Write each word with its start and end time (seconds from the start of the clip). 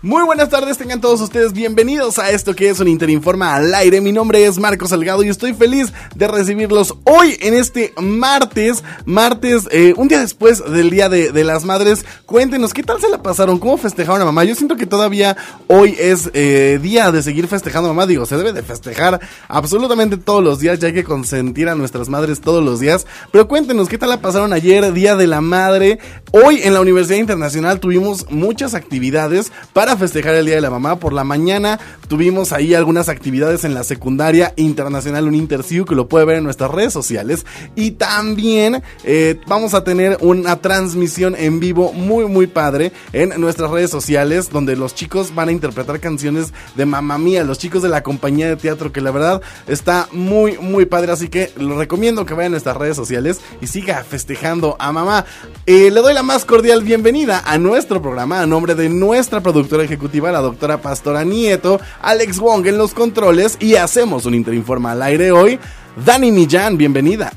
Muy 0.00 0.22
buenas 0.22 0.48
tardes, 0.48 0.78
tengan 0.78 1.00
todos 1.00 1.20
ustedes 1.20 1.52
bienvenidos 1.52 2.20
a 2.20 2.30
esto 2.30 2.54
que 2.54 2.70
es 2.70 2.78
un 2.78 2.86
Interinforma 2.86 3.56
al 3.56 3.74
aire. 3.74 4.00
Mi 4.00 4.12
nombre 4.12 4.44
es 4.44 4.56
Marco 4.56 4.86
Salgado 4.86 5.24
y 5.24 5.28
estoy 5.28 5.54
feliz 5.54 5.92
de 6.14 6.28
recibirlos 6.28 6.94
hoy 7.02 7.36
en 7.40 7.54
este 7.54 7.92
martes, 8.00 8.84
martes, 9.06 9.66
eh, 9.72 9.94
un 9.96 10.06
día 10.06 10.20
después 10.20 10.62
del 10.64 10.90
Día 10.90 11.08
de, 11.08 11.42
las 11.42 11.64
Madres. 11.64 12.04
Cuéntenos, 12.26 12.72
¿qué 12.74 12.84
tal 12.84 13.00
se 13.00 13.08
la 13.08 13.24
pasaron? 13.24 13.58
¿Cómo 13.58 13.76
festejaron 13.76 14.22
a 14.22 14.26
mamá? 14.26 14.44
Yo 14.44 14.54
siento 14.54 14.76
que 14.76 14.86
todavía 14.86 15.36
hoy 15.66 15.96
es 15.98 16.30
eh, 16.32 16.78
día 16.80 17.10
de 17.10 17.20
seguir 17.20 17.48
festejando 17.48 17.90
a 17.90 17.92
mamá. 17.92 18.06
Digo, 18.06 18.24
se 18.24 18.36
debe 18.36 18.52
de 18.52 18.62
festejar 18.62 19.18
absolutamente 19.48 20.16
todos 20.16 20.44
los 20.44 20.60
días, 20.60 20.78
ya 20.78 20.92
que 20.92 21.02
consentir 21.02 21.68
a 21.68 21.74
nuestras 21.74 22.08
madres 22.08 22.40
todos 22.40 22.64
los 22.64 22.78
días. 22.78 23.04
Pero 23.32 23.48
cuéntenos, 23.48 23.88
¿qué 23.88 23.98
tal 23.98 24.10
la 24.10 24.20
pasaron 24.20 24.52
ayer, 24.52 24.92
Día 24.92 25.16
de 25.16 25.26
la 25.26 25.40
Madre? 25.40 25.98
Hoy 26.30 26.60
en 26.62 26.72
la 26.72 26.80
Universidad 26.80 27.18
Internacional 27.18 27.80
tuvimos 27.80 28.30
muchas 28.30 28.74
actividades 28.74 29.50
para 29.72 29.87
festejar 29.96 30.34
el 30.34 30.46
Día 30.46 30.56
de 30.56 30.60
la 30.60 30.70
Mamá. 30.70 30.98
Por 30.98 31.12
la 31.12 31.24
mañana 31.24 31.78
tuvimos 32.08 32.52
ahí 32.52 32.74
algunas 32.74 33.08
actividades 33.08 33.64
en 33.64 33.74
la 33.74 33.84
secundaria 33.84 34.52
internacional 34.56 35.26
Uninterciu 35.26 35.84
que 35.84 35.94
lo 35.94 36.08
puede 36.08 36.24
ver 36.24 36.36
en 36.36 36.44
nuestras 36.44 36.70
redes 36.70 36.92
sociales. 36.92 37.46
Y 37.74 37.92
también 37.92 38.82
eh, 39.04 39.40
vamos 39.46 39.74
a 39.74 39.84
tener 39.84 40.18
una 40.20 40.56
transmisión 40.56 41.34
en 41.36 41.60
vivo 41.60 41.92
muy 41.92 42.26
muy 42.26 42.46
padre 42.46 42.92
en 43.12 43.40
nuestras 43.40 43.70
redes 43.70 43.90
sociales 43.90 44.50
donde 44.50 44.76
los 44.76 44.94
chicos 44.94 45.34
van 45.34 45.48
a 45.48 45.52
interpretar 45.52 46.00
canciones 46.00 46.52
de 46.74 46.86
Mamá 46.86 47.18
Mía, 47.18 47.44
los 47.44 47.58
chicos 47.58 47.82
de 47.82 47.88
la 47.88 48.02
compañía 48.02 48.48
de 48.48 48.56
teatro 48.56 48.92
que 48.92 49.00
la 49.00 49.10
verdad 49.10 49.42
está 49.66 50.08
muy 50.12 50.58
muy 50.58 50.86
padre. 50.86 51.12
Así 51.12 51.28
que 51.28 51.52
lo 51.56 51.78
recomiendo 51.78 52.26
que 52.26 52.34
vayan 52.34 52.52
a 52.52 52.56
nuestras 52.56 52.76
redes 52.76 52.96
sociales 52.96 53.40
y 53.60 53.66
siga 53.66 54.04
festejando 54.04 54.76
a 54.78 54.92
mamá. 54.92 55.24
Eh, 55.66 55.90
le 55.90 56.00
doy 56.00 56.14
la 56.14 56.22
más 56.22 56.44
cordial 56.44 56.82
bienvenida 56.82 57.42
a 57.44 57.58
nuestro 57.58 58.00
programa 58.02 58.40
a 58.40 58.46
nombre 58.46 58.74
de 58.74 58.88
nuestra 58.88 59.40
productora 59.40 59.77
ejecutiva, 59.84 60.32
la 60.32 60.40
doctora 60.40 60.78
Pastora 60.78 61.24
Nieto, 61.24 61.80
Alex 62.02 62.38
Wong 62.38 62.66
en 62.66 62.78
los 62.78 62.94
controles 62.94 63.56
y 63.60 63.76
hacemos 63.76 64.26
un 64.26 64.34
Interinforma 64.34 64.92
al 64.92 65.02
aire 65.02 65.32
hoy. 65.32 65.58
Dani 66.04 66.32
Millán, 66.32 66.76
bienvenida. 66.76 67.32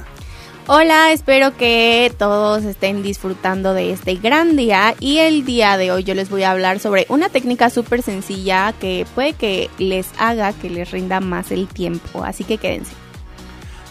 Hola, 0.68 1.12
espero 1.12 1.58
que 1.58 2.14
todos 2.18 2.64
estén 2.64 3.04
disfrutando 3.04 3.74
de 3.74 3.92
este 3.92 4.16
gran 4.16 4.56
día 4.56 4.96
y 5.00 5.18
el 5.18 5.44
día 5.44 5.76
de 5.78 5.92
hoy 5.92 6.04
yo 6.04 6.14
les 6.14 6.30
voy 6.30 6.44
a 6.44 6.52
hablar 6.52 6.80
sobre 6.80 7.06
una 7.10 7.30
técnica 7.30 7.70
súper 7.70 8.04
sencilla 8.04 8.74
que 8.80 9.06
puede 9.16 9.34
que 9.34 9.70
les 9.80 10.08
haga 10.18 10.54
que 10.54 10.70
les 10.70 10.92
rinda 10.92 11.20
más 11.20 11.52
el 11.52 11.68
tiempo, 11.68 12.24
así 12.24 12.44
que 12.44 12.58
quédense 12.58 12.94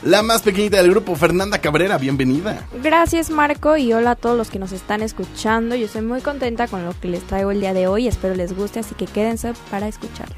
la 0.02 0.22
más 0.22 0.42
pequeñita 0.42 0.78
del 0.78 0.90
grupo, 0.90 1.14
Fernanda 1.16 1.58
Cabrera, 1.58 1.98
bienvenida. 1.98 2.66
Gracias 2.82 3.30
Marco 3.30 3.76
y 3.76 3.92
hola 3.92 4.12
a 4.12 4.16
todos 4.16 4.36
los 4.36 4.50
que 4.50 4.58
nos 4.58 4.72
están 4.72 5.02
escuchando. 5.02 5.74
Yo 5.74 5.86
estoy 5.86 6.02
muy 6.02 6.20
contenta 6.20 6.68
con 6.68 6.84
lo 6.84 6.98
que 6.98 7.08
les 7.08 7.22
traigo 7.22 7.50
el 7.50 7.60
día 7.60 7.74
de 7.74 7.86
hoy, 7.86 8.08
espero 8.08 8.34
les 8.34 8.56
guste, 8.56 8.80
así 8.80 8.94
que 8.94 9.06
quédense 9.06 9.52
para 9.70 9.88
escucharlo. 9.88 10.36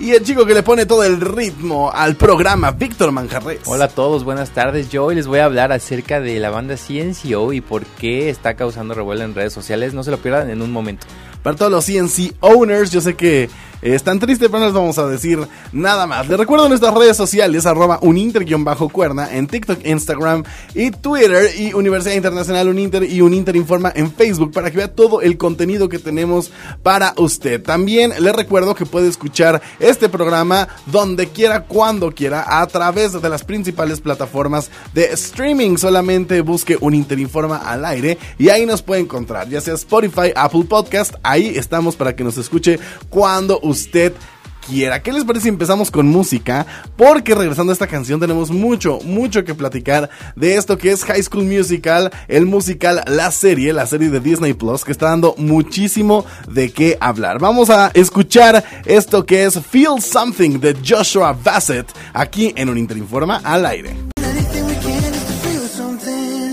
Y 0.00 0.12
el 0.12 0.22
chico 0.22 0.46
que 0.46 0.54
le 0.54 0.62
pone 0.62 0.86
todo 0.86 1.02
el 1.02 1.20
ritmo 1.20 1.90
al 1.92 2.14
programa, 2.14 2.70
Víctor 2.70 3.10
Manjarres. 3.10 3.62
Hola 3.66 3.86
a 3.86 3.88
todos, 3.88 4.22
buenas 4.22 4.50
tardes. 4.50 4.90
Yo 4.90 5.04
hoy 5.04 5.16
les 5.16 5.26
voy 5.26 5.40
a 5.40 5.44
hablar 5.44 5.72
acerca 5.72 6.20
de 6.20 6.38
la 6.38 6.50
banda 6.50 6.76
CNCO 6.76 7.52
y 7.52 7.60
por 7.60 7.84
qué 7.84 8.30
está 8.30 8.54
causando 8.54 8.94
revuelo 8.94 9.24
en 9.24 9.34
redes 9.34 9.52
sociales. 9.52 9.94
No 9.94 10.04
se 10.04 10.12
lo 10.12 10.18
pierdan 10.18 10.50
en 10.50 10.62
un 10.62 10.70
momento. 10.70 11.08
Para 11.42 11.56
todos 11.56 11.72
los 11.72 11.84
CNC 11.84 12.36
owners, 12.38 12.92
yo 12.92 13.00
sé 13.00 13.14
que 13.14 13.50
es 13.82 14.02
tan 14.02 14.18
triste, 14.18 14.48
pero 14.48 14.60
no 14.60 14.66
les 14.66 14.74
vamos 14.74 14.98
a 14.98 15.06
decir 15.06 15.38
nada 15.72 16.06
más. 16.06 16.28
Les 16.28 16.38
recuerdo 16.38 16.68
nuestras 16.68 16.94
redes 16.94 17.16
sociales, 17.16 17.66
arroba 17.66 17.98
uninter-cuerna 18.02 19.34
en 19.34 19.46
TikTok, 19.46 19.86
Instagram 19.86 20.44
y 20.74 20.90
Twitter 20.90 21.50
y 21.58 21.72
Universidad 21.72 22.14
Internacional 22.14 22.68
Uninter 22.68 23.04
y 23.04 23.20
Uninter 23.20 23.56
Informa 23.56 23.92
en 23.94 24.12
Facebook 24.12 24.52
para 24.52 24.70
que 24.70 24.78
vea 24.78 24.94
todo 24.94 25.20
el 25.20 25.36
contenido 25.36 25.88
que 25.88 25.98
tenemos 25.98 26.50
para 26.82 27.14
usted. 27.16 27.62
También 27.62 28.12
les 28.18 28.34
recuerdo 28.34 28.74
que 28.74 28.86
puede 28.86 29.08
escuchar 29.08 29.62
este 29.78 30.08
programa 30.08 30.68
donde 30.86 31.28
quiera, 31.28 31.64
cuando 31.64 32.12
quiera, 32.12 32.60
a 32.60 32.66
través 32.66 33.20
de 33.20 33.28
las 33.28 33.44
principales 33.44 34.00
plataformas 34.00 34.70
de 34.94 35.04
streaming. 35.12 35.76
Solamente 35.76 36.40
busque 36.40 36.76
Uninter 36.80 37.18
Informa 37.18 37.58
al 37.58 37.84
aire 37.84 38.18
y 38.38 38.48
ahí 38.48 38.66
nos 38.66 38.82
puede 38.82 39.00
encontrar, 39.00 39.48
ya 39.48 39.60
sea 39.60 39.74
Spotify, 39.74 40.32
Apple 40.34 40.64
Podcast, 40.68 41.14
ahí 41.22 41.52
estamos 41.56 41.96
para 41.96 42.16
que 42.16 42.24
nos 42.24 42.36
escuche 42.38 42.78
cuando 43.08 43.60
usted 43.68 44.12
quiera. 44.68 45.02
¿Qué 45.02 45.12
les 45.12 45.24
parece 45.24 45.44
si 45.44 45.48
empezamos 45.48 45.90
con 45.90 46.06
música? 46.08 46.66
Porque 46.96 47.34
regresando 47.34 47.72
a 47.72 47.74
esta 47.74 47.86
canción 47.86 48.20
tenemos 48.20 48.50
mucho, 48.50 48.98
mucho 49.04 49.44
que 49.44 49.54
platicar 49.54 50.10
de 50.36 50.56
esto 50.56 50.76
que 50.76 50.90
es 50.90 51.04
High 51.04 51.22
School 51.22 51.44
Musical, 51.44 52.10
el 52.28 52.46
musical, 52.46 53.02
la 53.06 53.30
serie, 53.30 53.72
la 53.72 53.86
serie 53.86 54.10
de 54.10 54.20
Disney 54.20 54.54
Plus, 54.54 54.84
que 54.84 54.92
está 54.92 55.06
dando 55.06 55.34
muchísimo 55.38 56.24
de 56.48 56.70
qué 56.70 56.96
hablar. 57.00 57.38
Vamos 57.38 57.70
a 57.70 57.90
escuchar 57.94 58.64
esto 58.84 59.24
que 59.24 59.44
es 59.44 59.58
Feel 59.60 60.00
Something 60.02 60.60
de 60.60 60.76
Joshua 60.86 61.32
Bassett 61.32 61.86
aquí 62.12 62.52
en 62.56 62.68
un 62.68 62.78
Interinforma 62.78 63.40
al 63.44 63.66
aire. 63.66 64.07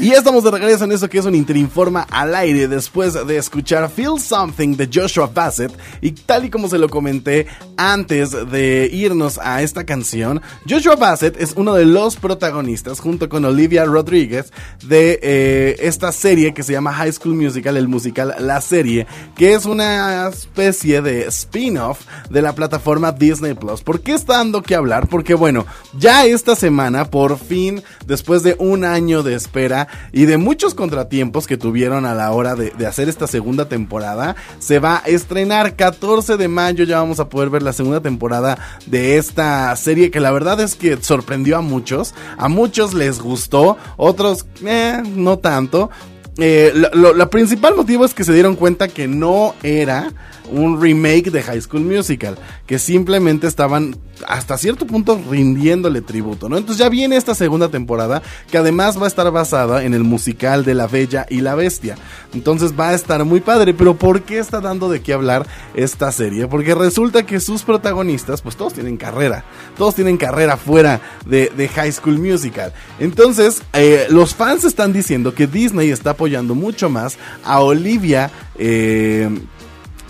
Y 0.05 0.09
ya 0.09 0.19
estamos 0.19 0.43
de 0.43 0.51
regreso 0.51 0.83
en 0.83 0.91
eso 0.91 1.09
que 1.09 1.17
es 1.17 1.25
un 1.25 1.33
Interinforma 1.33 2.05
al 2.11 2.35
aire 2.35 2.67
después 2.67 3.15
de 3.25 3.37
escuchar 3.37 3.89
Feel 3.89 4.19
Something 4.19 4.77
de 4.77 4.87
Joshua 4.93 5.25
Bassett. 5.33 5.75
Y 5.99 6.11
tal 6.11 6.45
y 6.45 6.51
como 6.51 6.69
se 6.69 6.77
lo 6.77 6.89
comenté 6.89 7.47
antes 7.75 8.29
de 8.51 8.87
irnos 8.93 9.39
a 9.39 9.63
esta 9.63 9.83
canción, 9.83 10.43
Joshua 10.69 10.95
Bassett 10.95 11.41
es 11.41 11.53
uno 11.55 11.73
de 11.73 11.85
los 11.85 12.17
protagonistas 12.17 12.99
junto 12.99 13.27
con 13.29 13.45
Olivia 13.45 13.83
Rodríguez 13.85 14.53
de 14.83 15.19
eh, 15.23 15.77
esta 15.79 16.11
serie 16.11 16.53
que 16.53 16.61
se 16.61 16.73
llama 16.73 16.93
High 16.93 17.13
School 17.13 17.33
Musical, 17.33 17.75
el 17.75 17.87
musical 17.87 18.35
La 18.37 18.61
Serie, 18.61 19.07
que 19.35 19.55
es 19.55 19.65
una 19.65 20.27
especie 20.27 21.01
de 21.01 21.25
spin-off 21.29 22.01
de 22.29 22.43
la 22.43 22.53
plataforma 22.53 23.11
Disney 23.11 23.55
Plus. 23.55 23.81
¿Por 23.81 24.01
qué 24.01 24.13
está 24.13 24.37
dando 24.37 24.61
que 24.61 24.75
hablar? 24.75 25.07
Porque 25.07 25.33
bueno, 25.33 25.65
ya 25.97 26.25
esta 26.25 26.55
semana, 26.55 27.09
por 27.09 27.39
fin, 27.39 27.81
después 28.05 28.43
de 28.43 28.55
un 28.59 28.85
año 28.85 29.23
de 29.23 29.33
espera, 29.33 29.87
y 30.11 30.25
de 30.25 30.37
muchos 30.37 30.73
contratiempos 30.73 31.47
que 31.47 31.57
tuvieron 31.57 32.05
a 32.05 32.15
la 32.15 32.31
hora 32.31 32.55
de, 32.55 32.73
hacer 32.85 33.09
esta 33.09 33.27
segunda 33.27 33.67
temporada. 33.67 34.35
Se 34.59 34.79
va 34.79 35.01
a 35.03 35.07
estrenar 35.07 35.75
14 35.75 36.37
de 36.37 36.47
mayo, 36.47 36.83
ya 36.85 36.99
vamos 36.99 37.19
a 37.19 37.29
poder 37.29 37.49
ver 37.49 37.63
la 37.63 37.73
segunda 37.73 38.01
temporada 38.01 38.57
de 38.85 39.17
esta 39.17 39.75
serie 39.75 40.11
que 40.11 40.19
la 40.19 40.31
verdad 40.31 40.59
es 40.59 40.75
que 40.75 40.97
sorprendió 41.01 41.57
a 41.57 41.61
muchos. 41.61 42.13
A 42.37 42.47
muchos 42.47 42.93
les 42.93 43.19
gustó, 43.19 43.77
otros 43.97 44.45
eh, 44.65 45.01
no 45.05 45.39
tanto. 45.39 45.89
Eh, 46.37 46.73
lo, 46.93 47.29
principal 47.29 47.75
motivo 47.75 48.03
es 48.03 48.13
que 48.13 48.25
se 48.25 48.33
dieron 48.33 48.57
cuenta 48.57 48.89
que 48.89 49.07
no 49.07 49.55
era 49.63 50.11
un 50.51 50.81
remake 50.81 51.31
de 51.31 51.41
High 51.41 51.61
School 51.61 51.81
Musical, 51.81 52.37
que 52.65 52.79
simplemente 52.79 53.47
estaban 53.47 53.95
hasta 54.27 54.57
cierto 54.57 54.87
punto 54.87 55.19
rindiéndole 55.29 56.01
tributo, 56.01 56.47
¿no? 56.47 56.57
Entonces 56.57 56.83
ya 56.83 56.89
viene 56.89 57.17
esta 57.17 57.35
segunda 57.35 57.69
temporada 57.69 58.21
que 58.49 58.57
además 58.57 58.97
va 58.99 59.05
a 59.05 59.07
estar 59.07 59.29
basada 59.31 59.83
en 59.83 59.93
el 59.93 60.03
musical 60.03 60.63
de 60.63 60.73
La 60.73 60.87
Bella 60.87 61.25
y 61.29 61.41
la 61.41 61.55
Bestia. 61.55 61.95
Entonces 62.33 62.73
va 62.79 62.89
a 62.89 62.93
estar 62.93 63.23
muy 63.25 63.41
padre, 63.41 63.73
pero 63.73 63.95
¿por 63.95 64.23
qué 64.23 64.39
está 64.39 64.61
dando 64.61 64.89
de 64.89 65.01
qué 65.01 65.13
hablar 65.13 65.45
esta 65.73 66.11
serie? 66.11 66.47
Porque 66.47 66.75
resulta 66.75 67.25
que 67.25 67.39
sus 67.39 67.63
protagonistas, 67.63 68.41
pues 68.41 68.55
todos 68.55 68.73
tienen 68.73 68.97
carrera, 68.97 69.43
todos 69.77 69.95
tienen 69.95 70.17
carrera 70.17 70.57
fuera 70.57 71.01
de, 71.25 71.69
High 71.75 71.91
School 71.91 72.19
Musical. 72.19 72.73
Entonces 72.99 73.61
eh, 73.73 74.07
los 74.09 74.35
fans 74.35 74.63
están 74.63 74.93
diciendo 74.93 75.33
que 75.33 75.47
Disney 75.47 75.89
está 75.89 76.11
apoyando 76.11 76.55
mucho 76.55 76.89
más 76.89 77.17
a 77.43 77.59
Olivia 77.59 78.31
eh, 78.57 79.29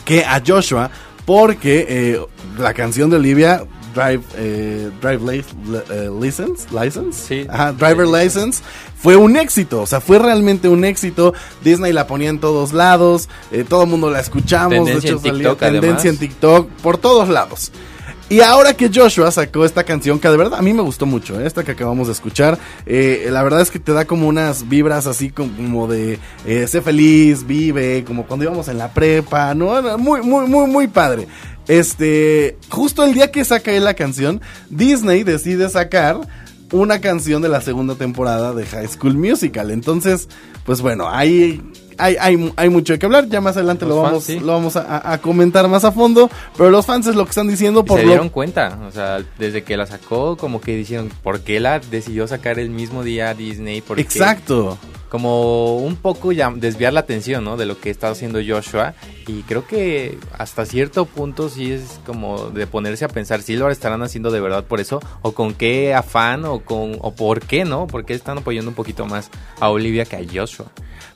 que 0.05 0.23
a 0.23 0.41
Joshua 0.45 0.89
porque 1.25 1.85
eh, 1.89 2.21
la 2.57 2.73
canción 2.73 3.09
de 3.09 3.17
Olivia 3.17 3.65
Drive, 3.95 4.21
eh, 4.35 4.91
Drive 5.01 5.43
eh, 5.89 6.09
License, 6.21 6.67
License, 6.71 7.47
Driver 7.77 8.07
License, 8.07 8.61
fue 8.97 9.15
un 9.15 9.37
éxito, 9.37 9.81
o 9.81 9.87
sea, 9.87 10.01
fue 10.01 10.19
realmente 10.19 10.67
un 10.67 10.83
éxito. 10.83 11.33
Disney 11.63 11.93
la 11.93 12.05
ponía 12.05 12.29
en 12.29 12.39
todos 12.39 12.73
lados, 12.73 13.29
todo 13.69 13.83
el 13.83 13.89
mundo 13.89 14.09
la 14.09 14.19
escuchamos, 14.19 14.85
de 14.85 14.95
hecho 14.95 15.19
salió 15.19 15.55
tendencia 15.55 16.09
en 16.09 16.17
TikTok, 16.17 16.69
por 16.81 16.97
todos 16.97 17.29
lados. 17.29 17.71
Y 18.27 18.41
ahora 18.41 18.73
que 18.73 18.89
Joshua 18.93 19.29
sacó 19.29 19.65
esta 19.65 19.83
canción, 19.83 20.19
que 20.19 20.27
de 20.27 20.37
verdad 20.37 20.57
a 20.57 20.61
mí 20.63 20.73
me 20.73 20.81
gustó 20.81 21.05
mucho, 21.05 21.39
esta 21.39 21.63
que 21.63 21.73
acabamos 21.73 22.07
de 22.07 22.13
escuchar, 22.13 22.57
la 22.87 23.43
verdad 23.43 23.61
es 23.61 23.69
que 23.69 23.77
te 23.77 23.91
da 23.91 24.05
como 24.05 24.27
unas 24.27 24.67
vibras 24.67 25.05
así 25.05 25.29
como 25.29 25.87
de 25.87 26.17
sé 26.67 26.81
feliz, 26.81 27.45
vive, 27.45 28.03
como 28.03 28.25
cuando 28.25 28.45
íbamos 28.45 28.67
en 28.67 28.79
la 28.79 28.91
prepa, 28.91 29.53
¿no? 29.53 29.99
Muy, 29.99 30.23
muy, 30.23 30.47
muy, 30.47 30.67
muy 30.67 30.87
padre. 30.87 31.27
Este, 31.67 32.57
justo 32.69 33.03
el 33.03 33.13
día 33.13 33.31
que 33.31 33.45
saca 33.45 33.71
él 33.71 33.83
la 33.83 33.93
canción, 33.93 34.41
Disney 34.69 35.23
decide 35.23 35.69
sacar 35.69 36.19
una 36.71 36.99
canción 37.01 37.43
de 37.43 37.49
la 37.49 37.61
segunda 37.61 37.93
temporada 37.93 38.53
de 38.53 38.65
High 38.65 38.87
School 38.87 39.15
Musical. 39.17 39.69
Entonces, 39.69 40.27
pues 40.65 40.81
bueno, 40.81 41.07
hay 41.09 41.61
hay, 41.97 42.15
hay, 42.19 42.53
hay 42.55 42.69
mucho 42.69 42.97
que 42.97 43.05
hablar. 43.05 43.27
Ya 43.27 43.41
más 43.41 43.57
adelante 43.57 43.85
Los 43.85 43.95
lo 43.95 44.01
fans, 44.01 44.11
vamos, 44.11 44.23
sí. 44.23 44.39
lo 44.39 44.53
vamos 44.53 44.75
a, 44.75 45.11
a 45.13 45.17
comentar 45.19 45.67
más 45.67 45.83
a 45.85 45.91
fondo. 45.91 46.29
Pero 46.57 46.69
los 46.71 46.85
fans 46.85 47.07
es 47.07 47.15
lo 47.15 47.23
que 47.25 47.29
están 47.29 47.47
diciendo 47.47 47.83
por 47.83 47.99
se 47.99 48.05
lo 48.05 48.09
dieron 48.09 48.29
cuenta, 48.29 48.79
o 48.87 48.91
sea, 48.91 49.19
desde 49.37 49.63
que 49.63 49.77
la 49.77 49.85
sacó, 49.85 50.37
como 50.37 50.61
que 50.61 50.75
dijeron, 50.75 51.09
¿por 51.23 51.41
qué 51.41 51.59
la 51.59 51.79
decidió 51.79 52.27
sacar 52.27 52.59
el 52.59 52.69
mismo 52.69 53.03
día 53.03 53.33
Disney? 53.33 53.81
¿Por 53.81 53.97
qué? 53.97 54.03
Como 55.09 55.77
un 55.77 55.95
poco 55.95 56.31
ya 56.31 56.51
desviar 56.51 56.93
la 56.93 57.01
atención, 57.01 57.43
¿no? 57.43 57.57
De 57.57 57.65
lo 57.65 57.79
que 57.79 57.89
está 57.89 58.09
haciendo 58.09 58.39
Joshua. 58.45 58.93
Y 59.27 59.43
creo 59.43 59.65
que 59.65 60.17
hasta 60.37 60.65
cierto 60.65 61.05
punto 61.05 61.49
sí 61.49 61.71
es 61.71 61.99
como 62.05 62.49
de 62.49 62.67
ponerse 62.67 63.05
a 63.05 63.07
pensar 63.07 63.41
si 63.41 63.55
lo 63.55 63.69
estarán 63.69 64.03
haciendo 64.03 64.31
de 64.31 64.41
verdad 64.41 64.63
por 64.65 64.79
eso, 64.79 64.99
o 65.21 65.33
con 65.33 65.53
qué 65.53 65.93
afán, 65.93 66.45
o 66.45 66.59
con, 66.59 66.97
o 67.01 67.13
por 67.15 67.41
qué, 67.41 67.65
¿no? 67.65 67.87
Porque 67.87 68.13
están 68.13 68.39
apoyando 68.39 68.69
un 68.69 68.75
poquito 68.75 69.05
más 69.05 69.29
a 69.59 69.69
Olivia 69.69 70.05
que 70.05 70.15
a 70.15 70.21
Joshua. 70.31 70.67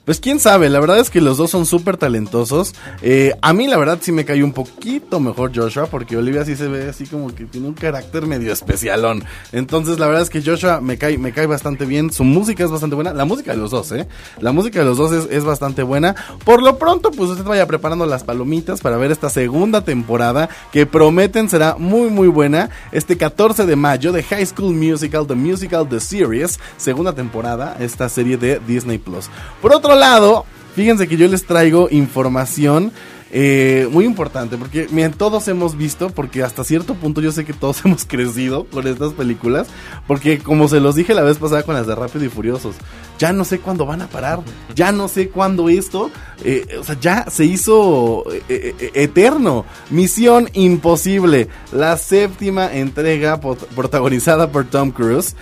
Pues 0.04 0.18
quién 0.18 0.40
sabe, 0.40 0.70
la 0.70 0.80
verdad 0.80 0.98
es 0.98 1.10
que 1.10 1.20
los 1.20 1.36
dos 1.36 1.50
son 1.50 1.66
súper 1.66 1.96
talentosos. 1.96 2.74
Eh, 3.02 3.34
a 3.42 3.52
mí 3.52 3.68
la 3.68 3.76
verdad 3.76 3.98
sí 4.00 4.12
me 4.12 4.24
cayó 4.24 4.44
un 4.44 4.52
poquito 4.52 5.20
mejor 5.20 5.52
Joshua, 5.54 5.86
porque 5.86 6.16
Olivia 6.16 6.44
sí 6.44 6.56
se 6.56 6.68
ve 6.68 6.88
así 6.88 7.06
como 7.06 7.32
que 7.34 7.44
tiene 7.44 7.68
un 7.68 7.74
carácter 7.74 8.26
medio 8.26 8.52
especialón. 8.52 9.22
Entonces 9.52 9.98
la 9.98 10.06
verdad 10.06 10.22
es 10.22 10.30
que 10.30 10.42
Joshua 10.42 10.80
me 10.80 10.98
cae, 10.98 11.18
me 11.18 11.32
cae 11.32 11.46
bastante 11.46 11.84
bien, 11.84 12.12
su 12.12 12.24
música 12.24 12.64
es 12.64 12.70
bastante 12.70 12.96
buena, 12.96 13.12
la 13.12 13.24
música 13.24 13.52
de 13.52 13.58
los 13.58 13.70
dos, 13.70 13.79
¿eh? 13.92 14.06
La 14.40 14.52
música 14.52 14.78
de 14.80 14.84
los 14.84 14.98
dos 14.98 15.12
es, 15.12 15.44
bastante 15.44 15.82
buena. 15.82 16.14
Por 16.44 16.62
lo 16.62 16.78
pronto, 16.78 17.10
pues 17.10 17.30
usted 17.30 17.44
vaya 17.44 17.66
preparando 17.66 18.06
las 18.06 18.24
palomitas 18.24 18.80
para 18.80 18.96
ver 18.96 19.10
esta 19.10 19.30
segunda 19.30 19.82
temporada 19.82 20.48
que 20.70 20.86
prometen 20.86 21.48
será 21.48 21.76
muy 21.78 22.10
muy 22.10 22.28
buena. 22.28 22.70
Este 22.92 23.16
14 23.16 23.66
de 23.66 23.76
mayo 23.76 24.12
de 24.12 24.22
High 24.22 24.46
School 24.46 24.74
Musical, 24.74 25.26
The 25.26 25.34
Musical, 25.34 25.88
The 25.88 26.00
Series, 26.00 26.60
segunda 26.76 27.12
temporada, 27.14 27.76
esta 27.80 28.08
serie 28.08 28.36
de 28.36 28.60
Disney 28.66 28.98
Plus. 28.98 29.30
Por 29.62 29.72
otro 29.72 29.94
lado, 29.94 30.44
fíjense 30.76 31.08
que 31.08 31.16
yo 31.16 31.26
les 31.26 31.46
traigo 31.46 31.88
información 31.90 32.92
eh, 33.32 33.88
muy 33.92 34.06
importante, 34.06 34.56
porque 34.56 34.88
miren, 34.90 35.12
todos 35.12 35.46
hemos 35.46 35.76
visto, 35.76 36.10
porque 36.10 36.42
hasta 36.42 36.64
cierto 36.64 36.94
punto 36.94 37.20
yo 37.20 37.30
sé 37.30 37.44
que 37.44 37.52
todos 37.52 37.80
hemos 37.84 38.04
crecido 38.04 38.64
con 38.64 38.86
estas 38.86 39.12
películas, 39.12 39.68
porque 40.06 40.38
como 40.38 40.68
se 40.68 40.80
los 40.80 40.96
dije 40.96 41.14
la 41.14 41.22
vez 41.22 41.38
pasada 41.38 41.62
con 41.62 41.76
las 41.76 41.86
de 41.86 41.94
Rápido 41.94 42.24
y 42.24 42.28
Furiosos, 42.28 42.74
ya 43.20 43.34
no 43.34 43.44
sé 43.44 43.60
cuándo 43.60 43.84
van 43.84 44.00
a 44.00 44.08
parar, 44.08 44.40
ya 44.74 44.92
no 44.92 45.06
sé 45.06 45.28
cuándo 45.28 45.68
esto, 45.68 46.10
eh, 46.42 46.78
o 46.80 46.84
sea, 46.84 46.98
ya 46.98 47.26
se 47.28 47.44
hizo 47.44 48.24
eh, 48.32 48.42
eh, 48.48 48.90
eterno. 48.94 49.66
Misión 49.90 50.48
Imposible, 50.54 51.48
la 51.70 51.98
séptima 51.98 52.72
entrega 52.72 53.38
protagonizada 53.38 54.50
por 54.50 54.64
Tom 54.64 54.90
Cruise. 54.90 55.36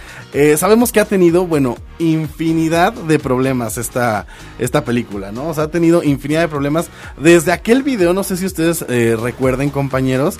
Sabemos 0.56 0.90
que 0.90 0.98
ha 0.98 1.04
tenido, 1.04 1.46
bueno, 1.46 1.76
infinidad 2.00 2.92
de 2.92 3.20
problemas 3.20 3.78
esta, 3.78 4.26
esta 4.58 4.84
película, 4.84 5.30
¿no? 5.30 5.48
O 5.48 5.54
sea, 5.54 5.64
ha 5.64 5.70
tenido 5.70 6.02
infinidad 6.02 6.40
de 6.40 6.48
problemas 6.48 6.88
desde 7.16 7.52
aquel 7.52 7.84
video, 7.84 8.12
no 8.12 8.24
sé 8.24 8.36
si 8.36 8.44
ustedes 8.44 8.84
recuerden, 9.20 9.70
compañeros, 9.70 10.38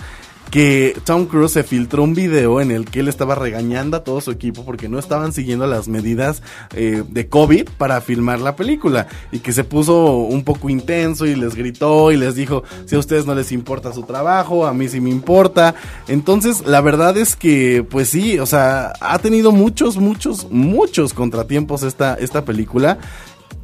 que 0.50 0.96
Tom 1.04 1.26
Cruise 1.26 1.52
se 1.52 1.62
filtró 1.62 2.02
un 2.02 2.14
video 2.14 2.60
en 2.60 2.70
el 2.70 2.86
que 2.86 3.00
él 3.00 3.08
estaba 3.08 3.34
regañando 3.34 3.96
a 3.96 4.04
todo 4.04 4.20
su 4.20 4.30
equipo 4.30 4.64
porque 4.64 4.88
no 4.88 4.98
estaban 4.98 5.32
siguiendo 5.32 5.66
las 5.66 5.88
medidas 5.88 6.42
eh, 6.74 7.02
de 7.08 7.28
COVID 7.28 7.68
para 7.76 8.00
filmar 8.00 8.40
la 8.40 8.56
película 8.56 9.08
y 9.30 9.40
que 9.40 9.52
se 9.52 9.64
puso 9.64 10.16
un 10.16 10.44
poco 10.44 10.70
intenso 10.70 11.26
y 11.26 11.34
les 11.34 11.54
gritó 11.54 12.12
y 12.12 12.16
les 12.16 12.34
dijo 12.34 12.62
si 12.86 12.96
a 12.96 12.98
ustedes 12.98 13.26
no 13.26 13.34
les 13.34 13.52
importa 13.52 13.92
su 13.92 14.04
trabajo, 14.04 14.66
a 14.66 14.72
mí 14.72 14.88
sí 14.88 15.00
me 15.00 15.10
importa. 15.10 15.74
Entonces 16.06 16.66
la 16.66 16.80
verdad 16.80 17.16
es 17.16 17.36
que 17.36 17.84
pues 17.88 18.08
sí, 18.08 18.38
o 18.38 18.46
sea, 18.46 18.92
ha 19.00 19.18
tenido 19.18 19.52
muchos, 19.52 19.96
muchos, 19.96 20.50
muchos 20.50 21.12
contratiempos 21.12 21.82
esta, 21.82 22.14
esta 22.14 22.44
película. 22.44 22.98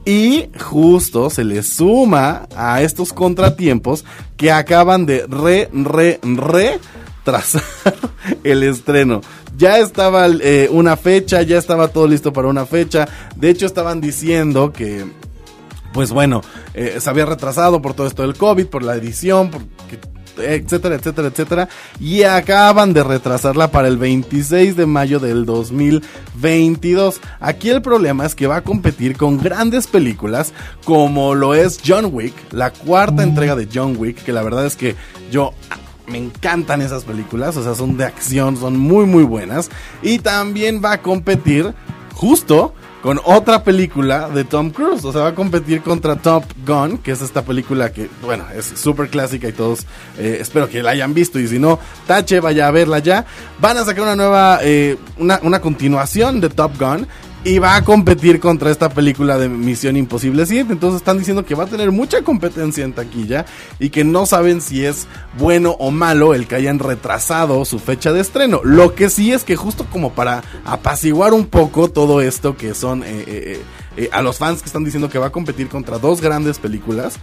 Y 0.04 0.50
justo 0.60 1.30
se 1.30 1.44
le 1.44 1.62
suma 1.62 2.46
a 2.54 2.82
estos 2.82 3.12
contratiempos 3.12 4.04
que 4.36 4.52
acaban 4.52 5.06
de 5.06 5.26
re, 5.26 5.70
re, 5.72 6.20
re 6.22 6.78
trazar 7.24 7.62
el 8.44 8.62
estreno. 8.62 9.22
Ya 9.56 9.78
estaba 9.78 10.26
eh, 10.26 10.68
una 10.70 10.96
fecha, 10.96 11.42
ya 11.42 11.58
estaba 11.58 11.88
todo 11.88 12.06
listo 12.06 12.32
para 12.32 12.48
una 12.48 12.66
fecha. 12.66 13.08
De 13.36 13.48
hecho, 13.50 13.66
estaban 13.66 14.00
diciendo 14.00 14.72
que, 14.72 15.06
pues 15.92 16.10
bueno, 16.10 16.42
eh, 16.74 16.98
se 17.00 17.08
había 17.08 17.24
retrasado 17.24 17.80
por 17.80 17.94
todo 17.94 18.06
esto 18.06 18.22
del 18.22 18.36
COVID, 18.36 18.66
por 18.66 18.82
la 18.82 18.96
edición, 18.96 19.50
etcétera, 20.38 20.96
etcétera, 20.96 21.28
etcétera. 21.28 21.68
Y 22.00 22.22
acaban 22.22 22.92
de 22.92 23.04
retrasarla 23.04 23.70
para 23.70 23.88
el 23.88 23.98
26 23.98 24.76
de 24.76 24.86
mayo 24.86 25.20
del 25.20 25.44
2022. 25.44 27.20
Aquí 27.40 27.70
el 27.70 27.82
problema 27.82 28.26
es 28.26 28.34
que 28.34 28.46
va 28.46 28.56
a 28.56 28.64
competir 28.64 29.16
con 29.16 29.38
grandes 29.38 29.86
películas 29.86 30.52
como 30.84 31.34
lo 31.34 31.54
es 31.54 31.80
John 31.86 32.10
Wick, 32.12 32.34
la 32.52 32.70
cuarta 32.70 33.22
entrega 33.22 33.56
de 33.56 33.68
John 33.72 33.96
Wick, 33.98 34.22
que 34.22 34.32
la 34.32 34.42
verdad 34.42 34.66
es 34.66 34.76
que 34.76 34.96
yo 35.30 35.52
me 36.06 36.18
encantan 36.18 36.82
esas 36.82 37.04
películas, 37.04 37.56
o 37.56 37.62
sea, 37.62 37.74
son 37.74 37.96
de 37.96 38.04
acción, 38.04 38.56
son 38.56 38.78
muy 38.78 39.06
muy 39.06 39.24
buenas. 39.24 39.70
Y 40.02 40.18
también 40.18 40.82
va 40.84 40.92
a 40.92 41.02
competir 41.02 41.74
justo 42.14 42.74
con 43.04 43.20
otra 43.22 43.62
película 43.62 44.30
de 44.30 44.44
Tom 44.44 44.70
Cruise. 44.70 45.04
O 45.04 45.12
sea, 45.12 45.20
va 45.20 45.28
a 45.28 45.34
competir 45.34 45.82
contra 45.82 46.16
Top 46.16 46.42
Gun, 46.66 46.96
que 46.96 47.10
es 47.10 47.20
esta 47.20 47.42
película 47.42 47.92
que, 47.92 48.08
bueno, 48.22 48.46
es 48.56 48.64
súper 48.64 49.10
clásica 49.10 49.46
y 49.46 49.52
todos 49.52 49.80
eh, 50.18 50.38
espero 50.40 50.70
que 50.70 50.82
la 50.82 50.92
hayan 50.92 51.12
visto. 51.12 51.38
Y 51.38 51.46
si 51.46 51.58
no, 51.58 51.78
tache, 52.06 52.40
vaya 52.40 52.66
a 52.66 52.70
verla 52.70 53.00
ya. 53.00 53.26
Van 53.60 53.76
a 53.76 53.84
sacar 53.84 54.04
una 54.04 54.16
nueva, 54.16 54.60
eh, 54.62 54.96
una, 55.18 55.38
una 55.42 55.60
continuación 55.60 56.40
de 56.40 56.48
Top 56.48 56.78
Gun. 56.80 57.06
Y 57.46 57.58
va 57.58 57.76
a 57.76 57.84
competir 57.84 58.40
contra 58.40 58.70
esta 58.70 58.88
película 58.88 59.36
de 59.36 59.50
Misión 59.50 59.98
Imposible 59.98 60.46
7. 60.46 60.72
Entonces 60.72 61.02
están 61.02 61.18
diciendo 61.18 61.44
que 61.44 61.54
va 61.54 61.64
a 61.64 61.66
tener 61.66 61.92
mucha 61.92 62.22
competencia 62.22 62.84
en 62.84 62.94
taquilla. 62.94 63.44
Y 63.78 63.90
que 63.90 64.02
no 64.02 64.24
saben 64.24 64.62
si 64.62 64.82
es 64.82 65.06
bueno 65.38 65.76
o 65.78 65.90
malo 65.90 66.32
el 66.32 66.46
que 66.46 66.54
hayan 66.54 66.78
retrasado 66.78 67.66
su 67.66 67.78
fecha 67.78 68.14
de 68.14 68.20
estreno. 68.20 68.62
Lo 68.64 68.94
que 68.94 69.10
sí 69.10 69.30
es 69.30 69.44
que 69.44 69.56
justo 69.56 69.84
como 69.92 70.14
para 70.14 70.42
apaciguar 70.64 71.34
un 71.34 71.44
poco 71.44 71.90
todo 71.90 72.22
esto 72.22 72.56
que 72.56 72.72
son 72.72 73.02
eh, 73.02 73.24
eh, 73.26 73.62
eh, 73.98 74.08
a 74.10 74.22
los 74.22 74.38
fans 74.38 74.62
que 74.62 74.66
están 74.66 74.84
diciendo 74.84 75.10
que 75.10 75.18
va 75.18 75.26
a 75.26 75.32
competir 75.32 75.68
contra 75.68 75.98
dos 75.98 76.22
grandes 76.22 76.58
películas. 76.58 77.18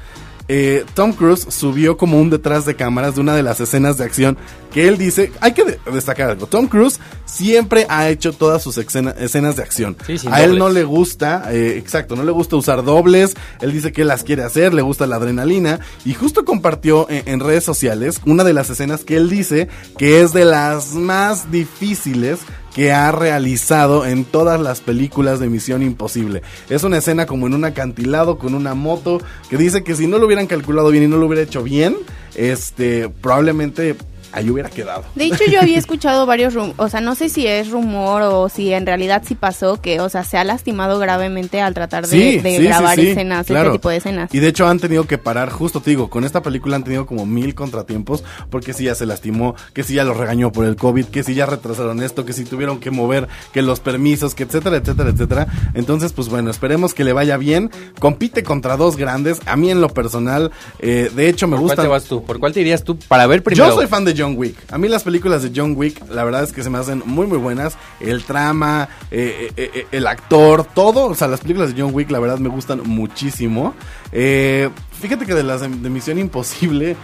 Eh, 0.47 0.85
Tom 0.93 1.13
Cruise 1.13 1.45
subió 1.49 1.97
como 1.97 2.19
un 2.19 2.29
detrás 2.29 2.65
de 2.65 2.75
cámaras 2.75 3.15
de 3.15 3.21
una 3.21 3.35
de 3.35 3.43
las 3.43 3.59
escenas 3.59 3.97
de 3.97 4.03
acción 4.05 4.37
que 4.73 4.87
él 4.87 4.97
dice, 4.97 5.31
hay 5.41 5.51
que 5.53 5.63
de- 5.65 5.79
destacar 5.91 6.29
algo, 6.29 6.47
Tom 6.47 6.67
Cruise 6.67 6.99
siempre 7.25 7.85
ha 7.89 8.09
hecho 8.09 8.31
todas 8.33 8.61
sus 8.63 8.77
escena- 8.77 9.13
escenas 9.19 9.57
de 9.57 9.63
acción. 9.63 9.97
Sí, 10.07 10.15
a 10.31 10.43
él 10.43 10.57
no 10.57 10.69
le 10.69 10.83
gusta, 10.85 11.43
eh, 11.51 11.77
exacto, 11.77 12.15
no 12.15 12.23
le 12.23 12.31
gusta 12.31 12.55
usar 12.55 12.83
dobles, 12.83 13.35
él 13.61 13.71
dice 13.73 13.91
que 13.91 14.05
las 14.05 14.23
quiere 14.23 14.43
hacer, 14.43 14.73
le 14.73 14.81
gusta 14.81 15.07
la 15.07 15.17
adrenalina 15.17 15.79
y 16.05 16.13
justo 16.13 16.45
compartió 16.45 17.09
en, 17.09 17.23
en 17.27 17.39
redes 17.41 17.63
sociales 17.65 18.21
una 18.25 18.43
de 18.45 18.53
las 18.53 18.69
escenas 18.69 19.03
que 19.03 19.17
él 19.17 19.29
dice 19.29 19.67
que 19.97 20.21
es 20.21 20.31
de 20.33 20.45
las 20.45 20.93
más 20.93 21.51
difíciles 21.51 22.39
que 22.73 22.91
ha 22.91 23.11
realizado 23.11 24.05
en 24.05 24.25
todas 24.25 24.59
las 24.59 24.79
películas 24.79 25.39
de 25.39 25.49
Misión 25.49 25.83
Imposible. 25.83 26.41
Es 26.69 26.83
una 26.83 26.97
escena 26.97 27.25
como 27.25 27.47
en 27.47 27.53
un 27.53 27.65
acantilado 27.65 28.37
con 28.37 28.55
una 28.55 28.73
moto 28.73 29.21
que 29.49 29.57
dice 29.57 29.83
que 29.83 29.95
si 29.95 30.07
no 30.07 30.17
lo 30.17 30.25
hubieran 30.25 30.47
calculado 30.47 30.89
bien 30.89 31.03
y 31.03 31.07
no 31.07 31.17
lo 31.17 31.27
hubiera 31.27 31.43
hecho 31.43 31.63
bien, 31.63 31.95
este 32.35 33.09
probablemente 33.09 33.95
ahí 34.31 34.49
hubiera 34.49 34.69
quedado. 34.69 35.03
De 35.15 35.25
hecho, 35.25 35.45
yo 35.49 35.59
había 35.61 35.77
escuchado 35.79 36.25
varios 36.25 36.53
rum 36.53 36.73
o 36.77 36.89
sea, 36.89 37.01
no 37.01 37.15
sé 37.15 37.29
si 37.29 37.47
es 37.47 37.69
rumor 37.69 38.21
o 38.23 38.49
si 38.49 38.73
en 38.73 38.85
realidad 38.85 39.23
sí 39.25 39.35
pasó 39.35 39.81
que, 39.81 39.99
o 39.99 40.09
sea, 40.09 40.23
se 40.23 40.37
ha 40.37 40.43
lastimado 40.43 40.99
gravemente 40.99 41.61
al 41.61 41.73
tratar 41.73 42.07
de, 42.07 42.09
Sí, 42.09 42.37
de 42.39 42.51
sí, 42.51 42.57
sí, 42.57 42.63
grabar 42.63 42.95
sí, 42.95 43.09
escenas, 43.09 43.47
claro. 43.47 43.69
este 43.69 43.77
tipo 43.79 43.89
de 43.89 43.97
escenas. 43.97 44.33
Y 44.33 44.39
de 44.39 44.47
hecho 44.47 44.67
han 44.67 44.79
tenido 44.79 45.05
que 45.05 45.17
parar, 45.17 45.49
justo 45.49 45.81
te 45.81 45.89
digo, 45.91 46.09
con 46.09 46.23
esta 46.23 46.41
película 46.41 46.75
han 46.75 46.83
tenido 46.83 47.05
como 47.05 47.25
mil 47.25 47.55
contratiempos, 47.55 48.23
porque 48.49 48.73
si 48.73 48.85
ya 48.85 48.95
se 48.95 49.05
lastimó, 49.05 49.55
que 49.73 49.83
si 49.83 49.93
ya 49.95 50.03
lo 50.03 50.13
regañó 50.13 50.51
por 50.51 50.65
el 50.65 50.75
COVID, 50.75 51.05
que 51.05 51.23
si 51.23 51.33
ya 51.33 51.45
retrasaron 51.45 52.01
esto, 52.01 52.25
que 52.25 52.33
si 52.33 52.45
tuvieron 52.45 52.79
que 52.79 52.91
mover, 52.91 53.27
que 53.53 53.61
los 53.61 53.79
permisos, 53.79 54.35
que 54.35 54.43
etcétera, 54.43 54.77
etcétera, 54.77 55.09
etcétera. 55.09 55.47
Entonces, 55.73 56.13
pues 56.13 56.29
bueno, 56.29 56.51
esperemos 56.51 56.93
que 56.93 57.03
le 57.03 57.13
vaya 57.13 57.37
bien. 57.37 57.71
Compite 57.99 58.43
contra 58.43 58.77
dos 58.77 58.97
grandes. 58.97 59.39
A 59.45 59.55
mí 59.55 59.69
en 59.69 59.81
lo 59.81 59.89
personal, 59.89 60.51
eh, 60.79 61.11
de 61.15 61.29
hecho 61.29 61.47
me 61.47 61.51
¿Por 61.57 61.65
cuál 61.65 61.69
gusta. 61.69 61.81
te 61.83 61.87
vas 61.87 62.03
tú? 62.05 62.23
¿Por 62.23 62.39
cuál 62.39 62.53
te 62.53 62.61
irías 62.61 62.83
tú 62.83 62.97
para 63.07 63.27
ver 63.27 63.43
primero? 63.43 63.67
Yo 63.69 63.75
soy 63.75 63.87
fan 63.87 64.05
de 64.05 64.13
John 64.21 64.35
Wick. 64.37 64.55
A 64.71 64.77
mí 64.77 64.87
las 64.87 65.03
películas 65.03 65.43
de 65.43 65.51
John 65.55 65.73
Wick, 65.75 66.01
la 66.09 66.23
verdad 66.23 66.43
es 66.43 66.51
que 66.51 66.63
se 66.63 66.69
me 66.69 66.77
hacen 66.77 67.01
muy 67.05 67.27
muy 67.27 67.37
buenas. 67.37 67.77
El 67.99 68.23
trama, 68.23 68.89
eh, 69.09 69.51
eh, 69.57 69.71
eh, 69.73 69.87
el 69.91 70.07
actor, 70.07 70.65
todo. 70.75 71.05
O 71.05 71.15
sea, 71.15 71.27
las 71.27 71.41
películas 71.41 71.73
de 71.73 71.81
John 71.81 71.93
Wick, 71.93 72.11
la 72.11 72.19
verdad 72.19 72.39
me 72.39 72.49
gustan 72.49 72.81
muchísimo. 72.85 73.73
Fíjate 74.11 75.25
que 75.25 75.33
de 75.33 75.43
las 75.43 75.61
de, 75.61 75.69
de 75.69 75.89
Misión 75.89 76.19
Imposible 76.19 76.95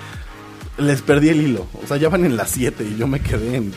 les 0.78 1.02
perdí 1.02 1.30
el 1.30 1.42
hilo. 1.42 1.68
O 1.84 1.88
sea, 1.88 1.98
ya 1.98 2.10
van 2.10 2.26
en 2.26 2.38
la 2.38 2.46
7 2.46 2.84
y 2.84 2.98
yo 2.98 3.08
me 3.08 3.20
quedé 3.20 3.56
en 3.56 3.74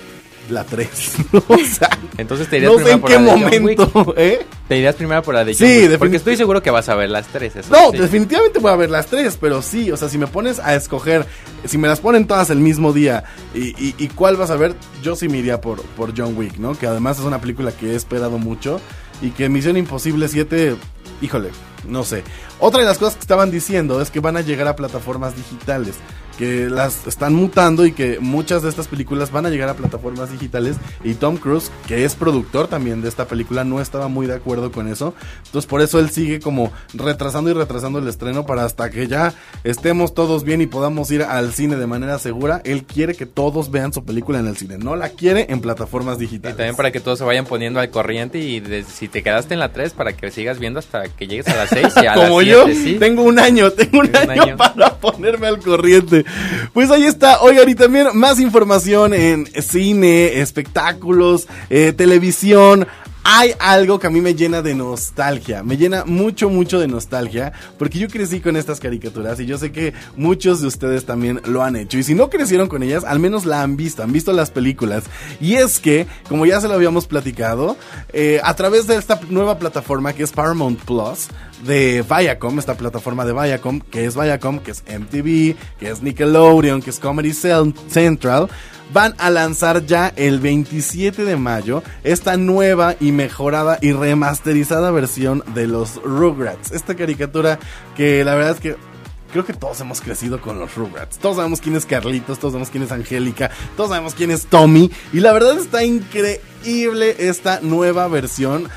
la 0.50 0.64
3. 0.64 0.88
o 1.48 1.56
sea, 1.58 1.88
Entonces 2.18 2.48
te 2.48 2.56
irías 2.58 2.72
no 2.72 2.78
sé 2.78 2.84
primero 2.84 2.94
en 2.96 3.00
por 3.00 3.10
qué 3.10 3.16
la 3.16 3.22
de 3.22 3.30
John 3.30 3.64
Wick. 3.64 3.78
momento. 3.94 4.14
¿eh? 4.16 4.46
Te 4.68 4.76
irías 4.76 4.94
primero 4.96 5.22
por 5.22 5.34
la 5.34 5.44
de 5.44 5.54
Sí, 5.54 5.64
John 5.64 5.72
Wick, 5.72 5.82
definitiv- 5.92 5.98
Porque 5.98 6.16
estoy 6.16 6.36
seguro 6.36 6.62
que 6.62 6.70
vas 6.70 6.88
a 6.88 6.94
ver 6.94 7.10
las 7.10 7.26
tres. 7.28 7.56
eso 7.56 7.70
No, 7.70 7.90
sí. 7.92 7.98
definitivamente 7.98 8.58
voy 8.58 8.70
a 8.72 8.76
ver 8.76 8.90
las 8.90 9.06
tres, 9.06 9.36
pero 9.40 9.62
sí, 9.62 9.90
o 9.90 9.96
sea, 9.96 10.08
si 10.08 10.18
me 10.18 10.26
pones 10.26 10.58
a 10.58 10.74
escoger, 10.74 11.26
si 11.64 11.78
me 11.78 11.88
las 11.88 12.00
ponen 12.00 12.26
todas 12.26 12.50
el 12.50 12.58
mismo 12.58 12.92
día 12.92 13.24
y, 13.54 13.68
y- 13.84 13.94
y 13.98 14.08
cuál 14.08 14.36
vas 14.36 14.50
a 14.50 14.56
ver, 14.56 14.74
yo 15.02 15.16
sí 15.16 15.28
me 15.28 15.38
iría 15.38 15.60
por, 15.60 15.82
por 15.82 16.12
John 16.16 16.36
Wick, 16.36 16.56
¿no? 16.58 16.76
Que 16.78 16.86
además 16.86 17.18
es 17.18 17.24
una 17.24 17.40
película 17.40 17.72
que 17.72 17.92
he 17.92 17.94
esperado 17.96 18.38
mucho. 18.38 18.80
y 19.22 19.30
que 19.30 19.48
Misión 19.50 19.76
Imposible 19.76 20.28
7, 20.28 20.76
híjole, 21.20 21.50
no 21.86 22.04
sé. 22.04 22.22
Otra 22.58 22.80
de 22.80 22.86
las 22.86 22.96
cosas 22.98 23.16
que 23.16 23.20
estaban 23.20 23.50
diciendo 23.50 24.00
es 24.00 24.10
que 24.10 24.20
van 24.20 24.36
a 24.38 24.40
llegar 24.40 24.66
a 24.68 24.76
plataformas 24.76 25.34
digitales 25.36 25.96
que 26.40 26.70
las 26.70 27.06
están 27.06 27.34
mutando 27.34 27.84
y 27.84 27.92
que 27.92 28.18
muchas 28.18 28.62
de 28.62 28.70
estas 28.70 28.88
películas 28.88 29.30
van 29.30 29.44
a 29.44 29.50
llegar 29.50 29.68
a 29.68 29.74
plataformas 29.74 30.32
digitales 30.32 30.78
y 31.04 31.12
Tom 31.12 31.36
Cruise, 31.36 31.70
que 31.86 32.06
es 32.06 32.14
productor 32.14 32.66
también 32.66 33.02
de 33.02 33.10
esta 33.10 33.26
película, 33.26 33.62
no 33.62 33.78
estaba 33.78 34.08
muy 34.08 34.26
de 34.26 34.36
acuerdo 34.36 34.72
con 34.72 34.88
eso. 34.88 35.12
Entonces 35.44 35.68
por 35.68 35.82
eso 35.82 35.98
él 35.98 36.08
sigue 36.08 36.40
como 36.40 36.72
retrasando 36.94 37.50
y 37.50 37.52
retrasando 37.52 37.98
el 37.98 38.08
estreno 38.08 38.46
para 38.46 38.64
hasta 38.64 38.88
que 38.88 39.06
ya 39.06 39.34
estemos 39.64 40.14
todos 40.14 40.42
bien 40.42 40.62
y 40.62 40.66
podamos 40.66 41.10
ir 41.10 41.24
al 41.24 41.52
cine 41.52 41.76
de 41.76 41.86
manera 41.86 42.18
segura. 42.18 42.62
Él 42.64 42.84
quiere 42.84 43.14
que 43.14 43.26
todos 43.26 43.70
vean 43.70 43.92
su 43.92 44.02
película 44.06 44.38
en 44.38 44.46
el 44.46 44.56
cine, 44.56 44.78
no 44.78 44.96
la 44.96 45.10
quiere 45.10 45.44
en 45.50 45.60
plataformas 45.60 46.18
digitales. 46.18 46.54
Y 46.54 46.56
también 46.56 46.76
para 46.76 46.90
que 46.90 47.00
todos 47.00 47.18
se 47.18 47.24
vayan 47.26 47.44
poniendo 47.44 47.80
al 47.80 47.90
corriente 47.90 48.38
y 48.38 48.62
si 48.88 49.08
te 49.08 49.22
quedaste 49.22 49.52
en 49.52 49.60
la 49.60 49.72
3 49.72 49.92
para 49.92 50.14
que 50.14 50.30
sigas 50.30 50.58
viendo 50.58 50.78
hasta 50.78 51.06
que 51.10 51.26
llegues 51.26 51.48
a 51.48 51.56
la 51.56 51.66
6 51.66 51.86
y 52.02 52.06
a 52.06 52.14
Como 52.20 52.40
yo, 52.40 52.64
tengo 52.98 53.24
un 53.24 53.38
año, 53.38 53.70
tengo 53.72 54.00
un, 54.00 54.16
año 54.16 54.56
para 54.56 54.94
ponerme 54.94 55.48
al 55.48 55.58
corriente. 55.58 56.24
Pues 56.72 56.90
ahí 56.90 57.04
está. 57.04 57.40
Oigan, 57.40 57.68
y 57.68 57.74
también 57.74 58.08
más 58.14 58.40
información 58.40 59.14
en 59.14 59.46
cine, 59.62 60.40
espectáculos, 60.40 61.48
eh, 61.68 61.92
televisión 61.92 62.86
hay 63.32 63.54
algo 63.60 64.00
que 64.00 64.08
a 64.08 64.10
mí 64.10 64.20
me 64.20 64.34
llena 64.34 64.60
de 64.60 64.74
nostalgia, 64.74 65.62
me 65.62 65.76
llena 65.76 66.04
mucho, 66.04 66.50
mucho 66.50 66.80
de 66.80 66.88
nostalgia, 66.88 67.52
porque 67.78 68.00
yo 68.00 68.08
crecí 68.08 68.40
con 68.40 68.56
estas 68.56 68.80
caricaturas 68.80 69.38
y 69.38 69.46
yo 69.46 69.56
sé 69.56 69.70
que 69.70 69.94
muchos 70.16 70.60
de 70.60 70.66
ustedes 70.66 71.06
también 71.06 71.40
lo 71.44 71.62
han 71.62 71.76
hecho. 71.76 71.96
Y 71.96 72.02
si 72.02 72.16
no 72.16 72.28
crecieron 72.28 72.66
con 72.66 72.82
ellas, 72.82 73.04
al 73.04 73.20
menos 73.20 73.44
la 73.44 73.62
han 73.62 73.76
visto, 73.76 74.02
han 74.02 74.12
visto 74.12 74.32
las 74.32 74.50
películas. 74.50 75.04
Y 75.40 75.54
es 75.54 75.78
que, 75.78 76.08
como 76.28 76.44
ya 76.44 76.60
se 76.60 76.66
lo 76.66 76.74
habíamos 76.74 77.06
platicado, 77.06 77.76
eh, 78.12 78.40
a 78.42 78.56
través 78.56 78.88
de 78.88 78.96
esta 78.96 79.20
nueva 79.28 79.60
plataforma 79.60 80.12
que 80.12 80.24
es 80.24 80.32
Paramount 80.32 80.80
Plus, 80.80 81.28
de 81.64 82.02
Viacom, 82.02 82.58
esta 82.58 82.74
plataforma 82.74 83.24
de 83.24 83.32
Viacom, 83.32 83.80
que 83.80 84.06
es 84.06 84.16
Viacom, 84.16 84.58
que 84.58 84.72
es 84.72 84.82
MTV, 84.82 85.56
que 85.78 85.90
es 85.90 86.02
Nickelodeon, 86.02 86.82
que 86.82 86.90
es 86.90 86.98
Comedy 86.98 87.32
Central, 87.32 88.48
van 88.92 89.14
a 89.18 89.30
lanzar 89.30 89.86
ya 89.86 90.12
el 90.16 90.40
27 90.40 91.24
de 91.24 91.36
mayo 91.36 91.82
esta 92.04 92.36
nueva 92.36 92.96
y 93.00 93.12
mejorada 93.12 93.78
y 93.80 93.92
remasterizada 93.92 94.90
versión 94.90 95.42
de 95.54 95.66
los 95.66 96.02
Rugrats. 96.02 96.72
Esta 96.72 96.94
caricatura 96.94 97.58
que 97.96 98.24
la 98.24 98.34
verdad 98.34 98.52
es 98.52 98.60
que 98.60 98.76
creo 99.32 99.44
que 99.44 99.52
todos 99.52 99.80
hemos 99.80 100.00
crecido 100.00 100.40
con 100.40 100.58
los 100.58 100.74
Rugrats. 100.74 101.18
Todos 101.18 101.36
sabemos 101.36 101.60
quién 101.60 101.76
es 101.76 101.86
Carlitos, 101.86 102.38
todos 102.38 102.52
sabemos 102.52 102.70
quién 102.70 102.82
es 102.82 102.92
Angélica, 102.92 103.50
todos 103.76 103.90
sabemos 103.90 104.14
quién 104.14 104.30
es 104.30 104.46
Tommy. 104.46 104.90
Y 105.12 105.20
la 105.20 105.32
verdad 105.32 105.58
está 105.58 105.84
increíble 105.84 107.16
esta 107.18 107.60
nueva 107.60 108.08
versión. 108.08 108.68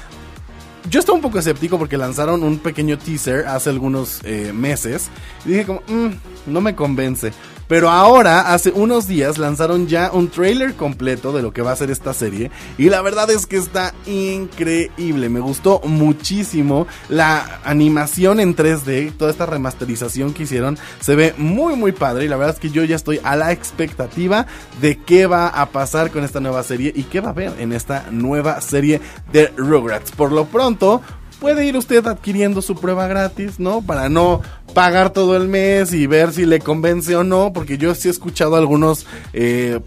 Yo 0.89 0.99
estaba 0.99 1.15
un 1.15 1.21
poco 1.21 1.39
escéptico 1.39 1.79
porque 1.79 1.97
lanzaron 1.97 2.43
un 2.43 2.59
pequeño 2.59 2.97
teaser 2.97 3.47
hace 3.47 3.69
algunos 3.69 4.19
eh, 4.25 4.51
meses. 4.53 5.09
Y 5.45 5.49
dije 5.49 5.65
como, 5.65 5.81
mm, 5.87 6.09
no 6.47 6.61
me 6.61 6.75
convence. 6.75 7.31
Pero 7.67 7.89
ahora, 7.89 8.53
hace 8.53 8.71
unos 8.71 9.07
días, 9.07 9.37
lanzaron 9.37 9.87
ya 9.87 10.11
un 10.11 10.29
trailer 10.29 10.75
completo 10.75 11.31
de 11.31 11.41
lo 11.41 11.53
que 11.53 11.61
va 11.61 11.71
a 11.71 11.75
ser 11.75 11.91
esta 11.91 12.13
serie. 12.13 12.51
Y 12.77 12.89
la 12.89 13.01
verdad 13.01 13.29
es 13.31 13.45
que 13.45 13.57
está 13.57 13.93
increíble. 14.05 15.29
Me 15.29 15.39
gustó 15.39 15.81
muchísimo 15.85 16.87
la 17.09 17.61
animación 17.63 18.39
en 18.39 18.55
3D, 18.55 19.15
toda 19.17 19.31
esta 19.31 19.45
remasterización 19.45 20.33
que 20.33 20.43
hicieron. 20.43 20.77
Se 20.99 21.15
ve 21.15 21.33
muy, 21.37 21.75
muy 21.75 21.91
padre. 21.91 22.25
Y 22.25 22.27
la 22.27 22.37
verdad 22.37 22.55
es 22.55 22.61
que 22.61 22.69
yo 22.69 22.83
ya 22.83 22.95
estoy 22.95 23.19
a 23.23 23.35
la 23.35 23.51
expectativa 23.51 24.45
de 24.81 24.97
qué 24.97 25.25
va 25.25 25.47
a 25.47 25.67
pasar 25.67 26.11
con 26.11 26.23
esta 26.23 26.39
nueva 26.39 26.63
serie 26.63 26.91
y 26.95 27.03
qué 27.03 27.21
va 27.21 27.29
a 27.29 27.31
haber 27.31 27.53
en 27.59 27.73
esta 27.73 28.07
nueva 28.11 28.59
serie 28.61 29.01
de 29.31 29.47
Rugrats. 29.55 30.11
Por 30.11 30.31
lo 30.31 30.45
pronto, 30.45 31.01
puede 31.43 31.65
ir 31.65 31.75
usted 31.75 32.07
adquiriendo 32.07 32.61
su 32.61 32.73
prueba 32.73 33.05
gratis, 33.05 33.59
¿no? 33.59 33.81
Para 33.81 34.07
no 34.07 34.39
pagar 34.73 35.09
todo 35.09 35.35
el 35.35 35.49
mes 35.49 35.93
y 35.93 36.07
ver 36.07 36.31
si 36.31 36.45
le 36.45 36.59
convence 36.59 37.15
o 37.17 37.25
no, 37.25 37.51
porque 37.51 37.77
yo 37.77 37.93
sí 37.95 38.07
he 38.07 38.11
escuchado 38.11 38.55
algunos 38.55 39.05
eh, 39.33 39.77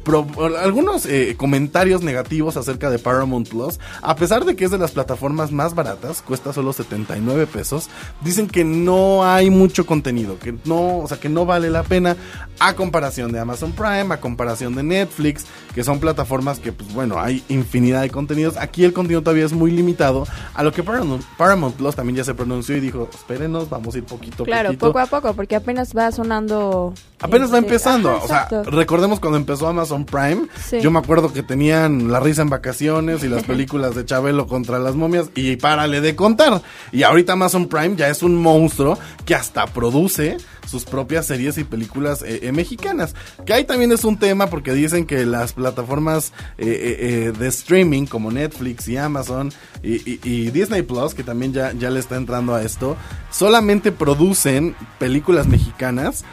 algunos 0.62 1.06
eh, 1.06 1.34
comentarios 1.38 2.02
negativos 2.02 2.58
acerca 2.58 2.90
de 2.90 2.98
Paramount 2.98 3.48
Plus, 3.48 3.80
a 4.02 4.14
pesar 4.16 4.44
de 4.44 4.54
que 4.54 4.66
es 4.66 4.70
de 4.70 4.76
las 4.76 4.92
plataformas 4.92 5.50
más 5.50 5.74
baratas, 5.74 6.20
cuesta 6.20 6.52
solo 6.52 6.74
79 6.74 7.46
pesos, 7.46 7.88
dicen 8.20 8.48
que 8.48 8.62
no 8.62 9.24
hay 9.24 9.48
mucho 9.48 9.86
contenido, 9.86 10.38
que 10.38 10.54
no, 10.66 10.98
o 10.98 11.08
sea, 11.08 11.18
que 11.18 11.30
no 11.30 11.46
vale 11.46 11.70
la 11.70 11.84
pena 11.84 12.16
a 12.60 12.74
comparación 12.74 13.32
de 13.32 13.40
Amazon 13.40 13.72
Prime, 13.72 14.12
a 14.12 14.20
comparación 14.20 14.74
de 14.74 14.82
Netflix, 14.82 15.46
que 15.74 15.82
son 15.82 16.00
plataformas 16.00 16.58
que 16.58 16.72
pues 16.72 16.92
bueno, 16.92 17.18
hay 17.18 17.42
infinidad 17.48 18.02
de 18.02 18.10
contenidos. 18.10 18.56
Aquí 18.56 18.84
el 18.84 18.92
contenido 18.92 19.22
todavía 19.22 19.46
es 19.46 19.52
muy 19.52 19.70
limitado, 19.70 20.26
a 20.54 20.62
lo 20.62 20.70
que 20.72 20.82
Paramount, 20.82 21.24
Paramount 21.36 21.45
Plus 21.76 21.94
también 21.94 22.16
ya 22.16 22.24
se 22.24 22.34
pronunció 22.34 22.76
y 22.76 22.80
dijo, 22.80 23.08
"Espérenos, 23.12 23.70
vamos 23.70 23.94
a 23.94 23.98
ir 23.98 24.04
poquito 24.04 24.44
Claro, 24.44 24.72
poco 24.74 24.98
a 24.98 25.06
poco, 25.06 25.34
porque 25.34 25.56
apenas 25.56 25.96
va 25.96 26.10
sonando. 26.12 26.92
Apenas 27.20 27.52
va 27.52 27.58
este, 27.58 27.68
empezando. 27.68 28.20
o 28.22 28.26
sea, 28.26 28.48
recordemos 28.64 29.20
cuando 29.20 29.38
empezó 29.38 29.66
Amazon 29.68 30.04
Prime. 30.04 30.46
Yo 30.80 30.90
me 30.90 30.98
acuerdo 30.98 31.32
que 31.32 31.42
tenían 31.42 32.10
La 32.10 32.20
risa 32.20 32.42
en 32.42 32.50
vacaciones 32.50 33.24
y 33.24 33.28
las 33.28 33.42
películas 33.46 33.94
de 33.94 34.04
Chabelo 34.04 34.46
contra 34.46 34.78
las 34.78 34.94
momias. 34.94 35.30
Y 35.34 35.56
párale 35.56 36.00
de 36.00 36.14
contar. 36.14 36.62
Y 36.92 37.02
ahorita 37.02 37.32
Amazon 37.32 37.68
Prime 37.68 37.96
ya 37.96 38.08
es 38.08 38.22
un 38.22 38.36
monstruo 38.36 38.98
que 39.24 39.34
hasta 39.34 39.66
produce 39.66 40.36
sus 40.66 40.84
propias 40.84 41.26
series 41.26 41.58
y 41.58 41.64
películas 41.64 42.22
eh, 42.22 42.40
eh, 42.42 42.52
mexicanas. 42.52 43.14
Que 43.44 43.54
ahí 43.54 43.64
también 43.64 43.92
es 43.92 44.04
un 44.04 44.18
tema 44.18 44.48
porque 44.48 44.72
dicen 44.72 45.06
que 45.06 45.24
las 45.24 45.52
plataformas 45.52 46.32
eh, 46.58 47.32
de 47.36 47.48
streaming 47.48 48.06
como 48.06 48.30
Netflix 48.30 48.88
y 48.88 48.96
Amazon 48.96 49.52
y, 49.82 50.50
Disney 50.50 50.82
Plus, 50.82 51.14
que 51.14 51.22
también 51.26 51.52
ya, 51.52 51.72
ya 51.72 51.90
le 51.90 52.00
está 52.00 52.16
entrando 52.16 52.54
a 52.54 52.62
esto, 52.62 52.96
solamente 53.30 53.92
producen 53.92 54.74
películas 54.98 55.46
mexicanas 55.46 56.24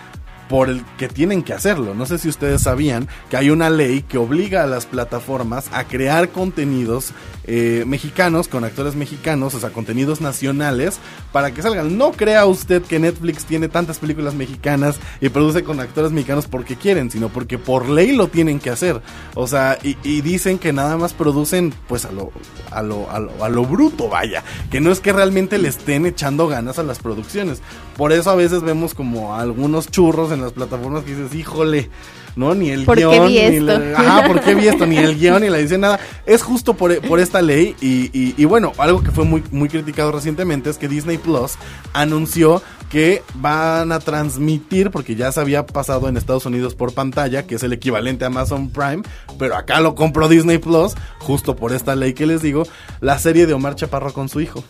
por 0.53 0.69
el 0.69 0.85
que 0.99 1.07
tienen 1.07 1.41
que 1.41 1.51
hacerlo. 1.51 1.95
No 1.95 2.05
sé 2.05 2.19
si 2.19 2.29
ustedes 2.29 2.61
sabían 2.61 3.07
que 3.31 3.37
hay 3.37 3.49
una 3.49 3.71
ley 3.71 4.03
que 4.03 4.19
obliga 4.19 4.61
a 4.61 4.67
las 4.67 4.85
plataformas 4.85 5.67
a 5.73 5.85
crear 5.85 6.29
contenidos 6.29 7.11
eh, 7.45 7.85
mexicanos 7.87 8.47
con 8.47 8.63
actores 8.63 8.95
mexicanos, 8.95 9.55
o 9.55 9.59
sea, 9.59 9.71
contenidos 9.71 10.21
nacionales 10.21 10.99
para 11.31 11.51
que 11.55 11.63
salgan. 11.63 11.97
No 11.97 12.11
crea 12.11 12.45
usted 12.45 12.83
que 12.83 12.99
Netflix 12.99 13.45
tiene 13.45 13.67
tantas 13.67 13.97
películas 13.97 14.35
mexicanas 14.35 14.99
y 15.21 15.29
produce 15.29 15.63
con 15.63 15.79
actores 15.79 16.11
mexicanos 16.11 16.45
porque 16.45 16.75
quieren, 16.75 17.09
sino 17.09 17.29
porque 17.29 17.57
por 17.57 17.89
ley 17.89 18.15
lo 18.15 18.27
tienen 18.27 18.59
que 18.59 18.69
hacer. 18.69 19.01
O 19.33 19.47
sea, 19.47 19.79
y, 19.81 20.21
dicen 20.21 20.59
que 20.59 20.71
nada 20.71 20.97
más 20.97 21.13
producen 21.13 21.73
pues 21.87 22.05
a 22.05 22.11
lo, 22.11 22.31
a 22.69 22.83
lo, 22.83 23.09
a 23.09 23.19
lo, 23.19 23.43
a 23.43 23.49
lo 23.49 23.65
bruto, 23.65 24.07
vaya. 24.07 24.43
Que 24.69 24.79
no 24.79 24.91
es 24.91 24.99
que 24.99 25.13
realmente 25.13 25.57
le 25.57 25.69
estén 25.69 26.05
echando 26.05 26.47
ganas 26.47 26.77
a 26.77 26.83
las 26.83 26.99
producciones. 26.99 27.63
Por 27.97 28.13
eso 28.13 28.29
a 28.29 28.35
veces 28.35 28.61
vemos 28.61 28.93
como 28.93 29.35
algunos 29.35 29.87
churros 29.87 30.31
en 30.31 30.42
las 30.43 30.53
plataformas 30.53 31.03
que 31.03 31.15
dices, 31.15 31.33
híjole, 31.35 31.89
¿no? 32.35 32.53
Ni 32.55 32.69
el 32.69 32.85
guion, 32.85 33.27
ni 33.27 33.37
el, 33.37 33.69
ajá, 33.95 34.27
¿por 34.27 34.41
qué 34.41 34.55
vi 34.55 34.67
esto? 34.67 34.85
Ni 34.85 34.97
el 34.97 35.17
guion, 35.17 35.41
ni 35.41 35.49
la 35.49 35.59
edición, 35.59 35.81
nada. 35.81 35.99
Es 36.25 36.43
justo 36.43 36.73
por, 36.73 36.99
por 37.01 37.19
esta 37.19 37.41
ley 37.41 37.75
y, 37.81 38.09
y, 38.17 38.33
y, 38.37 38.45
bueno, 38.45 38.71
algo 38.77 39.03
que 39.03 39.11
fue 39.11 39.25
muy, 39.25 39.43
muy 39.51 39.69
criticado 39.69 40.11
recientemente 40.11 40.69
es 40.69 40.77
que 40.77 40.87
Disney 40.87 41.17
Plus 41.17 41.53
anunció 41.93 42.61
que 42.93 43.23
van 43.33 43.91
a 43.91 43.99
transmitir, 43.99 44.91
porque 44.91 45.15
ya 45.15 45.31
se 45.31 45.39
había 45.39 45.65
pasado 45.65 46.07
en 46.07 46.15
Estados 46.15 46.45
Unidos 46.45 46.75
por 46.75 46.93
pantalla, 46.93 47.41
que 47.41 47.55
es 47.55 47.63
el 47.63 47.73
equivalente 47.73 48.23
a 48.23 48.27
Amazon 48.27 48.69
Prime, 48.69 49.01
pero 49.39 49.55
acá 49.55 49.81
lo 49.81 49.95
compró 49.95 50.29
Disney 50.29 50.59
Plus, 50.59 50.93
justo 51.17 51.55
por 51.55 51.73
esta 51.73 51.95
ley 51.95 52.13
que 52.13 52.27
les 52.27 52.43
digo, 52.43 52.67
la 53.01 53.17
serie 53.17 53.47
de 53.47 53.53
Omar 53.53 53.73
Chaparro 53.73 54.13
con 54.13 54.29
su 54.29 54.41
hijo. 54.41 54.63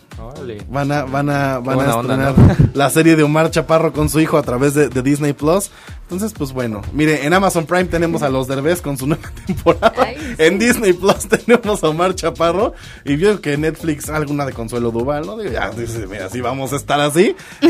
Van 0.70 0.90
a, 0.90 1.04
van 1.04 1.28
a, 1.28 1.58
van 1.58 1.80
a 1.80 1.90
estrenar 1.90 2.34
la 2.72 2.88
serie 2.88 3.14
de 3.14 3.24
Omar 3.24 3.50
Chaparro 3.50 3.92
con 3.92 4.08
su 4.08 4.20
hijo 4.20 4.38
a 4.38 4.42
través 4.42 4.72
de, 4.72 4.88
Disney 5.02 5.34
Plus. 5.34 5.70
Entonces, 6.04 6.34
pues 6.36 6.52
bueno, 6.52 6.82
mire, 6.92 7.24
en 7.24 7.32
Amazon 7.32 7.64
Prime 7.64 7.86
tenemos 7.86 8.22
a 8.22 8.28
los 8.28 8.46
Derbez 8.46 8.82
con 8.82 8.98
su 8.98 9.06
nueva 9.06 9.32
temporada. 9.46 9.94
En 10.36 10.58
Disney 10.58 10.92
Plus 10.92 11.26
tenemos 11.28 11.82
a 11.82 11.88
Omar 11.88 12.14
Chaparro. 12.14 12.74
Y 13.06 13.16
vio 13.16 13.40
que 13.40 13.56
Netflix 13.56 14.10
alguna 14.10 14.44
de 14.44 14.52
Consuelo 14.52 14.90
Duval, 14.90 15.26
¿no? 15.26 15.42
ya, 15.42 15.70
dice, 15.70 16.06
mira, 16.06 16.28
si 16.28 16.42
vamos 16.42 16.74
a 16.74 16.76
estar 16.76 17.00
así. 17.00 17.34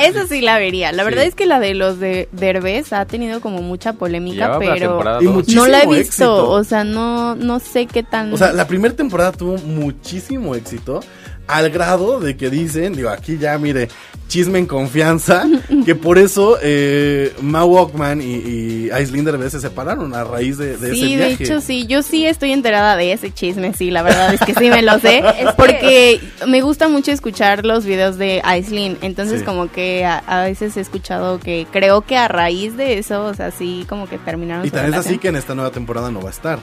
Eso 0.00 0.26
sí 0.28 0.40
la 0.40 0.58
vería. 0.58 0.92
La 0.92 1.02
verdad 1.02 1.24
es 1.24 1.34
que 1.34 1.46
la 1.46 1.58
de 1.58 1.74
los 1.74 1.98
de 1.98 2.28
Derbez 2.30 2.92
ha 2.92 3.04
tenido 3.06 3.40
como 3.40 3.60
mucha 3.60 3.94
polémica, 3.94 4.58
pero 4.60 5.02
no 5.20 5.66
la 5.66 5.82
he 5.82 5.86
visto. 5.88 6.48
O 6.48 6.62
sea, 6.62 6.84
no, 6.84 7.34
no 7.34 7.58
sé 7.58 7.86
qué 7.86 8.04
tan. 8.04 8.32
O 8.32 8.36
sea, 8.36 8.52
la 8.52 8.68
primera 8.68 8.94
temporada 8.94 9.32
tuvo 9.32 9.58
muchísimo 9.58 10.54
éxito 10.54 11.00
al 11.46 11.70
grado 11.70 12.20
de 12.20 12.36
que 12.36 12.50
dicen, 12.50 12.94
digo, 12.94 13.10
aquí 13.10 13.38
ya 13.38 13.58
mire, 13.58 13.88
chisme 14.28 14.58
en 14.58 14.66
confianza, 14.66 15.46
que 15.84 15.94
por 15.94 16.18
eso 16.18 16.58
eh, 16.62 17.32
Ma 17.42 17.64
Walkman 17.64 18.20
y, 18.20 18.34
y 18.34 18.90
Aislinn 18.90 19.24
se 19.50 19.60
separaron 19.60 20.14
a 20.14 20.24
raíz 20.24 20.58
de, 20.58 20.74
ese 20.74 20.90
viaje. 20.90 21.06
Sí, 21.06 21.16
de 21.16 21.30
hecho 21.32 21.60
sí, 21.60 21.86
yo 21.86 22.02
sí 22.02 22.26
estoy 22.26 22.52
enterada 22.52 22.96
de 22.96 23.12
ese 23.12 23.32
chisme, 23.32 23.74
sí, 23.74 23.90
la 23.90 24.02
verdad 24.02 24.32
es 24.34 24.40
que 24.40 24.54
sí 24.54 24.70
me 24.70 24.82
lo 24.82 24.98
sé, 24.98 25.22
porque 25.56 26.20
me 26.46 26.62
gusta 26.62 26.88
mucho 26.88 27.12
escuchar 27.12 27.64
los 27.64 27.84
videos 27.84 28.16
de 28.16 28.40
Aislinn, 28.44 28.98
entonces 29.02 29.42
como 29.42 29.70
que 29.70 30.04
a, 30.04 30.44
veces 30.44 30.76
he 30.76 30.80
escuchado 30.80 31.38
que 31.38 31.66
creo 31.70 32.02
que 32.02 32.16
a 32.16 32.28
raíz 32.28 32.76
de 32.76 32.98
eso, 32.98 33.24
o 33.24 33.34
sea, 33.34 33.50
sí 33.50 33.84
como 33.88 34.08
que 34.08 34.18
terminaron. 34.18 34.66
Y 34.66 34.70
tal 34.70 34.92
es 34.92 34.94
así 34.94 35.18
que 35.18 35.28
en 35.28 35.36
esta 35.36 35.54
nueva 35.54 35.70
temporada 35.70 36.10
no 36.10 36.20
va 36.20 36.28
a 36.28 36.32
estar. 36.32 36.58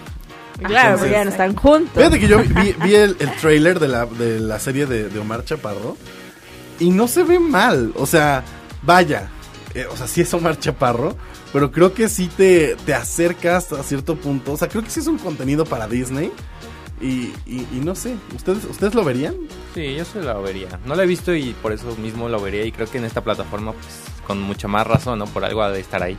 Claro, 0.68 0.98
porque 0.98 1.12
ya 1.12 1.24
no 1.24 1.32
están 1.32 1.56
juntos. 1.56 1.94
Fíjate 1.96 2.20
que 2.20 2.28
yo 2.28 2.40
vi, 2.40 2.76
vi 2.84 2.96
el, 2.96 3.16
el 3.20 3.32
trailer 3.36 3.80
de 3.80 3.88
la, 3.88 4.06
de 4.06 4.40
la 4.40 4.60
serie 4.60 4.86
de, 4.86 5.10
de 5.10 5.20
Omar 5.20 5.44
Chaparro 5.46 5.98
y 6.80 6.90
no 6.92 7.08
se 7.08 7.24
ve 7.24 7.40
mal. 7.40 7.92
O 7.96 8.06
sea, 8.06 8.44
vaya, 8.84 9.30
eh, 9.74 9.86
o 9.92 9.98
sea, 9.98 10.08
sí 10.08 10.22
es 10.22 10.34
Omar 10.34 10.60
Chaparro, 10.60 11.16
pero 11.54 11.72
creo 11.72 11.94
que 11.94 12.10
sí 12.10 12.30
te, 12.36 12.76
te 12.86 12.94
acercas 12.94 13.72
a 13.74 13.84
cierto 13.84 14.16
punto. 14.16 14.54
O 14.54 14.58
sea, 14.58 14.68
creo 14.68 14.84
que 14.84 14.90
sí 14.90 15.00
es 15.00 15.08
un 15.08 15.18
contenido 15.18 15.66
para 15.66 15.88
Disney. 15.88 16.32
Y, 17.02 17.34
y, 17.48 17.68
y 17.74 17.82
no 17.84 17.96
sé, 17.96 18.16
¿ustedes, 18.36 18.64
¿ustedes 18.66 18.94
lo 18.94 19.04
verían? 19.04 19.34
Sí, 19.74 19.96
yo 19.96 20.06
se 20.06 20.22
lo 20.22 20.40
vería. 20.44 20.80
No 20.86 20.94
lo 20.96 21.02
he 21.02 21.08
visto 21.08 21.34
y 21.34 21.54
por 21.60 21.72
eso 21.72 21.96
mismo 21.96 22.30
lo 22.30 22.40
vería. 22.40 22.64
Y 22.64 22.72
creo 22.72 22.88
que 22.88 23.00
en 23.00 23.06
esta 23.06 23.22
plataforma, 23.22 23.72
pues, 23.74 23.88
con 24.28 24.40
mucha 24.40 24.68
más 24.68 24.86
razón, 24.86 25.18
¿no? 25.18 25.26
Por 25.26 25.44
algo 25.44 25.64
ha 25.64 25.72
de 25.72 25.80
estar 25.80 26.04
ahí. 26.04 26.16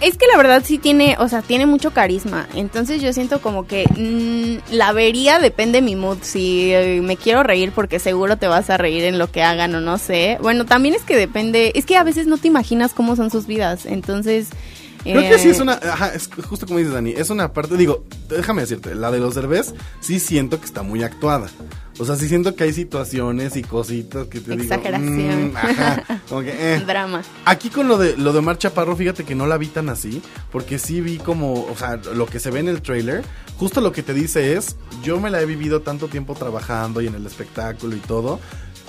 Es 0.00 0.16
que 0.16 0.26
la 0.26 0.38
verdad 0.38 0.62
sí 0.64 0.78
tiene, 0.78 1.16
o 1.18 1.28
sea, 1.28 1.42
tiene 1.42 1.66
mucho 1.66 1.90
carisma. 1.90 2.48
Entonces 2.54 3.02
yo 3.02 3.12
siento 3.12 3.42
como 3.42 3.66
que 3.66 3.84
mm, 3.86 4.72
la 4.74 4.92
vería 4.92 5.38
depende 5.38 5.80
de 5.80 5.82
mi 5.82 5.94
mood. 5.94 6.18
Si 6.22 6.72
eh, 6.72 7.00
me 7.02 7.16
quiero 7.16 7.42
reír 7.42 7.72
porque 7.72 7.98
seguro 7.98 8.38
te 8.38 8.46
vas 8.46 8.70
a 8.70 8.78
reír 8.78 9.04
en 9.04 9.18
lo 9.18 9.30
que 9.30 9.42
hagan 9.42 9.74
o 9.74 9.80
no 9.80 9.98
sé. 9.98 10.38
Bueno, 10.40 10.64
también 10.64 10.94
es 10.94 11.02
que 11.02 11.16
depende, 11.16 11.72
es 11.74 11.84
que 11.84 11.96
a 11.96 12.04
veces 12.04 12.26
no 12.26 12.38
te 12.38 12.48
imaginas 12.48 12.94
cómo 12.94 13.14
son 13.16 13.30
sus 13.30 13.46
vidas. 13.46 13.86
Entonces... 13.86 14.48
Creo 15.02 15.22
que 15.22 15.38
sí 15.38 15.48
eh, 15.48 15.52
es 15.52 15.60
una. 15.60 15.80
Ajá, 15.82 16.12
es 16.14 16.28
justo 16.28 16.66
como 16.66 16.78
dices, 16.78 16.92
Dani. 16.92 17.12
Es 17.12 17.30
una 17.30 17.54
parte. 17.54 17.74
Digo, 17.78 18.04
déjame 18.28 18.60
decirte, 18.60 18.94
la 18.94 19.10
de 19.10 19.18
los 19.18 19.34
derbés 19.34 19.74
sí 20.00 20.20
siento 20.20 20.60
que 20.60 20.66
está 20.66 20.82
muy 20.82 21.02
actuada. 21.02 21.48
O 22.00 22.04
sea, 22.06 22.16
sí 22.16 22.28
siento 22.28 22.56
que 22.56 22.64
hay 22.64 22.72
situaciones 22.72 23.56
y 23.56 23.62
cositas 23.62 24.26
que 24.28 24.40
te 24.40 24.54
Exageración. 24.54 25.16
digo. 25.18 25.52
mm, 25.52 25.56
ajá, 25.56 26.22
como 26.30 26.40
que, 26.40 26.74
eh. 26.74 26.80
Drama. 26.86 27.20
Aquí 27.44 27.68
con 27.68 27.88
lo 27.88 27.98
de 27.98 28.16
lo 28.16 28.32
de 28.32 28.38
Omar 28.38 28.56
Chaparro, 28.56 28.96
fíjate 28.96 29.24
que 29.24 29.34
no 29.34 29.46
la 29.46 29.58
vi 29.58 29.66
tan 29.66 29.90
así, 29.90 30.22
porque 30.50 30.78
sí 30.78 31.02
vi 31.02 31.18
como, 31.18 31.52
o 31.66 31.76
sea, 31.76 31.96
lo 32.14 32.24
que 32.24 32.40
se 32.40 32.50
ve 32.50 32.60
en 32.60 32.68
el 32.68 32.80
trailer, 32.80 33.22
justo 33.58 33.82
lo 33.82 33.92
que 33.92 34.02
te 34.02 34.14
dice 34.14 34.56
es, 34.56 34.76
yo 35.02 35.20
me 35.20 35.28
la 35.28 35.42
he 35.42 35.46
vivido 35.46 35.82
tanto 35.82 36.08
tiempo 36.08 36.34
trabajando 36.34 37.02
y 37.02 37.06
en 37.06 37.14
el 37.16 37.26
espectáculo 37.26 37.94
y 37.94 38.00
todo, 38.00 38.40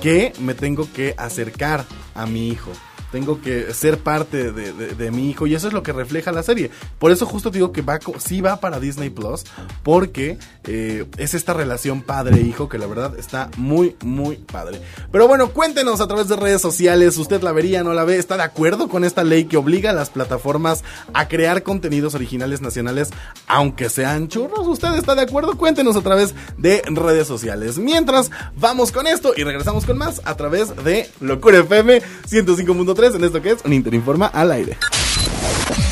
que 0.02 0.32
me 0.40 0.54
tengo 0.54 0.88
que 0.94 1.14
acercar 1.18 1.84
a 2.16 2.26
mi 2.26 2.48
hijo. 2.48 2.72
Tengo 3.12 3.42
que 3.42 3.74
ser 3.74 3.98
parte 4.00 4.52
de, 4.52 4.74
de- 4.74 5.12
mi 5.12 5.30
hijo 5.30 5.46
y 5.46 5.56
eso 5.56 5.68
es 5.68 5.74
lo 5.74 5.84
que 5.84 5.92
refleja 5.92 6.32
la 6.32 6.44
serie. 6.44 6.72
Por 7.00 7.12
eso 7.12 7.26
justo 7.26 7.50
digo 7.52 7.72
que 7.74 7.82
va, 7.82 8.00
sí 8.20 8.40
va 8.40 8.60
para 8.62 8.80
Disney 8.80 9.10
Plus 9.10 9.44
porque 9.84 10.38
eh, 10.64 11.06
es 11.18 11.34
esta 11.34 11.54
relación 11.54 12.02
padre-hijo 12.02 12.70
que 12.70 12.78
la 12.78 12.88
verdad 12.88 13.18
está 13.20 13.50
muy, 13.58 13.96
muy 14.04 14.38
padre. 14.38 14.82
Pero 15.12 15.28
bueno, 15.28 15.50
cuéntenos 15.52 16.00
a 16.00 16.08
través 16.08 16.28
de 16.30 16.36
redes 16.38 16.62
sociales, 16.62 17.18
¿usted 17.18 17.42
la 17.42 17.52
vería, 17.52 17.84
no 17.84 17.94
la 17.94 18.06
ve? 18.06 18.18
¿Está 18.18 18.38
de 18.38 18.44
acuerdo 18.44 18.88
con 18.88 19.04
esta 19.04 19.24
ley 19.26 19.46
que 19.46 19.58
obliga 19.58 19.90
a 19.90 19.94
las 19.94 20.10
plataformas 20.10 20.84
a 21.14 21.28
crear 21.28 21.64
contenidos 21.64 22.16
originales 22.16 22.62
nacionales 22.62 23.10
aunque 23.48 23.90
sean 23.90 24.30
churros? 24.30 24.68
¿Usted 24.68 24.94
está 24.96 25.16
de 25.16 25.24
acuerdo? 25.24 25.58
Cuéntenos 25.58 25.96
a 25.98 26.02
través 26.02 26.34
de 26.58 26.82
redes 26.86 27.28
sociales. 27.28 27.78
Mientras, 27.78 28.32
vamos 28.56 28.92
con 28.94 29.08
esto 29.08 29.34
y 29.36 29.44
regresamos 29.44 29.86
con 29.86 29.98
más 29.98 30.22
a 30.24 30.38
través 30.38 30.74
de 30.84 31.10
Locura 31.20 31.58
FM 31.60 32.02
105.3 32.30 33.01
en 33.04 33.24
esto 33.24 33.42
que 33.42 33.52
es 33.52 33.58
un 33.66 33.74
Interinforma 33.74 34.28
al 34.28 34.52
aire. 34.52 34.78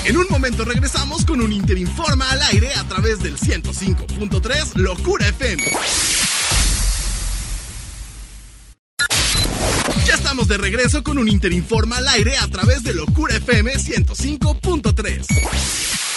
En 0.05 0.15
un 0.15 0.27
momento 0.29 0.63
regresamos 0.63 1.25
con 1.25 1.41
un 1.41 1.51
Interinforma 1.51 2.29
al 2.29 2.39
aire 2.53 2.71
a 2.75 2.83
través 2.83 3.19
del 3.19 3.35
105.3 3.35 4.75
Locura 4.75 5.27
FM. 5.27 5.63
Ya 10.05 10.13
estamos 10.13 10.47
de 10.47 10.59
regreso 10.59 11.03
con 11.03 11.17
un 11.17 11.27
Interinforma 11.27 11.97
al 11.97 12.07
aire 12.09 12.37
a 12.37 12.47
través 12.47 12.83
de 12.83 12.93
Locura 12.93 13.35
FM 13.37 13.73
105.3. 13.73 16.08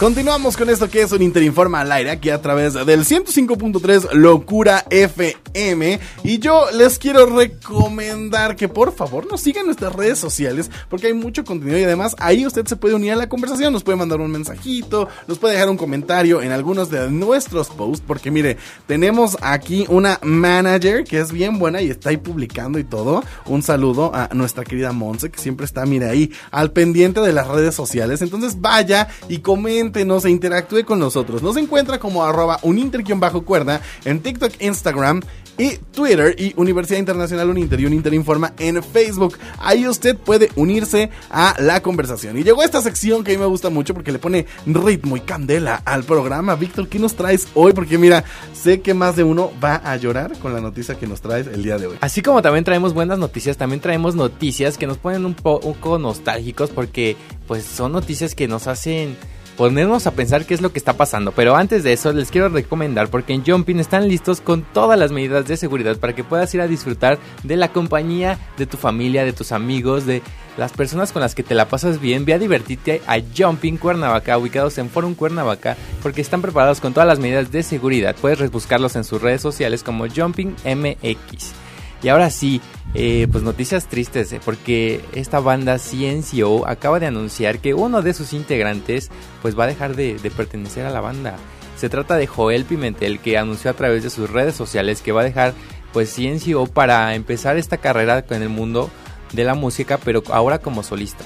Continuamos 0.00 0.56
con 0.56 0.70
esto 0.70 0.88
que 0.88 1.02
es 1.02 1.12
un 1.12 1.20
Interinforma 1.20 1.82
al 1.82 1.92
aire 1.92 2.10
aquí 2.10 2.30
a 2.30 2.40
través 2.40 2.72
del 2.72 3.04
105.3 3.04 4.14
Locura 4.14 4.86
FM 4.88 6.00
y 6.24 6.38
yo 6.38 6.70
les 6.72 6.98
quiero 6.98 7.26
recomendar 7.26 8.56
que 8.56 8.66
por 8.66 8.94
favor 8.94 9.26
nos 9.30 9.42
sigan 9.42 9.66
nuestras 9.66 9.94
redes 9.94 10.18
sociales 10.18 10.70
porque 10.88 11.08
hay 11.08 11.12
mucho 11.12 11.44
contenido 11.44 11.78
y 11.78 11.84
además 11.84 12.16
ahí 12.18 12.46
usted 12.46 12.64
se 12.66 12.76
puede 12.76 12.94
unir 12.94 13.12
a 13.12 13.16
la 13.16 13.28
conversación, 13.28 13.74
nos 13.74 13.84
puede 13.84 13.98
mandar 13.98 14.22
un 14.22 14.30
mensajito, 14.30 15.06
nos 15.26 15.38
puede 15.38 15.52
dejar 15.52 15.68
un 15.68 15.76
comentario 15.76 16.40
en 16.40 16.52
algunos 16.52 16.88
de 16.88 17.10
nuestros 17.10 17.68
posts 17.68 18.02
porque 18.06 18.30
mire, 18.30 18.56
tenemos 18.86 19.36
aquí 19.42 19.84
una 19.90 20.18
manager 20.22 21.04
que 21.04 21.20
es 21.20 21.30
bien 21.30 21.58
buena 21.58 21.82
y 21.82 21.90
está 21.90 22.08
ahí 22.08 22.16
publicando 22.16 22.78
y 22.78 22.84
todo. 22.84 23.22
Un 23.44 23.62
saludo 23.62 24.12
a 24.14 24.30
nuestra 24.32 24.64
querida 24.64 24.92
Monse 24.92 25.30
que 25.30 25.38
siempre 25.38 25.66
está, 25.66 25.84
mire 25.84 26.08
ahí 26.08 26.32
al 26.52 26.72
pendiente 26.72 27.20
de 27.20 27.34
las 27.34 27.48
redes 27.48 27.74
sociales. 27.74 28.22
Entonces 28.22 28.62
vaya 28.62 29.08
y 29.28 29.40
coméntenos 29.90 30.24
e 30.24 30.30
interactúe 30.30 30.84
con 30.84 31.00
nosotros. 31.00 31.42
Nos 31.42 31.56
encuentra 31.56 31.98
como 31.98 32.24
arroba 32.24 32.60
uninter-bajo 32.62 33.42
cuerda 33.42 33.80
en 34.04 34.20
TikTok, 34.20 34.52
Instagram 34.60 35.20
y 35.58 35.76
Twitter 35.92 36.34
y 36.38 36.54
Universidad 36.56 36.98
Internacional 37.00 37.50
Uninter 37.50 37.80
y 37.80 37.86
Uninter 37.86 38.14
Informa 38.14 38.52
en 38.58 38.82
Facebook. 38.82 39.36
Ahí 39.58 39.86
usted 39.88 40.16
puede 40.16 40.48
unirse 40.54 41.10
a 41.28 41.56
la 41.58 41.82
conversación. 41.82 42.38
Y 42.38 42.44
llegó 42.44 42.62
esta 42.62 42.80
sección 42.80 43.24
que 43.24 43.32
a 43.32 43.34
mí 43.34 43.40
me 43.40 43.46
gusta 43.46 43.68
mucho 43.68 43.92
porque 43.92 44.12
le 44.12 44.18
pone 44.20 44.46
ritmo 44.64 45.16
y 45.16 45.20
candela 45.20 45.82
al 45.84 46.04
programa. 46.04 46.54
Víctor, 46.54 46.88
¿qué 46.88 46.98
nos 47.00 47.14
traes 47.14 47.48
hoy? 47.54 47.72
Porque 47.72 47.98
mira, 47.98 48.24
sé 48.54 48.80
que 48.80 48.94
más 48.94 49.16
de 49.16 49.24
uno 49.24 49.50
va 49.62 49.82
a 49.84 49.96
llorar 49.96 50.38
con 50.38 50.54
la 50.54 50.60
noticia 50.60 50.94
que 50.94 51.06
nos 51.08 51.20
traes 51.20 51.48
el 51.48 51.62
día 51.64 51.76
de 51.78 51.88
hoy. 51.88 51.96
Así 52.00 52.22
como 52.22 52.40
también 52.42 52.64
traemos 52.64 52.94
buenas 52.94 53.18
noticias, 53.18 53.56
también 53.56 53.80
traemos 53.80 54.14
noticias 54.14 54.78
que 54.78 54.86
nos 54.86 54.98
ponen 54.98 55.26
un, 55.26 55.34
po- 55.34 55.58
un 55.64 55.74
poco 55.74 55.98
nostálgicos 55.98 56.70
porque 56.70 57.16
pues 57.46 57.64
son 57.64 57.92
noticias 57.92 58.34
que 58.34 58.46
nos 58.48 58.66
hacen 58.66 59.16
ponernos 59.60 60.06
a 60.06 60.12
pensar 60.12 60.46
qué 60.46 60.54
es 60.54 60.62
lo 60.62 60.72
que 60.72 60.78
está 60.78 60.94
pasando. 60.94 61.32
Pero 61.32 61.54
antes 61.54 61.84
de 61.84 61.92
eso 61.92 62.14
les 62.14 62.30
quiero 62.30 62.48
recomendar 62.48 63.08
porque 63.08 63.34
en 63.34 63.44
Jumping 63.44 63.78
están 63.78 64.08
listos 64.08 64.40
con 64.40 64.62
todas 64.62 64.98
las 64.98 65.12
medidas 65.12 65.46
de 65.46 65.58
seguridad 65.58 65.98
para 65.98 66.14
que 66.14 66.24
puedas 66.24 66.54
ir 66.54 66.62
a 66.62 66.66
disfrutar 66.66 67.18
de 67.42 67.56
la 67.56 67.70
compañía 67.70 68.38
de 68.56 68.64
tu 68.64 68.78
familia, 68.78 69.22
de 69.22 69.34
tus 69.34 69.52
amigos, 69.52 70.06
de 70.06 70.22
las 70.56 70.72
personas 70.72 71.12
con 71.12 71.20
las 71.20 71.34
que 71.34 71.42
te 71.42 71.54
la 71.54 71.68
pasas 71.68 72.00
bien. 72.00 72.24
Ve 72.24 72.32
a 72.32 72.38
divertirte 72.38 73.02
a 73.06 73.18
Jumping 73.36 73.76
Cuernavaca, 73.76 74.38
ubicados 74.38 74.78
en 74.78 74.88
Forum 74.88 75.14
Cuernavaca, 75.14 75.76
porque 76.02 76.22
están 76.22 76.40
preparados 76.40 76.80
con 76.80 76.94
todas 76.94 77.06
las 77.06 77.18
medidas 77.18 77.52
de 77.52 77.62
seguridad. 77.62 78.16
Puedes 78.18 78.50
buscarlos 78.50 78.96
en 78.96 79.04
sus 79.04 79.20
redes 79.20 79.42
sociales 79.42 79.82
como 79.82 80.08
Jumping 80.08 80.56
MX. 80.64 81.69
Y 82.02 82.08
ahora 82.08 82.30
sí, 82.30 82.60
eh, 82.94 83.28
pues 83.30 83.44
noticias 83.44 83.86
tristes, 83.86 84.32
eh, 84.32 84.40
porque 84.44 85.00
esta 85.12 85.40
banda 85.40 85.78
CNCO 85.78 86.66
acaba 86.66 86.98
de 86.98 87.06
anunciar 87.06 87.58
que 87.58 87.74
uno 87.74 88.02
de 88.02 88.14
sus 88.14 88.32
integrantes 88.32 89.10
pues 89.42 89.58
va 89.58 89.64
a 89.64 89.68
dejar 89.68 89.94
de, 89.96 90.14
pertenecer 90.36 90.86
a 90.86 90.90
la 90.90 91.00
banda. 91.00 91.36
Se 91.76 91.88
trata 91.88 92.16
de 92.16 92.26
Joel 92.26 92.64
Pimentel, 92.64 93.20
que 93.20 93.38
anunció 93.38 93.70
a 93.70 93.74
través 93.74 94.02
de 94.02 94.10
sus 94.10 94.28
redes 94.30 94.54
sociales 94.54 95.02
que 95.02 95.12
va 95.12 95.20
a 95.22 95.24
dejar 95.24 95.54
pues 95.92 96.14
CNCO 96.14 96.66
para 96.66 97.14
empezar 97.14 97.56
esta 97.56 97.78
carrera 97.78 98.24
en 98.30 98.42
el 98.42 98.48
mundo 98.48 98.90
de 99.32 99.44
la 99.44 99.54
música, 99.54 99.98
pero 99.98 100.22
ahora 100.30 100.58
como 100.58 100.82
solista. 100.82 101.24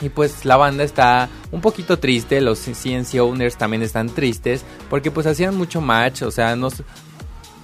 Y 0.00 0.10
pues 0.10 0.44
la 0.44 0.56
banda 0.56 0.84
está 0.84 1.28
un 1.50 1.60
poquito 1.60 1.98
triste, 1.98 2.40
los 2.40 2.58
CNC 2.58 3.20
owners 3.20 3.56
también 3.56 3.82
están 3.82 4.08
tristes, 4.08 4.64
porque 4.90 5.10
pues 5.10 5.26
hacían 5.26 5.56
mucho 5.56 5.80
match, 5.80 6.22
o 6.22 6.30
sea, 6.30 6.54
no, 6.54 6.68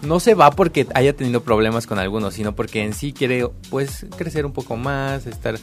no 0.02 0.20
se 0.20 0.34
va 0.34 0.50
porque 0.50 0.86
haya 0.94 1.14
tenido 1.14 1.42
problemas 1.42 1.86
con 1.86 1.98
algunos, 1.98 2.34
sino 2.34 2.54
porque 2.54 2.82
en 2.82 2.92
sí 2.92 3.12
quiere 3.12 3.48
pues 3.70 4.06
crecer 4.16 4.44
un 4.46 4.52
poco 4.52 4.76
más, 4.76 5.26
estar 5.26 5.56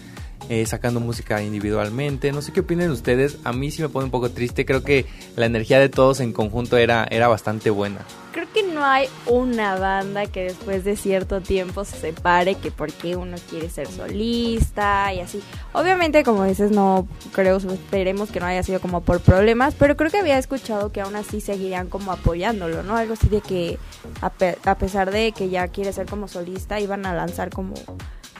eh, 0.50 0.66
sacando 0.66 1.00
música 1.00 1.42
individualmente. 1.42 2.32
No 2.32 2.42
sé 2.42 2.52
qué 2.52 2.60
opinan 2.62 2.92
ustedes, 2.92 3.38
a 3.44 3.54
mí 3.54 3.72
sí 3.72 3.82
me 3.82 3.90
pone 3.90 4.06
un 4.06 4.12
poco 4.12 4.30
triste, 4.32 4.66
creo 4.66 4.84
que 4.84 5.06
la 5.36 5.46
energía 5.46 5.80
de 5.80 5.90
todos 5.90 6.20
en 6.20 6.34
conjunto 6.34 6.76
era, 6.78 7.08
era 7.10 7.28
bastante 7.28 7.70
buena. 7.70 8.00
Creo 8.34 8.48
que 8.54 8.64
no 8.64 8.84
hay 8.86 9.08
una 9.26 9.76
banda 9.80 10.26
que 10.28 10.44
después 10.44 10.84
de 10.84 10.96
cierto 10.96 11.42
tiempo 11.42 11.84
se 11.86 11.98
separe 11.98 12.56
que 12.56 12.70
porque 12.72 13.16
uno 13.16 13.38
quiere 13.50 13.70
ser 13.70 13.88
solista 13.88 15.14
y 15.14 15.20
así. 15.20 15.42
Obviamente, 15.74 16.24
como 16.24 16.44
dices, 16.46 16.72
no 16.72 17.08
creo, 17.32 17.58
esperemos 17.58 18.30
que 18.32 18.40
no 18.40 18.46
haya 18.46 18.64
sido 18.64 18.80
como 18.80 19.02
por 19.02 19.20
problemas, 19.22 19.74
pero 19.78 19.96
creo 19.98 20.12
que 20.12 20.18
había 20.20 20.38
escuchado 20.38 20.92
que 20.92 21.02
aún 21.02 21.16
así 21.16 21.42
seguirían 21.42 21.88
como 21.90 22.12
apoyándolo, 22.12 22.84
¿no? 22.84 22.96
Algo 22.98 23.14
así 23.14 23.30
de 23.30 23.42
que 23.42 23.78
a, 24.22 24.30
pe- 24.30 24.58
a 24.66 24.76
pesar 24.78 25.12
de 25.12 25.32
que 25.32 25.50
ya 25.50 25.68
quiere 25.68 25.92
ser 25.94 26.06
como 26.08 26.28
solista, 26.28 26.80
iban 26.80 27.06
a 27.06 27.14
lanzar 27.14 27.50
como 27.50 27.74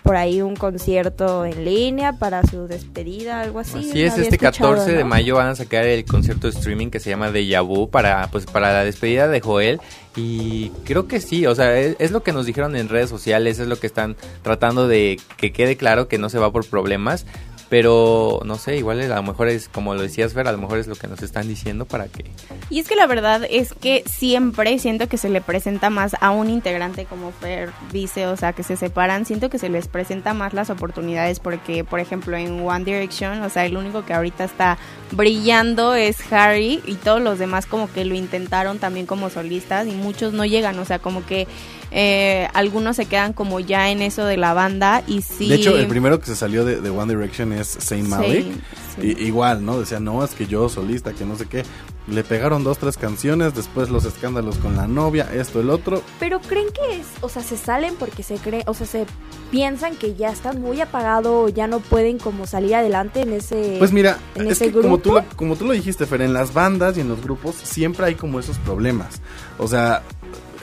por 0.04 0.16
ahí 0.16 0.42
un 0.42 0.56
concierto 0.56 1.46
en 1.46 1.66
línea 1.66 2.14
para 2.14 2.44
su 2.46 2.68
despedida, 2.68 3.42
algo 3.42 3.60
así. 3.60 3.90
Así 3.90 4.02
es, 4.02 4.18
este 4.18 4.36
escuchado, 4.36 4.72
14 4.72 4.94
de 4.94 5.04
mayo 5.04 5.36
van 5.36 5.50
a 5.50 5.56
sacar 5.56 5.86
el 5.86 6.06
concierto 6.06 6.50
de 6.50 6.58
streaming 6.58 6.90
que 6.90 7.00
se 7.00 7.10
llama 7.10 7.32
Deja 7.32 7.62
Vu 7.62 7.90
para, 7.90 8.28
pues, 8.32 8.46
para 8.46 8.74
la 8.74 8.84
despedida 8.84 9.28
de 9.28 9.42
Joel. 9.42 9.80
Y 10.16 10.70
creo 10.84 11.08
que 11.08 11.22
sí, 11.22 11.46
o 11.46 11.56
sea, 11.56 11.78
es, 11.80 11.96
es 12.00 12.12
lo 12.12 12.24
que 12.24 12.34
nos 12.34 12.46
dijeron 12.46 12.76
en 12.76 12.90
redes 12.90 13.10
sociales, 13.10 13.60
es 13.60 13.68
lo 13.68 13.80
que 13.80 13.88
están 13.88 14.16
tratando 14.42 14.88
de 14.88 15.20
que 15.38 15.52
quede 15.52 15.78
claro 15.78 16.08
que 16.08 16.18
no 16.18 16.30
se 16.30 16.40
va 16.40 16.52
por 16.52 16.66
problemas. 16.66 17.26
Pero 17.70 18.40
no 18.46 18.58
sé, 18.58 18.78
igual 18.78 19.00
a 19.00 19.16
lo 19.16 19.24
mejor 19.24 19.48
es 19.48 19.70
como 19.70 19.94
lo 19.94 20.02
decías 20.02 20.34
Fer, 20.34 20.48
a 20.48 20.52
lo 20.52 20.58
mejor 20.58 20.80
es 20.80 20.88
lo 20.88 20.96
que 20.96 21.08
nos 21.08 21.22
están 21.22 21.48
diciendo 21.48 21.86
para 21.86 22.08
que 22.08 22.26
Y 22.72 22.80
es 22.80 22.88
que 22.88 22.96
la 22.96 23.06
verdad 23.06 23.44
es 23.48 23.74
que 23.74 24.04
siempre 24.08 24.80
siento 24.80 25.08
que 25.08 25.18
se 25.18 25.30
le 25.30 25.40
presenta 25.40 25.92
más 25.92 26.16
a 26.20 26.32
un 26.32 26.50
integrante 26.50 27.06
como 27.06 27.32
Fer 27.32 27.70
dice, 27.92 28.26
o 28.26 28.36
sea, 28.38 28.54
que 28.54 28.64
se 28.64 28.76
separan, 28.76 29.26
siento 29.26 29.50
que 29.50 29.60
se 29.60 29.70
les 29.70 29.88
presenta 29.88 30.34
más 30.34 30.54
las 30.54 30.72
oportunidades 30.72 31.40
porque, 31.40 31.84
por 31.84 32.00
ejemplo, 32.00 32.36
en 32.38 32.66
One 32.66 32.86
Direction, 32.86 33.42
o 33.44 33.50
sea, 33.50 33.66
el 33.66 33.78
único 33.78 34.04
que 34.04 34.14
ahorita 34.14 34.44
está 34.44 34.80
brillando 35.12 35.94
es 35.94 36.18
Harry 36.32 36.82
y 36.88 36.96
todos 36.96 37.22
los 37.22 37.38
demás 37.38 37.68
como 37.68 37.92
que 37.92 38.04
lo 38.04 38.16
intentaron 38.16 38.80
también 38.80 39.06
como 39.06 39.30
solistas 39.30 39.88
y 39.88 39.92
muchos 39.92 40.34
no 40.34 40.44
llegan, 40.46 40.80
o 40.80 40.86
sea, 40.86 40.98
como 40.98 41.24
que 41.26 41.48
eh, 41.92 42.48
algunos 42.54 42.96
se 42.96 43.06
quedan 43.06 43.34
como 43.34 43.60
ya 43.60 43.90
en 43.90 44.02
eso 44.02 44.26
de 44.26 44.38
la 44.38 44.54
banda 44.54 45.04
y 45.08 45.22
sí... 45.22 45.50
De 45.50 45.56
hecho, 45.56 45.78
el 45.78 45.88
primero 45.88 46.20
que 46.20 46.28
se 46.28 46.36
salió 46.36 46.64
de, 46.64 46.82
de 46.82 46.90
One 46.90 47.14
Direction 47.14 47.52
es 47.60 47.68
Saint 47.68 48.08
Malik. 48.08 48.46
Sí, 48.46 48.62
sí. 49.02 49.16
Y- 49.20 49.26
igual, 49.28 49.64
¿no? 49.66 49.80
Decía, 49.80 50.00
no, 50.00 50.24
es 50.24 50.32
que 50.32 50.48
yo 50.48 50.68
solista, 50.70 51.14
que 51.14 51.26
no 51.26 51.36
sé 51.38 51.46
qué. 51.46 51.64
Le 52.08 52.24
pegaron 52.24 52.64
dos, 52.64 52.80
tres 52.80 52.98
canciones, 52.98 53.54
después 53.54 53.90
los 53.92 54.04
escándalos 54.04 54.58
con 54.58 54.76
la 54.76 54.88
novia, 54.88 55.30
esto, 55.32 55.60
el 55.62 55.70
otro. 55.70 56.02
Pero 56.20 56.40
creen 56.42 56.68
que 56.74 57.00
es, 57.00 57.06
o 57.22 57.30
sea, 57.30 57.44
se 57.44 57.56
salen 57.56 57.94
porque 58.00 58.24
se 58.24 58.36
creen, 58.38 58.64
o 58.66 58.74
sea, 58.74 58.88
se 58.88 59.06
piensan 59.52 59.96
que 59.96 60.16
ya 60.16 60.30
están 60.32 60.60
muy 60.60 60.82
apagados, 60.82 61.54
ya 61.54 61.68
no 61.68 61.80
pueden 61.82 62.18
como 62.18 62.48
salir 62.48 62.74
adelante 62.74 63.22
en 63.22 63.34
ese 63.34 63.76
Pues 63.78 63.92
mira, 63.92 64.18
en 64.34 64.48
es 64.48 64.54
ese 64.54 64.72
que 64.72 64.82
como 64.82 64.98
tú, 64.98 65.12
grupo. 65.12 65.26
lo, 65.30 65.38
como 65.38 65.56
tú 65.56 65.66
lo 65.66 65.74
dijiste, 65.74 66.08
Fer, 66.08 66.22
en 66.24 66.34
las 66.34 66.52
bandas 66.54 66.98
y 66.98 67.02
en 67.02 67.10
los 67.10 67.22
grupos 67.22 67.56
siempre 67.56 68.08
hay 68.08 68.16
como 68.16 68.40
esos 68.40 68.58
problemas. 68.58 69.22
O 69.60 69.68
sea, 69.68 70.02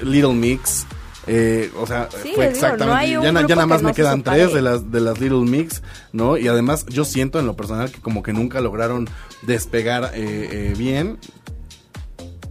Little 0.02 0.34
Mix, 0.34 0.84
eh, 1.26 1.70
o 1.78 1.86
sea, 1.86 2.08
Sí, 2.22 2.32
fue 2.34 2.44
les 2.46 2.54
digo, 2.54 2.66
no 2.68 2.74
exactamente. 2.74 3.10
ya, 3.12 3.32
na- 3.32 3.40
ya 3.40 3.46
grupo 3.46 3.54
nada 3.54 3.66
más 3.66 3.82
me 3.82 3.92
quedan 3.92 4.22
tres 4.22 4.52
de 4.52 4.62
las, 4.62 4.90
de 4.92 5.00
las 5.00 5.20
Little 5.20 5.40
Mix, 5.40 5.82
¿no? 6.12 6.36
Y 6.36 6.48
además 6.48 6.86
yo 6.86 7.04
siento 7.04 7.38
en 7.40 7.46
lo 7.46 7.56
personal 7.56 7.90
que 7.90 8.00
como 8.00 8.22
que 8.22 8.32
nunca 8.32 8.60
lograron 8.60 9.08
despegar 9.42 10.12
eh, 10.14 10.48
eh, 10.52 10.74
bien. 10.76 11.18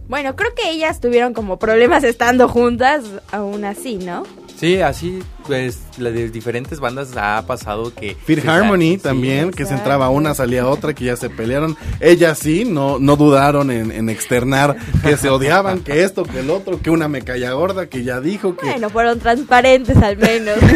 Bueno, 0.08 0.36
creo 0.36 0.54
que 0.54 0.70
ellas 0.70 1.00
tuvieron 1.00 1.34
como 1.34 1.58
problemas 1.58 2.04
estando 2.04 2.48
juntas, 2.48 3.02
aún 3.32 3.64
así, 3.64 3.96
¿no? 3.96 4.22
Sí, 4.56 4.80
así, 4.80 5.20
pues, 5.46 5.78
la 5.98 6.10
de 6.10 6.30
diferentes 6.30 6.80
bandas 6.80 7.10
ha 7.16 7.42
pasado 7.46 7.92
que... 7.94 8.16
Fear 8.26 8.48
Harmony 8.48 8.92
sa- 8.94 8.96
sí. 8.96 8.98
también, 8.98 9.50
que 9.50 9.64
se 9.66 9.74
entraba 9.74 10.08
una, 10.10 10.34
salía 10.34 10.66
otra, 10.66 10.94
que 10.94 11.04
ya 11.04 11.16
se 11.16 11.30
pelearon. 11.30 11.76
Ellas 12.00 12.38
sí, 12.38 12.64
no, 12.64 12.98
no 12.98 13.16
dudaron 13.16 13.70
en, 13.70 13.90
en 13.92 14.08
externar 14.08 14.76
que 15.02 15.16
se 15.16 15.28
odiaban, 15.30 15.80
que 15.80 16.02
esto, 16.02 16.24
que 16.24 16.40
el 16.40 16.50
otro, 16.50 16.80
que 16.80 16.90
una 16.90 17.08
me 17.08 17.22
calla 17.22 17.52
gorda, 17.52 17.86
que 17.86 18.04
ya 18.04 18.20
dijo 18.20 18.56
que... 18.56 18.66
Bueno, 18.66 18.90
fueron 18.90 19.18
transparentes 19.18 19.96
al 19.98 20.16
menos. 20.16 20.56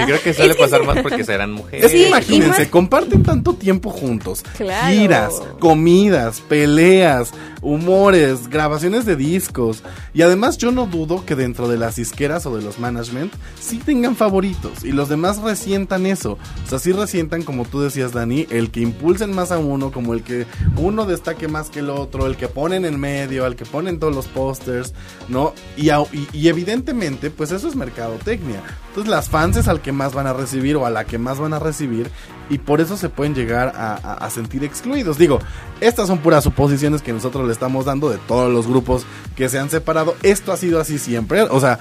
Y 0.00 0.04
creo 0.04 0.22
que 0.22 0.32
suele 0.34 0.54
pasar 0.54 0.84
más 0.84 0.98
porque 1.02 1.24
serán 1.24 1.52
mujeres. 1.52 1.86
Es 1.86 1.92
que 1.92 1.98
Sí, 1.98 2.06
imagínense, 2.08 2.60
más- 2.62 2.68
comparten 2.68 3.22
tanto 3.22 3.54
tiempo 3.54 3.90
juntos. 3.90 4.42
Claro. 4.56 4.88
Giras, 4.94 5.34
comidas, 5.58 6.40
peleas, 6.40 7.32
humores, 7.60 8.48
grabaciones 8.48 9.04
de 9.06 9.16
discos. 9.16 9.82
Y 10.14 10.22
además 10.22 10.58
yo 10.58 10.70
no 10.72 10.86
dudo 10.86 11.24
que 11.24 11.34
dentro 11.36 11.68
de 11.68 11.76
las 11.78 11.98
isqueras 11.98 12.46
o 12.46 12.56
de 12.56 12.62
los 12.62 12.78
management 12.78 13.32
sí 13.60 13.78
tengan 13.78 14.16
favoritos. 14.20 14.84
Y 14.84 14.92
los 14.92 15.08
demás 15.08 15.38
resientan 15.40 16.04
eso. 16.04 16.36
O 16.64 16.68
sea, 16.68 16.78
sí 16.78 16.92
resientan, 16.92 17.42
como 17.42 17.64
tú 17.64 17.80
decías, 17.80 18.12
Dani, 18.12 18.46
el 18.50 18.70
que 18.70 18.80
impulsen 18.80 19.34
más 19.34 19.50
a 19.50 19.58
uno, 19.58 19.90
como 19.90 20.12
el 20.12 20.22
que 20.22 20.46
uno 20.76 21.06
destaque 21.06 21.48
más 21.48 21.70
que 21.70 21.78
el 21.78 21.88
otro, 21.88 22.26
el 22.26 22.36
que 22.36 22.46
ponen 22.46 22.84
en 22.84 23.00
medio, 23.00 23.46
al 23.46 23.56
que 23.56 23.64
ponen 23.64 23.98
todos 23.98 24.14
los 24.14 24.26
pósters, 24.26 24.92
¿no? 25.30 25.54
Y, 25.78 25.88
evidentemente, 26.46 27.30
pues 27.30 27.50
eso 27.50 27.66
es 27.66 27.76
mercadotecnia. 27.76 28.62
Entonces 28.88 29.10
las 29.10 29.30
fans 29.30 29.56
es 29.56 29.68
al 29.68 29.80
que 29.80 29.92
más 29.92 30.12
van 30.12 30.26
a 30.26 30.32
recibir 30.34 30.76
o 30.76 30.84
a 30.84 30.90
la 30.90 31.04
que 31.04 31.16
más 31.16 31.38
van 31.38 31.54
a 31.54 31.58
recibir 31.58 32.10
y 32.50 32.58
por 32.58 32.80
eso 32.80 32.96
se 32.96 33.08
pueden 33.08 33.34
llegar 33.34 33.72
a- 33.76 33.94
a 34.14 34.30
sentir 34.30 34.64
excluidos. 34.64 35.16
Digo, 35.16 35.38
estas 35.80 36.08
son 36.08 36.18
puras 36.18 36.44
suposiciones 36.44 37.00
que 37.00 37.12
nosotros 37.12 37.46
le 37.46 37.52
estamos 37.52 37.84
dando 37.86 38.10
de 38.10 38.18
todos 38.18 38.52
los 38.52 38.66
grupos 38.66 39.06
que 39.36 39.48
se 39.48 39.58
han 39.58 39.70
separado. 39.70 40.16
Esto 40.22 40.52
ha 40.52 40.56
sido 40.56 40.80
así 40.80 40.98
siempre. 40.98 41.42
O 41.42 41.60
sea, 41.60 41.78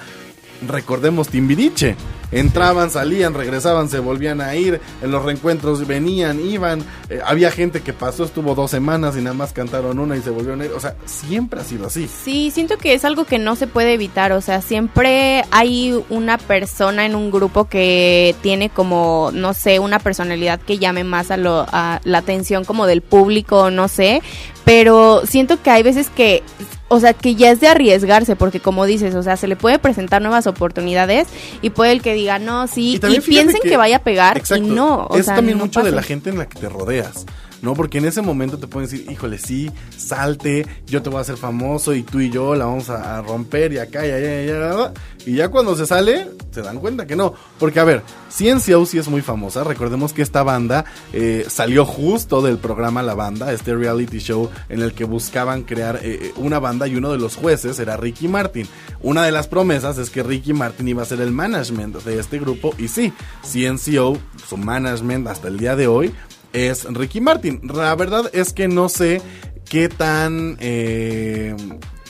recordemos 0.67 1.29
Timbiriche. 1.29 1.95
Entraban, 2.31 2.91
salían, 2.91 3.33
regresaban, 3.33 3.89
se 3.89 3.97
volvían 3.97 4.39
a 4.39 4.55
ir. 4.55 4.79
En 5.01 5.09
los 5.09 5.25
reencuentros 5.25 5.87
venían, 5.87 6.39
iban. 6.39 6.83
eh, 7.09 7.19
había 7.25 7.49
gente 7.49 7.81
que 7.81 7.91
pasó, 7.91 8.23
estuvo 8.23 8.53
dos 8.53 8.69
semanas 8.69 9.17
y 9.17 9.21
nada 9.21 9.33
más 9.35 9.51
cantaron 9.51 9.97
una 9.97 10.15
y 10.15 10.21
se 10.21 10.29
volvieron 10.29 10.61
a 10.61 10.65
ir. 10.65 10.71
O 10.73 10.79
sea, 10.79 10.95
siempre 11.05 11.61
ha 11.61 11.63
sido 11.63 11.87
así. 11.87 12.07
Sí, 12.07 12.51
siento 12.51 12.77
que 12.77 12.93
es 12.93 13.03
algo 13.03 13.25
que 13.25 13.39
no 13.39 13.55
se 13.55 13.65
puede 13.65 13.93
evitar, 13.93 14.31
o 14.31 14.41
sea, 14.41 14.61
siempre 14.61 15.43
hay 15.49 15.99
una 16.09 16.37
persona 16.37 17.05
en 17.07 17.15
un 17.15 17.31
grupo 17.31 17.65
que 17.65 18.35
tiene 18.43 18.69
como, 18.69 19.31
no 19.33 19.55
sé, 19.55 19.79
una 19.79 19.97
personalidad 19.97 20.59
que 20.59 20.77
llame 20.77 21.03
más 21.03 21.31
a, 21.31 21.37
lo, 21.37 21.65
a 21.71 21.99
la 22.03 22.19
atención 22.19 22.63
como 22.63 22.85
del 22.85 23.01
público, 23.01 23.71
no 23.71 23.87
sé, 23.87 24.21
pero 24.65 25.23
siento 25.25 25.61
que 25.63 25.71
hay 25.71 25.81
veces 25.81 26.09
que, 26.09 26.43
o 26.89 26.99
sea, 26.99 27.13
que 27.13 27.35
ya 27.35 27.51
es 27.51 27.59
de 27.59 27.67
arriesgarse, 27.67 28.35
porque 28.35 28.59
como 28.59 28.85
dices, 28.85 29.15
o 29.15 29.23
sea, 29.23 29.37
se 29.37 29.47
le 29.47 29.55
puede 29.55 29.79
presentar 29.79 30.21
nuevas 30.21 30.47
oportunidades 30.47 31.27
y 31.61 31.69
puede 31.69 31.93
el 31.93 32.01
que 32.01 32.13
diga, 32.13 32.39
no, 32.39 32.67
sí, 32.67 32.99
y, 33.01 33.19
piensen 33.21 33.61
que, 33.61 33.77
vaya 33.77 33.97
a 33.97 34.03
pegar 34.03 34.37
Exacto, 34.37 34.65
y 34.65 34.67
no, 34.67 35.05
o 35.09 35.17
es 35.17 35.25
sea, 35.25 35.35
también 35.35 35.57
no 35.57 35.65
mucho 35.65 35.83
de 35.83 35.91
la 35.91 36.03
gente 36.03 36.29
en 36.29 36.37
la 36.39 36.49
que 36.49 36.59
te 36.59 36.67
rodeas. 36.67 37.25
¿No? 37.61 37.73
Porque 37.73 37.97
en 37.97 38.05
ese 38.05 38.21
momento 38.21 38.57
te 38.57 38.67
pueden 38.67 38.89
decir, 38.89 39.09
híjole, 39.09 39.37
sí, 39.37 39.71
salte, 39.95 40.65
yo 40.85 41.01
te 41.01 41.09
voy 41.09 41.19
a 41.19 41.21
hacer 41.21 41.37
famoso 41.37 41.93
y 41.93 42.03
tú 42.03 42.19
y 42.19 42.29
yo 42.29 42.55
la 42.55 42.65
vamos 42.65 42.89
a, 42.89 43.21
romper 43.21 43.73
y 43.73 43.77
acá 43.77 44.05
y 44.05 44.11
allá 44.11 44.43
y 44.43 44.49
allá. 44.49 44.93
Y 45.25 45.35
ya 45.35 45.49
cuando 45.49 45.75
se 45.75 45.85
sale, 45.85 46.27
se 46.51 46.61
dan 46.61 46.79
cuenta 46.79 47.05
que 47.05 47.15
no. 47.15 47.33
Porque 47.59 47.79
a 47.79 47.83
ver, 47.83 48.03
CNCO 48.35 48.85
sí 48.85 48.97
es 48.97 49.07
muy 49.07 49.21
famosa. 49.21 49.63
Recordemos 49.63 50.13
que 50.13 50.21
esta 50.21 50.43
banda 50.43 50.85
eh, 51.13 51.45
salió 51.49 51.85
justo 51.85 52.41
del 52.41 52.57
programa 52.57 53.03
La 53.03 53.15
Banda, 53.15 53.51
este 53.51 53.75
reality 53.75 54.19
show 54.19 54.49
en 54.69 54.81
el 54.81 54.93
que 54.93 55.03
buscaban 55.03 55.63
crear 55.63 55.99
eh, 56.01 56.31
una 56.37 56.59
banda 56.59 56.87
y 56.87 56.95
uno 56.95 57.11
de 57.11 57.17
los 57.17 57.35
jueces 57.35 57.79
era 57.79 57.97
Ricky 57.97 58.27
Martin. 58.27 58.67
Una 59.01 59.23
de 59.23 59.31
las 59.31 59.47
promesas 59.47 59.97
es 59.97 60.09
que 60.09 60.23
Ricky 60.23 60.53
Martin 60.53 60.87
iba 60.87 61.03
a 61.03 61.05
ser 61.05 61.21
el 61.21 61.31
management 61.31 61.97
de 62.03 62.19
este 62.19 62.39
grupo 62.39 62.73
y 62.77 62.87
sí, 62.87 63.13
CNCO, 63.43 64.17
su 64.47 64.57
management 64.57 65.27
hasta 65.27 65.47
el 65.47 65.57
día 65.57 65.75
de 65.75 65.87
hoy 65.87 66.13
es 66.53 66.85
Ricky 66.85 67.21
Martin. 67.21 67.61
La 67.73 67.95
verdad 67.95 68.29
es 68.33 68.53
que 68.53 68.67
no 68.67 68.89
sé 68.89 69.21
qué 69.69 69.89
tan... 69.89 70.57
Eh, 70.59 71.55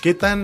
qué 0.01 0.13
tan 0.13 0.43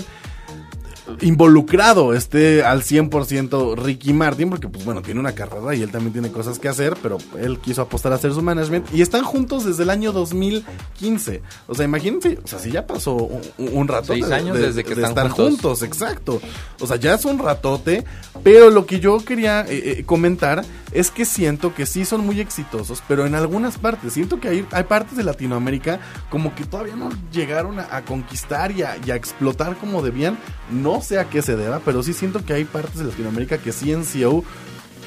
involucrado 1.22 2.14
esté 2.14 2.64
al 2.64 2.82
100% 2.82 3.76
Ricky 3.78 4.14
Martin, 4.14 4.50
porque 4.50 4.68
pues 4.68 4.84
bueno, 4.86 5.02
tiene 5.02 5.20
una 5.20 5.34
carrera 5.34 5.76
y 5.76 5.82
él 5.82 5.92
también 5.92 6.14
tiene 6.14 6.32
cosas 6.32 6.60
que 6.60 6.68
hacer, 6.68 6.96
pero 7.02 7.18
él 7.40 7.60
quiso 7.60 7.82
apostar 7.82 8.12
a 8.12 8.16
hacer 8.16 8.34
su 8.34 8.42
management 8.42 8.88
y 8.94 9.02
están 9.02 9.24
juntos 9.24 9.66
desde 9.66 9.84
el 9.84 9.90
año 9.90 10.12
2015. 10.12 11.42
O 11.68 11.76
sea, 11.76 11.86
imagínense, 11.86 12.40
o 12.44 12.48
sea, 12.48 12.60
si 12.60 12.72
ya 12.72 12.88
pasó 12.88 13.16
un, 13.16 13.42
un 13.58 13.88
rato 13.88 14.14
Seis 14.14 14.32
años 14.32 14.58
desde 14.58 14.84
que 14.84 14.94
están 14.94 15.10
estar 15.10 15.30
juntos. 15.30 15.80
juntos, 15.80 15.84
exacto. 15.84 16.42
O 16.80 16.88
sea, 16.88 16.98
ya 16.98 17.14
es 17.14 17.26
un 17.26 17.40
ratote, 17.40 18.04
pero 18.44 18.70
lo 18.70 18.86
que 18.86 19.00
yo 19.00 19.24
quería 19.24 19.62
eh, 19.62 20.00
eh, 20.00 20.04
comentar 20.06 20.64
es 20.92 21.12
que 21.12 21.26
siento 21.26 21.74
que 21.74 21.86
sí 21.86 22.06
son 22.06 22.26
muy 22.26 22.40
exitosos, 22.40 23.04
pero 23.08 23.26
en 23.26 23.36
algunas 23.36 23.78
partes, 23.78 24.14
siento 24.14 24.40
que 24.40 24.48
hay, 24.48 24.66
hay 24.72 24.84
partes 24.84 25.18
de 25.18 25.24
Latinoamérica 25.24 26.00
como 26.30 26.56
que 26.56 26.64
todavía 26.66 26.96
no 26.96 27.10
llegaron 27.32 27.80
a, 27.80 27.96
a 27.96 28.04
conquistar 28.04 28.72
y 28.72 28.84
a, 28.84 28.98
y 29.06 29.12
a 29.12 29.16
explotar 29.16 29.76
como 29.78 30.02
debían. 30.02 30.38
No 30.72 30.95
sé 31.02 31.20
a 31.20 31.30
qué 31.30 31.42
se 31.42 31.56
deba, 31.56 31.80
pero 31.84 32.04
sí 32.04 32.14
siento 32.14 32.44
que 32.44 32.54
hay 32.54 32.66
partes 32.66 32.98
de 32.98 33.06
Latinoamérica 33.06 33.58
que 33.58 33.72
CNCO 33.72 34.44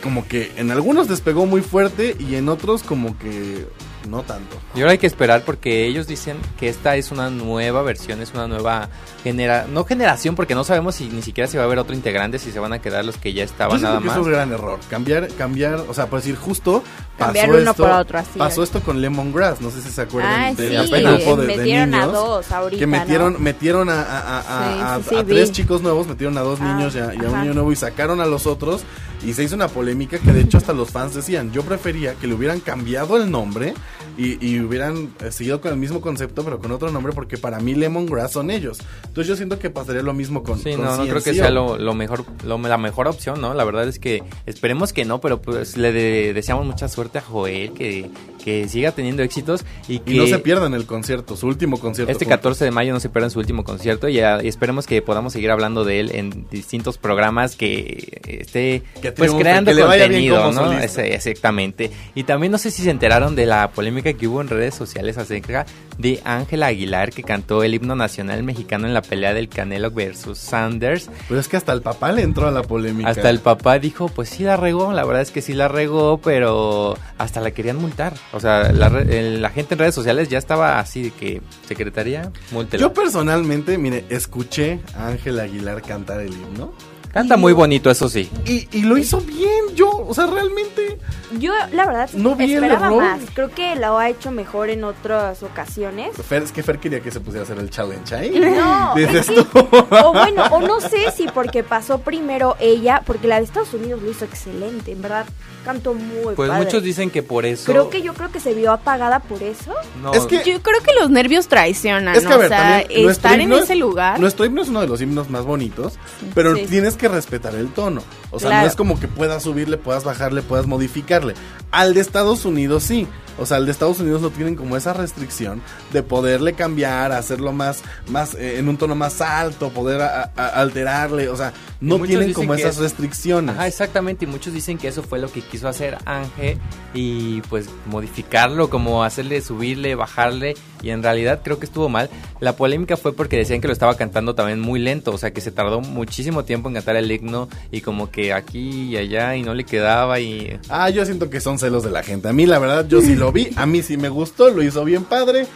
como 0.03 0.27
que 0.27 0.53
en 0.57 0.71
algunos 0.71 1.09
despegó 1.09 1.47
muy 1.47 1.61
fuerte 1.63 2.17
y 2.19 2.35
en 2.37 2.49
otros 2.49 2.83
como 2.83 3.19
que 3.19 3.67
no 4.09 4.23
tanto. 4.23 4.57
Y 4.75 4.81
ahora 4.81 4.93
hay 4.93 4.99
que 4.99 5.07
esperar 5.09 5.43
porque 5.45 5.87
ellos 5.87 6.07
dicen 6.07 6.39
que 6.59 6.69
esta 6.69 6.97
es 6.97 7.11
una 7.11 7.29
nueva 7.31 7.83
versión, 7.83 8.23
es 8.23 8.33
una 8.33 8.47
nueva 8.47 8.89
genera 9.25 9.67
no 9.71 9.85
generación 9.85 10.35
porque 10.37 10.55
no 10.55 10.65
sabemos 10.65 10.95
si 10.95 11.09
ni 11.09 11.21
siquiera 11.21 11.47
se 11.49 11.59
va 11.59 11.65
a 11.65 11.67
ver 11.67 11.79
otro 11.79 11.95
integrante, 11.95 12.39
si 12.39 12.51
se 12.53 12.59
van 12.59 12.73
a 12.73 12.81
quedar 12.81 13.05
los 13.05 13.17
que 13.19 13.33
ya 13.35 13.43
estaban 13.45 13.83
nada 13.83 13.99
que 13.99 14.05
más. 14.07 14.15
eso 14.15 14.21
es 14.23 14.27
un 14.29 14.33
gran 14.33 14.53
error. 14.53 14.79
Cambiar, 14.89 15.29
cambiar, 15.35 15.85
o 15.89 15.93
sea, 15.93 16.07
por 16.07 16.21
decir 16.21 16.37
justo 16.37 16.83
Cambiar 17.19 17.49
pasó 17.49 17.61
uno 17.61 17.71
esto, 17.73 17.83
por 17.83 17.93
otro, 17.93 18.19
así 18.19 18.39
pasó 18.39 18.63
es. 18.63 18.69
esto 18.69 18.81
con 18.81 19.01
Lemongrass, 19.03 19.61
no 19.61 19.71
sé 19.71 19.83
si 19.83 19.91
se 19.91 20.01
acuerdan 20.01 20.33
Ah, 20.43 20.55
de 20.55 20.69
sí, 20.69 20.77
apenas 20.77 21.19
de, 21.19 21.37
de 21.37 21.57
metieron 21.57 21.95
a 21.95 21.99
niños 21.99 22.13
dos 22.13 22.53
ahorita, 22.53 22.79
que 22.79 22.87
metieron 22.87 23.33
¿no? 23.35 23.39
metieron 23.41 23.91
a, 23.91 24.01
a- 24.03 24.21
a- 24.39 24.95
a- 24.95 25.03
Sí, 25.03 25.09
sí, 25.11 25.17
a 25.17 25.25
tres 25.25 25.53
chicos 25.53 25.83
nuevos, 25.83 26.07
metieron 26.07 26.39
a 26.39 26.43
dos 26.43 26.61
Ah, 26.63 26.73
niños 26.73 26.95
y 26.95 26.99
a, 27.01 27.13
y 27.15 27.19
a 27.27 27.29
un 27.29 27.41
niño 27.41 27.53
nuevo 27.55 27.73
y 27.73 27.77
sacaron 27.77 28.21
a 28.23 28.27
los 28.27 28.47
otros 28.47 28.83
y 29.25 29.33
se 29.35 29.43
hizo 29.45 29.55
una 29.57 29.69
polémica 29.69 30.19
que 30.19 30.33
de 30.33 30.41
hecho 30.43 30.59
hasta 30.59 30.73
los 30.73 30.91
fans 30.91 31.15
decían, 31.15 31.53
yo 31.53 31.63
prefería 31.63 32.15
que 32.15 32.27
le 32.27 32.35
hubieran 32.35 32.61
cambiado 32.61 33.17
el 33.17 33.31
nombre 33.31 33.75
y, 34.17 34.45
y 34.47 34.61
hubieran 34.61 35.11
eh, 35.21 35.31
seguido 35.33 35.61
con 35.61 35.73
el 35.73 35.79
mismo 35.79 36.01
concepto 36.01 36.45
pero 36.45 36.59
con 36.59 36.71
otro 36.73 36.91
nombre 36.91 37.13
porque 37.13 37.37
para 37.39 37.59
mí 37.61 37.75
Lemongrass 37.75 38.33
son 38.33 38.51
ellos. 38.51 38.79
Entonces 39.07 39.27
yo 39.29 39.37
siento 39.37 39.59
que 39.59 39.71
pasaría 39.71 40.03
lo 40.03 40.15
mismo 40.15 40.43
con 40.43 40.59
Sí, 40.59 40.73
con 40.75 40.85
no, 40.85 40.97
no 40.97 41.03
creo 41.05 41.23
que 41.23 41.35
sea 41.35 41.51
lo, 41.51 41.79
lo 41.79 41.95
mejor, 41.95 42.25
lo- 42.45 42.59
la 42.59 42.79
mejor 42.79 43.09
opción, 43.09 43.41
¿no? 43.41 43.55
La 43.55 43.65
verdad 43.65 43.87
es 43.89 43.99
que 43.99 44.23
esperemos 44.47 44.93
que 44.93 45.05
no, 45.05 45.21
pero 45.21 45.41
pues 45.43 45.77
le 45.77 45.93
de- 45.93 46.33
deseamos 46.33 46.65
mucha 46.67 46.89
suerte 46.89 47.19
a 47.19 47.23
Joel, 47.23 47.73
que, 47.73 48.11
que 48.49 48.69
siga 48.69 48.93
teniendo 48.93 49.23
éxitos 49.23 49.65
y 49.89 49.99
que 49.99 50.15
Y 50.15 50.19
no 50.19 50.27
se 50.27 50.39
pierdan 50.39 50.73
el 50.75 50.87
concierto, 50.87 51.37
su 51.37 51.47
último 51.47 51.79
concierto. 51.79 52.11
este 52.11 52.25
juntos. 52.25 52.39
14 52.39 52.65
de 52.65 52.71
mayo 52.71 52.93
no 52.93 53.01
se 53.01 53.09
pierdan 53.11 53.31
su 53.31 53.39
último 53.39 53.65
concierto 53.65 54.09
y, 54.09 54.21
ah, 54.21 54.39
y 54.43 54.49
esperemos 54.49 54.87
que 54.87 55.03
podamos 55.03 55.33
seguir 55.33 55.51
hablando 55.51 55.85
de 55.85 56.01
él 56.01 56.11
en 56.15 56.47
distintos 56.51 56.97
programas 56.99 57.57
que 57.57 58.21
esté 58.27 58.83
Que 59.03 59.13
pues 59.13 59.33
creando 59.33 59.75
que 59.75 59.81
contenido, 59.83 60.51
¿no? 60.53 60.73
Ese- 60.73 61.15
exactamente. 61.15 61.91
Y 62.15 62.23
también 62.25 62.51
no 62.53 62.59
sé 62.59 62.71
si 62.71 62.83
se 62.83 62.91
enteraron 62.91 63.37
de 63.37 63.47
la 63.47 63.71
polémica 63.71 64.13
que 64.13 64.27
hubo 64.27 64.41
en 64.41 64.49
redes 64.49 64.75
sociales 64.75 65.19
acerca 65.19 65.67
de 65.99 66.21
Ángela 66.25 66.69
Aguilar 66.69 67.11
que 67.11 67.23
cantó 67.23 67.63
el 67.63 67.75
himno 67.75 67.95
nacional 67.95 68.43
mexicano 68.43 68.87
en 68.87 68.95
la 68.95 69.03
pelea 69.03 69.35
del 69.35 69.49
Canelo 69.49 69.91
versus 69.91 70.39
Sanders. 70.39 71.11
Pero 71.29 71.41
es 71.41 71.49
que 71.49 71.57
hasta 71.57 71.73
el 71.73 71.83
papá 71.83 72.13
le 72.13 72.23
entró 72.23 72.47
a 72.47 72.51
la 72.51 72.63
polémica. 72.63 73.11
Hasta 73.11 73.29
el 73.31 73.41
papá 73.41 73.79
dijo, 73.79 74.09
pues 74.09 74.29
sí 74.29 74.45
la 74.45 74.57
regó, 74.57 74.93
la 74.93 75.05
verdad 75.05 75.23
es 75.23 75.31
que 75.31 75.43
sí 75.43 75.53
la 75.53 75.69
regó, 75.69 76.21
pero 76.23 76.97
hasta 77.19 77.41
la 77.41 77.51
querían 77.51 77.77
multar. 77.77 78.15
O 78.33 78.41
sea, 78.41 78.73
la, 78.73 78.89
la 78.89 79.51
gente 79.51 79.75
en 79.75 79.81
redes 79.81 79.95
sociales 79.95 80.29
ya 80.29 80.39
estaba 80.39 80.79
así 80.79 81.03
de 81.03 81.11
que, 81.11 81.43
secretaría, 81.67 82.31
múltela. 82.53 82.81
Yo 82.81 82.95
personalmente, 82.95 83.77
mire, 83.77 84.05
escuché 84.09 84.81
a 84.97 85.09
Ángel 85.09 85.41
Aguilar 85.41 85.83
cantar 85.83 86.21
el 86.21 86.33
himno. 86.33 86.73
Canta 87.13 87.37
muy 87.37 87.53
bonito, 87.53 87.91
eso 87.91 88.09
sí. 88.09 88.31
Y, 88.45 88.69
y 88.71 88.83
lo 88.83 88.99
hizo 88.99 89.21
bien, 89.21 89.75
yo, 89.75 89.91
o 89.91 90.15
sea, 90.15 90.27
realmente. 90.27 90.99
Yo, 91.39 91.53
la 91.73 91.85
verdad, 91.87 92.09
No 92.15 92.35
vi 92.37 92.55
esperaba 92.55 92.91
más. 92.91 93.21
Creo 93.35 93.51
que 93.51 93.77
lo 93.77 93.99
ha 93.99 94.09
hecho 94.09 94.31
mejor 94.31 94.71
en 94.71 94.85
otras 94.85 95.43
ocasiones. 95.43 96.17
Fer, 96.17 96.43
es 96.43 96.53
que 96.53 96.63
Fer 96.63 96.79
quería 96.79 97.01
que 97.01 97.11
se 97.11 97.21
pusiera 97.21 97.41
a 97.41 97.45
hacer 97.45 97.59
el 97.59 97.69
challenge 97.71 98.15
ahí. 98.15 98.31
No, 98.41 98.95
Dices 98.97 99.29
es 99.29 99.31
que- 99.31 99.45
tú. 99.45 99.69
o 99.91 100.13
bueno, 100.13 100.45
o 100.51 100.61
no 100.61 100.81
sé 100.81 101.11
si 101.15 101.27
porque 101.29 101.63
pasó 101.63 101.99
primero 102.01 102.57
ella, 102.61 103.03
porque 103.05 103.29
la 103.29 103.39
de 103.39 103.45
Estados 103.45 103.75
Unidos 103.75 104.01
lo 104.03 104.11
hizo 104.11 104.25
excelente, 104.25 104.93
en 104.93 105.03
verdad, 105.03 105.27
cantó 105.65 105.93
muy 105.95 106.35
Pues 106.35 106.49
padre. 106.49 106.65
muchos 106.65 106.83
dicen 106.83 107.11
que 107.11 107.23
por 107.23 107.45
eso... 107.45 107.71
Creo 107.71 107.91
que 107.91 108.01
yo 108.01 108.15
creo 108.15 108.31
que 108.33 108.41
se 108.41 108.55
vio 108.55 108.73
apagada 108.73 109.19
por 109.21 109.43
eso. 109.43 109.75
no, 110.03 110.13
Es 110.15 110.25
que- 110.27 110.39
Yo 110.45 110.63
creo 110.63 110.81
que 110.83 110.93
los 110.99 111.11
nervios 111.11 111.47
traicionan, 111.49 112.15
Es 112.17 112.25
que, 112.27 112.33
a 112.33 112.37
o 112.37 112.49
sea, 112.49 112.81
estar 112.81 113.35
en 113.35 113.43
himno 113.43 113.57
es- 113.59 113.65
ese 113.65 113.75
lugar. 113.77 114.19
Nuestro 114.19 114.47
himno 114.47 114.63
es 114.63 114.69
uno 114.69 114.81
de 114.81 114.87
los 114.87 115.01
himnos 115.03 115.29
más 115.29 115.45
bonitos, 115.45 115.99
pero 116.35 116.55
Sí. 116.57 116.67
tienes 116.71 116.97
que 116.97 117.09
respetar 117.09 117.55
el 117.55 117.69
tono. 117.69 118.03
O 118.31 118.39
sea, 118.39 118.61
no 118.61 118.67
es 118.67 118.77
como 118.77 119.01
que 119.01 119.09
puedas 119.09 119.43
subirle, 119.43 119.77
puedas 119.77 120.05
bajarle, 120.05 120.43
puedas 120.43 120.67
modificarle. 120.67 121.35
Al 121.71 121.95
de 121.95 122.01
Estados 122.01 122.45
Unidos 122.45 122.83
sí. 122.83 123.07
O 123.39 123.47
sea, 123.47 123.57
al 123.59 123.67
de 123.67 123.73
Estados 123.73 124.01
Unidos 124.01 124.21
no 124.23 124.31
tienen 124.31 124.55
como 124.57 124.77
esa 124.77 124.93
restricción 124.93 125.63
de 125.93 126.03
poderle 126.03 126.55
cambiar, 126.55 127.13
hacerlo 127.13 127.53
más, 127.53 127.83
más 128.09 128.35
eh, 128.35 128.59
en 128.59 128.69
un 128.69 128.77
tono 128.77 128.95
más 128.95 129.21
alto, 129.21 129.71
poder 129.71 130.01
a- 130.03 130.31
a- 130.37 130.47
alterarle. 130.61 131.29
O 131.29 131.37
sea, 131.37 131.53
no 131.81 132.01
tienen 132.01 132.33
como 132.33 132.55
esas 132.55 132.77
es- 132.77 132.81
restricciones. 132.83 133.55
Ajá, 133.55 133.67
exactamente, 133.67 134.25
y 134.25 134.29
muchos 134.29 134.53
dicen 134.53 134.79
que 134.79 134.89
eso 134.89 135.03
fue 135.03 135.19
lo 135.19 135.31
que 135.31 135.41
quiso 135.41 135.69
hacer 135.69 135.97
Ángel 136.05 136.59
y 136.95 137.41
pues 137.43 137.69
modificarlo, 137.87 138.71
como 138.71 139.05
hacerle 139.05 139.41
subirle, 139.41 139.95
bajarle 139.95 140.55
y 140.83 140.91
en 140.91 141.03
realidad 141.03 141.41
creo 141.45 141.59
que 141.59 141.67
estuvo 141.67 141.89
mal. 141.89 142.09
La 142.41 142.55
polémica 142.57 142.97
fue 142.97 143.13
porque 143.13 143.37
decían 143.37 143.61
que 143.61 143.67
lo 143.69 143.73
estaba 143.73 143.97
cantando 143.97 144.35
también 144.35 144.61
muy 144.61 144.81
lento, 144.81 145.13
o 145.13 145.19
sea 145.19 145.33
que 145.33 145.41
se 145.41 145.51
tardó 145.51 145.81
muchísimo 145.81 146.45
tiempo 146.45 146.69
en 146.69 146.75
cantar 146.77 146.97
el 146.97 147.11
himno 147.11 147.49
y 147.71 147.81
como 147.81 148.11
que 148.11 148.33
aquí 148.33 148.89
y 148.91 148.97
allá 148.97 149.37
y 149.37 149.43
no 149.43 149.55
le 149.55 149.65
quedaba 149.65 150.19
y... 150.21 150.59
Ah, 150.69 150.91
yo 150.91 151.05
siento 151.05 151.31
que 151.31 151.41
son 151.41 151.59
celos 151.59 151.83
de 151.85 151.91
la 151.91 152.03
gente. 152.03 152.29
A 152.29 152.33
mí, 152.33 152.47
la 152.47 152.59
verdad, 152.59 152.87
yo 152.89 153.01
sí 153.01 153.15
lo 153.17 153.28
vi. 153.33 153.51
A 153.57 153.67
mí 153.67 153.83
sí 153.83 153.97
me 153.97 154.09
gustó, 154.09 154.51
lo 154.51 154.63
hizo 154.63 154.85
bien 154.85 155.05
padre. 155.05 155.47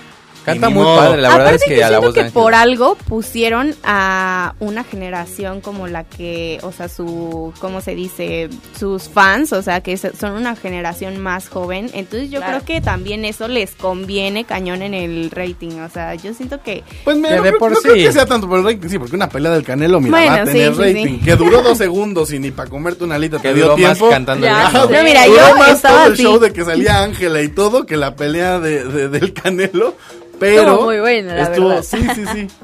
Canta 0.45 0.69
muy 0.71 0.83
modo. 0.83 0.97
padre, 0.97 1.23
la 1.23 1.29
verdad 1.29 1.47
Aparte 1.47 1.57
es 1.57 1.71
que 1.71 1.77
yo 1.79 1.87
a 1.87 1.91
la 1.91 1.99
siento 1.99 2.07
voz 2.07 2.15
de 2.15 2.25
que 2.25 2.31
por 2.31 2.55
algo 2.55 2.95
pusieron 3.09 3.75
a 3.85 4.55
una 4.61 4.83
generación 4.85 5.61
como 5.61 5.87
la 5.87 6.05
que, 6.05 6.59
o 6.63 6.73
sea, 6.73 6.89
su, 6.89 7.53
¿cómo 7.61 7.81
se 7.81 7.95
dice? 7.95 8.49
Sus 8.79 9.05
fans, 9.09 9.53
o 9.53 9.63
sea, 9.63 9.81
que 9.83 9.97
se- 9.97 10.17
son 10.17 10.33
una 10.33 10.57
generación 10.57 11.19
más 11.21 11.49
joven. 11.49 11.91
Entonces 11.95 12.31
yo 12.31 12.41
Claro. 12.41 12.59
creo 12.63 12.65
que 12.67 12.81
también 12.81 13.25
eso 13.25 13.47
les 13.49 13.73
conviene 13.77 14.45
cañón 14.45 14.83
en 14.83 14.95
el 14.95 15.31
rating. 15.31 15.79
O 15.81 15.89
sea, 15.89 16.15
yo 16.17 16.35
siento 16.35 16.61
que 16.63 16.83
Pues 17.05 17.17
mira, 17.17 17.41
Que 17.43 17.53
no, 17.53 17.59
por 17.59 17.73
no 17.73 17.79
creo 17.81 17.95
sí. 17.95 18.03
que 18.03 18.13
sea 18.13 18.27
tanto 18.27 18.49
por 18.49 18.59
el 18.59 18.65
rating, 18.65 18.89
sí, 18.89 18.99
porque 18.99 19.15
una 19.17 19.29
pelea 19.29 19.53
del 19.53 19.63
Canelo, 19.63 20.01
mira, 20.01 20.11
Bueno, 20.17 20.33
va 20.33 20.43
a 20.43 20.45
tener 20.45 20.75
sí, 20.75 20.77
sí, 20.77 20.83
rating. 20.83 21.19
sí. 21.19 21.25
Que 21.25 21.37
duró 21.37 21.63
dos 21.63 21.79
segundos 21.79 22.33
y 22.33 22.39
ni 22.39 22.51
para 22.51 22.69
comerte 22.69 23.05
una 23.05 23.15
alita 23.15 23.37
Que 23.41 23.49
te 23.49 23.55
dio 23.55 23.65
duró 23.65 23.77
más 23.79 23.97
tiempo. 23.99 24.11
cantando 24.11 24.47
Ya, 24.47 24.67
el 24.69 24.73
no, 24.75 24.87
No, 24.87 25.03
mira, 25.05 25.25
Duró 25.27 25.37
yo 25.49 25.57
más 25.57 25.71
estaba 25.73 25.97
todo 25.99 26.07
el 26.09 26.13
así. 26.15 26.23
show 26.23 26.39
de 26.41 26.53
que 26.53 26.65
salía 26.65 27.03
Ángela 27.03 27.43
y 27.43 27.49
todo 27.49 27.87
que 27.87 27.97
la 27.97 28.17
pelea 28.17 28.59
de, 28.59 28.85
de- 28.85 29.09
del 29.09 29.33
Canelo. 29.33 29.95
Pero 30.43 30.63
Estuvo 30.63 30.83
muy 30.85 31.01
buena, 31.01 31.35
la 31.35 31.43
estuvo- 31.43 31.69
verdad. 31.69 31.83
Sí, 31.83 31.99
sí, 32.15 32.25
sí. 32.33 32.49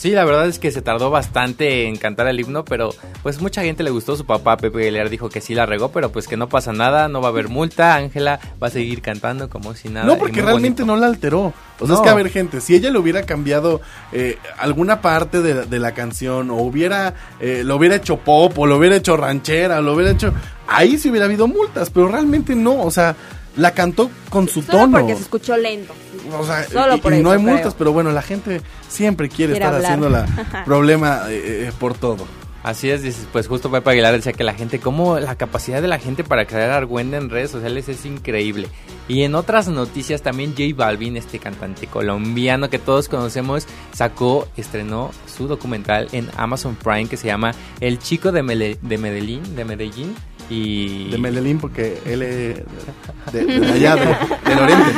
Sí, 0.00 0.12
la 0.12 0.24
verdad 0.24 0.46
es 0.48 0.58
que 0.58 0.70
se 0.70 0.80
tardó 0.80 1.10
bastante 1.10 1.84
en 1.86 1.96
cantar 1.96 2.26
el 2.26 2.40
himno, 2.40 2.64
pero 2.64 2.88
pues 3.22 3.38
mucha 3.42 3.60
gente 3.64 3.82
le 3.82 3.90
gustó. 3.90 4.16
Su 4.16 4.24
papá 4.24 4.56
Pepe 4.56 4.78
Aguilar 4.78 5.10
dijo 5.10 5.28
que 5.28 5.42
sí 5.42 5.54
la 5.54 5.66
regó, 5.66 5.92
pero 5.92 6.10
pues 6.10 6.26
que 6.26 6.38
no 6.38 6.48
pasa 6.48 6.72
nada, 6.72 7.08
no 7.08 7.20
va 7.20 7.26
a 7.28 7.30
haber 7.32 7.50
multa. 7.50 7.96
Ángela 7.96 8.40
va 8.62 8.68
a 8.68 8.70
seguir 8.70 9.02
cantando 9.02 9.50
como 9.50 9.74
si 9.74 9.90
nada. 9.90 10.06
No, 10.06 10.16
porque 10.16 10.40
realmente 10.40 10.84
bonito. 10.84 10.86
no 10.86 10.98
la 10.98 11.06
alteró. 11.06 11.52
O 11.80 11.86
sea, 11.86 11.96
es 11.96 12.00
que 12.00 12.08
a 12.08 12.14
ver, 12.14 12.30
gente, 12.30 12.62
si 12.62 12.74
ella 12.76 12.88
le 12.88 12.98
hubiera 12.98 13.24
cambiado 13.26 13.82
eh, 14.12 14.38
alguna 14.56 15.02
parte 15.02 15.42
de, 15.42 15.66
de 15.66 15.78
la 15.78 15.92
canción, 15.92 16.50
o 16.50 16.54
hubiera, 16.62 17.12
eh, 17.38 17.60
lo 17.62 17.76
hubiera 17.76 17.96
hecho 17.96 18.16
pop, 18.16 18.58
o 18.58 18.64
lo 18.66 18.78
hubiera 18.78 18.96
hecho 18.96 19.18
ranchera, 19.18 19.82
lo 19.82 19.92
hubiera 19.92 20.12
hecho. 20.12 20.32
Ahí 20.66 20.96
sí 20.96 21.10
hubiera 21.10 21.26
habido 21.26 21.46
multas, 21.46 21.90
pero 21.90 22.08
realmente 22.08 22.54
no. 22.54 22.80
O 22.84 22.90
sea, 22.90 23.14
la 23.56 23.72
cantó 23.72 24.10
con 24.30 24.48
su 24.48 24.62
Solo 24.62 24.78
tono. 24.78 24.98
porque 25.00 25.14
se 25.16 25.22
escuchó 25.22 25.58
lento. 25.58 25.92
O 26.38 26.44
sea, 26.44 26.64
Solo 26.64 26.96
y, 26.96 27.00
por 27.00 27.12
y 27.14 27.22
no 27.22 27.30
hay 27.30 27.38
multas, 27.38 27.74
pero 27.74 27.92
bueno, 27.92 28.10
la 28.12 28.22
gente 28.22 28.60
siempre 28.88 29.28
quiere, 29.28 29.52
Quiere 29.54 29.64
estar 29.66 29.80
haciendo 29.84 30.08
la 30.08 30.26
problema 30.64 31.22
eh, 31.28 31.66
eh, 31.68 31.72
por 31.78 31.94
todo. 31.94 32.26
Así 32.62 32.90
es, 32.90 33.02
dices, 33.02 33.26
pues 33.32 33.48
justo 33.48 33.70
Pepe 33.70 33.88
Aguilar 33.88 34.12
decía 34.12 34.34
que 34.34 34.44
la 34.44 34.52
gente, 34.52 34.80
como 34.80 35.18
la 35.18 35.34
capacidad 35.34 35.80
de 35.80 35.88
la 35.88 35.98
gente 35.98 36.24
para 36.24 36.44
crear 36.44 36.68
argüenda 36.68 37.16
en 37.16 37.30
redes 37.30 37.50
sociales 37.50 37.88
es 37.88 38.04
increíble. 38.04 38.68
Y 39.08 39.22
en 39.22 39.34
otras 39.34 39.68
noticias 39.68 40.20
también 40.20 40.50
J 40.50 40.64
Balvin, 40.76 41.16
este 41.16 41.38
cantante 41.38 41.86
colombiano 41.86 42.68
que 42.68 42.78
todos 42.78 43.08
conocemos, 43.08 43.66
sacó, 43.92 44.46
estrenó 44.58 45.10
su 45.26 45.48
documental 45.48 46.08
en 46.12 46.28
Amazon 46.36 46.74
Prime 46.76 47.06
que 47.08 47.16
se 47.16 47.28
llama 47.28 47.52
El 47.80 47.98
chico 47.98 48.30
de, 48.30 48.42
Mele- 48.42 48.78
de 48.82 48.98
Medellín, 48.98 49.56
de 49.56 49.64
Medellín. 49.64 50.14
Y... 50.50 51.08
De 51.10 51.18
Medellín, 51.18 51.58
porque 51.58 51.98
él 52.04 52.22
es 52.22 52.56
de, 53.32 53.44
de- 53.44 53.66
allá, 53.72 53.94
de- 53.94 54.50
del 54.50 54.58
oriente. 54.58 54.90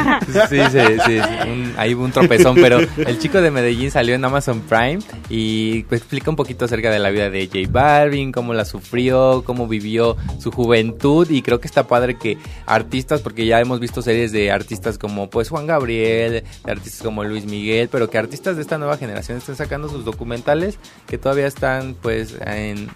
Sí, 0.49 0.59
sí, 0.71 0.79
sí, 1.07 1.19
un- 1.47 1.75
ahí 1.77 1.95
hubo 1.95 2.05
un 2.05 2.11
tropezón, 2.13 2.55
pero 2.57 2.79
el 2.81 3.19
chico 3.19 3.41
de 3.43 3.51
Medellín 3.51 3.91
salió 3.91 4.15
en 4.15 4.25
Amazon 4.25 4.61
Prime 4.63 5.01
y 5.29 5.83
pues, 5.85 6.01
explica 6.01 6.31
un 6.31 6.37
poquito 6.37 6.65
acerca 6.65 6.91
de 6.91 6.99
la 6.99 7.11
vida 7.11 7.29
de 7.29 7.47
J 7.47 7.59
Balvin, 7.71 8.33
cómo 8.33 8.55
la 8.55 8.65
sufrió, 8.65 9.43
cómo 9.45 9.69
vivió 9.69 10.17
su 10.41 10.51
juventud 10.51 11.29
y 11.31 11.43
creo 11.43 11.61
que 11.61 11.67
está 11.69 11.87
padre 11.87 12.17
que 12.17 12.39
artistas, 12.65 13.21
porque 13.21 13.45
ya 13.45 13.61
hemos 13.61 13.79
visto 13.79 14.01
series 14.01 14.33
de 14.33 14.51
artistas 14.51 14.97
como 14.97 15.29
pues 15.29 15.51
Juan 15.51 15.67
Gabriel, 15.67 16.45
de 16.65 16.71
artistas 16.73 17.03
como 17.03 17.25
Luis 17.25 17.45
Miguel, 17.45 17.89
pero 17.93 18.09
que 18.09 18.17
artistas 18.17 18.57
de 18.57 18.63
esta 18.63 18.79
nueva 18.79 18.97
generación 18.97 19.37
estén 19.39 19.57
sacando 19.57 19.89
sus 19.91 20.05
documentales 20.07 20.79
que 21.07 21.19
todavía 21.19 21.47
están 21.47 21.95
pues 22.01 22.37
en, 22.47 22.89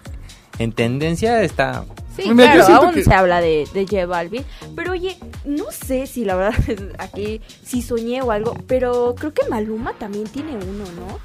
en 0.59 0.71
tendencia, 0.71 1.41
está... 1.43 1.85
Sí, 2.15 2.23
mira, 2.33 2.53
claro, 2.53 2.75
aún 2.85 2.93
que- 2.95 3.03
se 3.03 3.13
habla 3.13 3.41
de, 3.41 3.67
de 3.75 3.83
J 3.85 4.07
Balvin. 4.07 4.43
Pero 4.75 4.93
oye, 4.93 5.17
no 5.45 5.65
sé 5.71 6.07
si 6.07 6.25
la 6.25 6.35
verdad 6.35 6.55
aquí 6.97 7.41
sí 7.63 7.83
soñé 7.83 8.23
o 8.23 8.31
algo, 8.31 8.55
pero 8.67 9.13
creo 9.17 9.33
que 9.33 9.47
Maluma 9.47 9.93
también 9.93 10.23
tiene 10.25 10.53
uno, 10.53 10.83
¿no? 10.99 11.19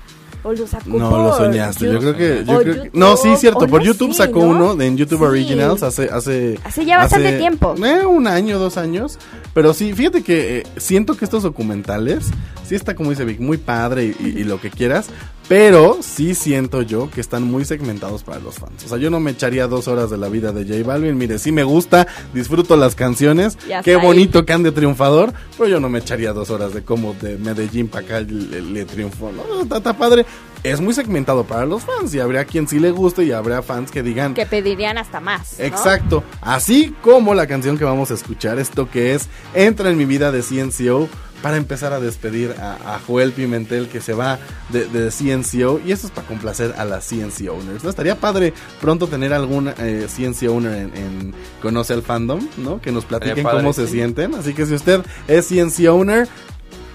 O 0.44 0.52
lo 0.52 0.66
sacó 0.66 0.90
No, 0.90 1.08
por 1.08 1.18
lo 1.20 1.36
soñaste. 1.36 1.86
Yo 1.90 1.98
creo 2.00 2.16
que. 2.16 2.44
yo 2.44 2.56
o 2.56 2.60
creo 2.60 2.74
que- 2.74 2.78
YouTube, 2.86 2.98
no, 2.98 3.16
sí, 3.16 3.36
cierto. 3.36 3.60
Por 3.68 3.78
no 3.80 3.86
YouTube 3.86 4.10
sé, 4.10 4.18
sacó 4.24 4.40
¿no? 4.40 4.48
uno 4.48 4.74
de 4.74 4.86
en 4.88 4.96
YouTube 4.98 5.20
Sí. 5.20 5.24
Originals 5.24 5.82
hace. 5.84 6.10
Hace, 6.10 6.58
Hace 6.64 6.84
ya 6.84 6.98
bastante 6.98 7.38
tiempo. 7.38 7.74
eh, 7.82 8.04
un 8.04 8.26
año, 8.26 8.58
dos 8.58 8.76
años. 8.76 9.18
Pero 9.54 9.72
sí, 9.72 9.92
fíjate 9.94 10.22
que 10.24 10.58
eh, 10.58 10.62
siento 10.78 11.16
que 11.16 11.24
estos 11.24 11.44
documentales. 11.44 12.26
Sí 12.66 12.74
está, 12.74 12.94
como 12.96 13.10
dice 13.10 13.24
Vic, 13.24 13.38
muy 13.40 13.56
padre 13.56 14.04
y, 14.04 14.16
y- 14.18 14.40
y 14.40 14.44
lo 14.44 14.60
que 14.60 14.68
quieras. 14.70 15.06
Pero 15.48 15.98
sí 16.00 16.34
siento 16.34 16.82
yo 16.82 17.10
que 17.10 17.20
están 17.20 17.42
muy 17.42 17.64
segmentados 17.64 18.22
para 18.22 18.38
los 18.40 18.54
fans. 18.54 18.84
O 18.84 18.88
sea, 18.88 18.96
yo 18.98 19.10
no 19.10 19.20
me 19.20 19.32
echaría 19.32 19.66
dos 19.66 19.88
horas 19.88 20.08
de 20.10 20.16
la 20.16 20.28
vida 20.28 20.52
de 20.52 20.64
J 20.64 20.86
Balvin. 20.86 21.18
Mire, 21.18 21.38
sí 21.38 21.52
me 21.52 21.62
gusta, 21.64 22.06
disfruto 22.32 22.76
las 22.76 22.94
canciones. 22.94 23.58
Ya 23.68 23.82
Qué 23.82 23.90
está 23.92 24.00
ahí. 24.02 24.06
bonito 24.06 24.46
que 24.46 24.52
ande 24.52 24.72
triunfador. 24.72 25.32
Pero 25.58 25.68
yo 25.68 25.80
no 25.80 25.88
me 25.88 25.98
echaría 25.98 26.32
dos 26.32 26.50
horas 26.50 26.72
de 26.72 26.82
cómo 26.82 27.14
de 27.20 27.36
Medellín 27.36 27.88
para 27.88 28.04
acá 28.06 28.20
le, 28.20 28.62
le 28.62 28.84
triunfó. 28.84 29.30
¿no? 29.32 29.62
Está, 29.62 29.78
está 29.78 29.92
padre. 29.92 30.24
Es 30.62 30.80
muy 30.80 30.94
segmentado 30.94 31.42
para 31.44 31.66
los 31.66 31.82
fans. 31.82 32.14
Y 32.14 32.20
habría 32.20 32.44
quien 32.44 32.68
sí 32.68 32.78
le 32.78 32.92
guste 32.92 33.24
y 33.24 33.32
habrá 33.32 33.62
fans 33.62 33.90
que 33.90 34.02
digan. 34.02 34.34
Que 34.34 34.46
pedirían 34.46 34.96
hasta 34.96 35.20
más. 35.20 35.56
¿no? 35.58 35.64
Exacto. 35.64 36.22
Así 36.40 36.94
como 37.02 37.34
la 37.34 37.46
canción 37.48 37.76
que 37.76 37.84
vamos 37.84 38.10
a 38.10 38.14
escuchar, 38.14 38.58
esto 38.60 38.88
que 38.88 39.14
es 39.14 39.28
Entra 39.54 39.90
en 39.90 39.98
mi 39.98 40.04
vida 40.04 40.30
de 40.32 40.40
CNCO. 40.42 41.08
Para 41.42 41.56
empezar 41.56 41.92
a 41.92 42.00
despedir 42.00 42.54
a, 42.60 42.94
a 42.94 43.00
Joel 43.00 43.32
Pimentel 43.32 43.88
que 43.88 44.00
se 44.00 44.14
va 44.14 44.38
de, 44.70 44.86
de 44.86 45.10
CNCO. 45.10 45.80
Y 45.84 45.92
esto 45.92 46.06
es 46.06 46.12
para 46.12 46.26
complacer 46.26 46.74
a 46.78 46.84
las 46.84 47.08
CNC 47.08 47.50
owners. 47.50 47.84
¿no? 47.84 47.90
Estaría 47.90 48.16
padre 48.16 48.54
pronto 48.80 49.08
tener 49.08 49.32
algún 49.32 49.68
eh, 49.68 50.06
CNC 50.08 50.48
owner 50.48 50.72
en, 50.72 50.96
en 50.96 51.34
Conoce 51.60 51.92
al 51.92 52.02
Fandom, 52.02 52.46
¿no? 52.58 52.80
Que 52.80 52.92
nos 52.92 53.04
platiquen 53.04 53.42
padre, 53.42 53.58
cómo 53.58 53.72
se 53.72 53.86
sienten. 53.88 54.34
Así 54.34 54.54
que 54.54 54.66
si 54.66 54.74
usted 54.74 55.02
es 55.28 55.48
CNC 55.48 55.88
owner, 55.88 56.28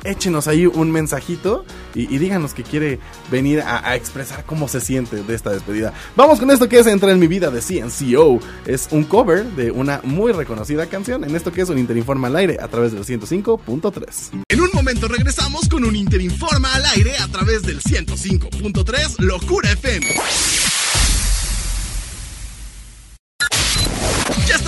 échenos 0.08 0.48
ahí 0.48 0.65
un 0.65 0.91
mensajito 0.91 1.65
y, 1.93 2.17
díganos 2.17 2.54
que 2.54 2.63
quiere 2.63 3.00
venir 3.32 3.62
a, 3.62 3.88
a 3.88 3.96
expresar 3.96 4.46
cómo 4.46 4.67
se 4.67 4.82
siente 4.82 5.24
de 5.24 5.36
esta 5.36 5.52
despedida. 5.52 5.93
Vamos 6.15 6.39
con 6.39 6.52
esto 6.52 6.70
que 6.70 6.80
es 6.80 6.88
Entra 6.88 7.12
en 7.12 7.20
mi 7.20 7.28
vida 7.28 7.52
de 7.52 7.62
CNCO. 7.62 8.39
Es 8.65 8.88
un 8.91 9.04
cover 9.04 9.46
de 9.52 9.72
una 9.72 10.02
muy 10.04 10.32
reconocida 10.32 10.86
canción. 10.88 11.24
En 11.24 11.36
esto 11.36 11.52
que 11.52 11.62
es 11.62 11.70
un 11.70 11.78
Interinforma 11.78 12.28
al 12.28 12.36
aire 12.36 12.58
a 12.60 12.67
través 12.67 12.91
del 12.93 13.04
105.3. 13.04 14.43
En 14.50 14.62
un 14.62 14.70
momento 14.74 15.08
regresamos 15.08 15.67
con 15.70 15.84
un 15.86 15.96
Interinforma 15.96 16.74
al 16.74 16.86
aire 16.86 17.17
a 17.17 17.28
través 17.28 17.63
del 17.63 17.82
105.3 17.82 19.20
Locura 19.20 19.72
FM. 19.72 20.06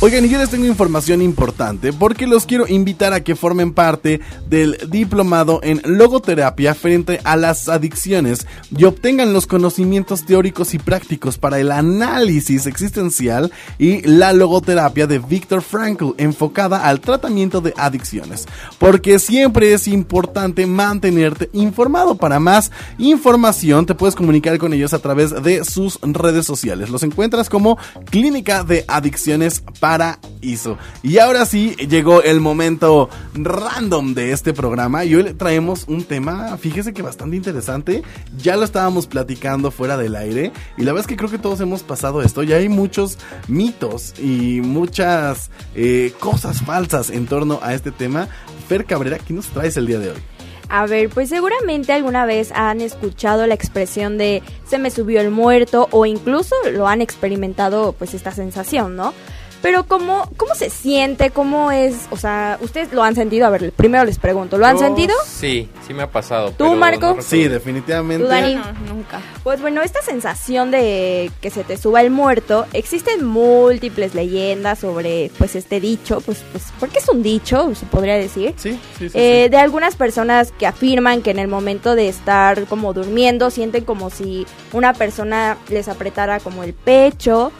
Oigan, 0.00 0.26
y 0.26 0.28
yo 0.28 0.36
les 0.36 0.50
tengo 0.50 0.66
información 0.66 1.22
importante 1.22 1.90
porque 1.90 2.26
los 2.26 2.44
quiero 2.44 2.68
invitar 2.68 3.14
a 3.14 3.24
que 3.24 3.34
formen 3.34 3.72
parte 3.72 4.20
del 4.46 4.76
diplomado 4.90 5.58
en 5.62 5.80
logoterapia 5.84 6.74
frente 6.74 7.18
a 7.24 7.34
las 7.34 7.70
adicciones 7.70 8.46
y 8.76 8.84
obtengan 8.84 9.32
los 9.32 9.46
conocimientos 9.46 10.26
teóricos 10.26 10.74
y 10.74 10.78
prácticos 10.78 11.38
para 11.38 11.58
el 11.60 11.72
análisis 11.72 12.66
existencial 12.66 13.50
y 13.78 14.02
la 14.02 14.34
logoterapia 14.34 15.06
de 15.06 15.18
Viktor 15.18 15.62
Frankl 15.62 16.10
enfocada 16.18 16.86
al 16.86 17.00
tratamiento 17.00 17.62
de 17.62 17.72
adicciones. 17.78 18.46
Porque 18.78 19.18
siempre 19.18 19.72
es 19.72 19.88
importante 19.88 20.66
mantenerte 20.66 21.48
informado. 21.54 22.16
Para 22.16 22.38
más 22.38 22.70
información 22.98 23.86
te 23.86 23.94
puedes 23.94 24.14
comunicar 24.14 24.58
con 24.58 24.74
ellos 24.74 24.92
a 24.92 24.98
través 24.98 25.42
de 25.42 25.64
sus 25.64 25.98
redes 26.02 26.44
sociales. 26.44 26.90
Los 26.90 27.02
encuentras 27.02 27.48
como 27.48 27.78
Clínica 28.10 28.62
de 28.62 28.84
Adicciones 28.88 29.62
Paraíso. 29.86 30.78
Y 31.04 31.18
ahora 31.18 31.46
sí, 31.46 31.76
llegó 31.76 32.20
el 32.20 32.40
momento 32.40 33.08
random 33.34 34.14
de 34.14 34.32
este 34.32 34.52
programa 34.52 35.04
y 35.04 35.14
hoy 35.14 35.22
le 35.22 35.32
traemos 35.32 35.84
un 35.86 36.02
tema, 36.02 36.56
fíjese 36.56 36.92
que 36.92 37.02
bastante 37.02 37.36
interesante. 37.36 38.02
Ya 38.36 38.56
lo 38.56 38.64
estábamos 38.64 39.06
platicando 39.06 39.70
fuera 39.70 39.96
del 39.96 40.16
aire 40.16 40.50
y 40.76 40.82
la 40.82 40.92
verdad 40.92 41.02
es 41.02 41.06
que 41.06 41.16
creo 41.16 41.30
que 41.30 41.38
todos 41.38 41.60
hemos 41.60 41.84
pasado 41.84 42.20
esto. 42.20 42.42
Ya 42.42 42.56
hay 42.56 42.68
muchos 42.68 43.16
mitos 43.46 44.18
y 44.18 44.60
muchas 44.60 45.52
eh, 45.76 46.12
cosas 46.18 46.62
falsas 46.62 47.10
en 47.10 47.26
torno 47.26 47.60
a 47.62 47.72
este 47.72 47.92
tema. 47.92 48.26
Fer 48.66 48.86
Cabrera, 48.86 49.18
¿qué 49.18 49.34
nos 49.34 49.46
traes 49.46 49.76
el 49.76 49.86
día 49.86 50.00
de 50.00 50.10
hoy? 50.10 50.18
A 50.68 50.86
ver, 50.86 51.10
pues 51.10 51.28
seguramente 51.28 51.92
alguna 51.92 52.26
vez 52.26 52.50
han 52.52 52.80
escuchado 52.80 53.46
la 53.46 53.54
expresión 53.54 54.18
de 54.18 54.42
se 54.66 54.78
me 54.78 54.90
subió 54.90 55.20
el 55.20 55.30
muerto 55.30 55.86
o 55.92 56.06
incluso 56.06 56.56
lo 56.72 56.88
han 56.88 57.02
experimentado 57.02 57.92
pues 57.92 58.14
esta 58.14 58.32
sensación, 58.32 58.96
¿no? 58.96 59.14
Pero 59.66 59.84
¿cómo, 59.84 60.30
¿cómo 60.36 60.54
se 60.54 60.70
siente? 60.70 61.30
¿Cómo 61.30 61.72
es? 61.72 62.06
O 62.10 62.16
sea, 62.16 62.56
¿ustedes 62.60 62.92
lo 62.92 63.02
han 63.02 63.16
sentido? 63.16 63.46
A 63.46 63.50
ver, 63.50 63.72
primero 63.72 64.04
les 64.04 64.16
pregunto, 64.16 64.58
¿lo 64.58 64.64
han 64.64 64.76
Yo 64.76 64.84
sentido? 64.84 65.12
Sí, 65.26 65.68
sí 65.84 65.92
me 65.92 66.04
ha 66.04 66.10
pasado. 66.12 66.50
¿Tú, 66.50 66.58
pero 66.58 66.76
Marco? 66.76 67.14
no 67.16 67.20
Sí, 67.20 67.48
definitivamente. 67.48 68.22
¿Tú, 68.22 68.30
Dani? 68.30 68.54
No, 68.54 68.94
nunca. 68.94 69.20
Pues 69.42 69.60
bueno, 69.60 69.82
esta 69.82 70.02
sensación 70.02 70.70
de 70.70 71.32
que 71.40 71.50
se 71.50 71.64
te 71.64 71.76
suba 71.78 72.00
el 72.00 72.10
muerto, 72.10 72.64
existen 72.74 73.24
múltiples 73.24 74.14
leyendas 74.14 74.78
sobre 74.78 75.32
pues 75.36 75.56
este 75.56 75.80
dicho, 75.80 76.20
pues, 76.20 76.44
pues 76.52 76.66
porque 76.78 77.00
es 77.00 77.08
un 77.08 77.24
dicho, 77.24 77.74
se 77.74 77.86
podría 77.86 78.14
decir. 78.14 78.54
Sí, 78.56 78.78
sí, 78.96 79.08
sí. 79.08 79.18
Eh, 79.18 79.42
sí. 79.46 79.50
de 79.50 79.56
algunas 79.56 79.96
personas 79.96 80.52
que 80.52 80.68
afirman 80.68 81.22
que 81.22 81.32
en 81.32 81.40
el 81.40 81.48
momento 81.48 81.96
de 81.96 82.08
estar 82.08 82.66
como 82.66 82.92
durmiendo 82.92 83.50
sienten 83.50 83.84
como 83.84 84.10
si 84.10 84.46
una 84.72 84.92
persona 84.92 85.56
les 85.70 85.88
apretara 85.88 86.38
como 86.38 86.62
el 86.62 86.72
pecho, 86.72 87.50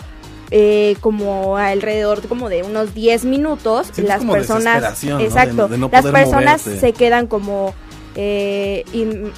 eh, 0.51 0.97
como 1.01 1.57
alrededor 1.57 2.27
como 2.29 2.49
de 2.49 2.63
unos 2.63 2.95
10 2.95 3.25
minutos. 3.25 3.89
Las 3.99 4.19
como 4.19 4.33
personas. 4.35 5.01
De- 5.01 5.25
exacto, 5.25 5.69
de 5.69 5.79
no 5.79 5.89
las 5.93 6.05
personas 6.07 6.67
moverte. 6.67 6.81
se 6.81 6.93
quedan 6.93 7.27
como 7.27 7.75
eh, 8.15 8.85
in- 8.93 9.33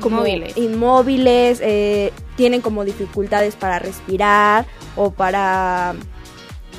como 0.00 0.26
Inmóviles. 0.26 0.56
inmóviles, 0.56 1.60
eh, 1.62 2.12
tienen 2.36 2.60
como 2.60 2.84
dificultades 2.84 3.54
para 3.54 3.78
respirar 3.78 4.66
o 4.96 5.12
para 5.12 5.94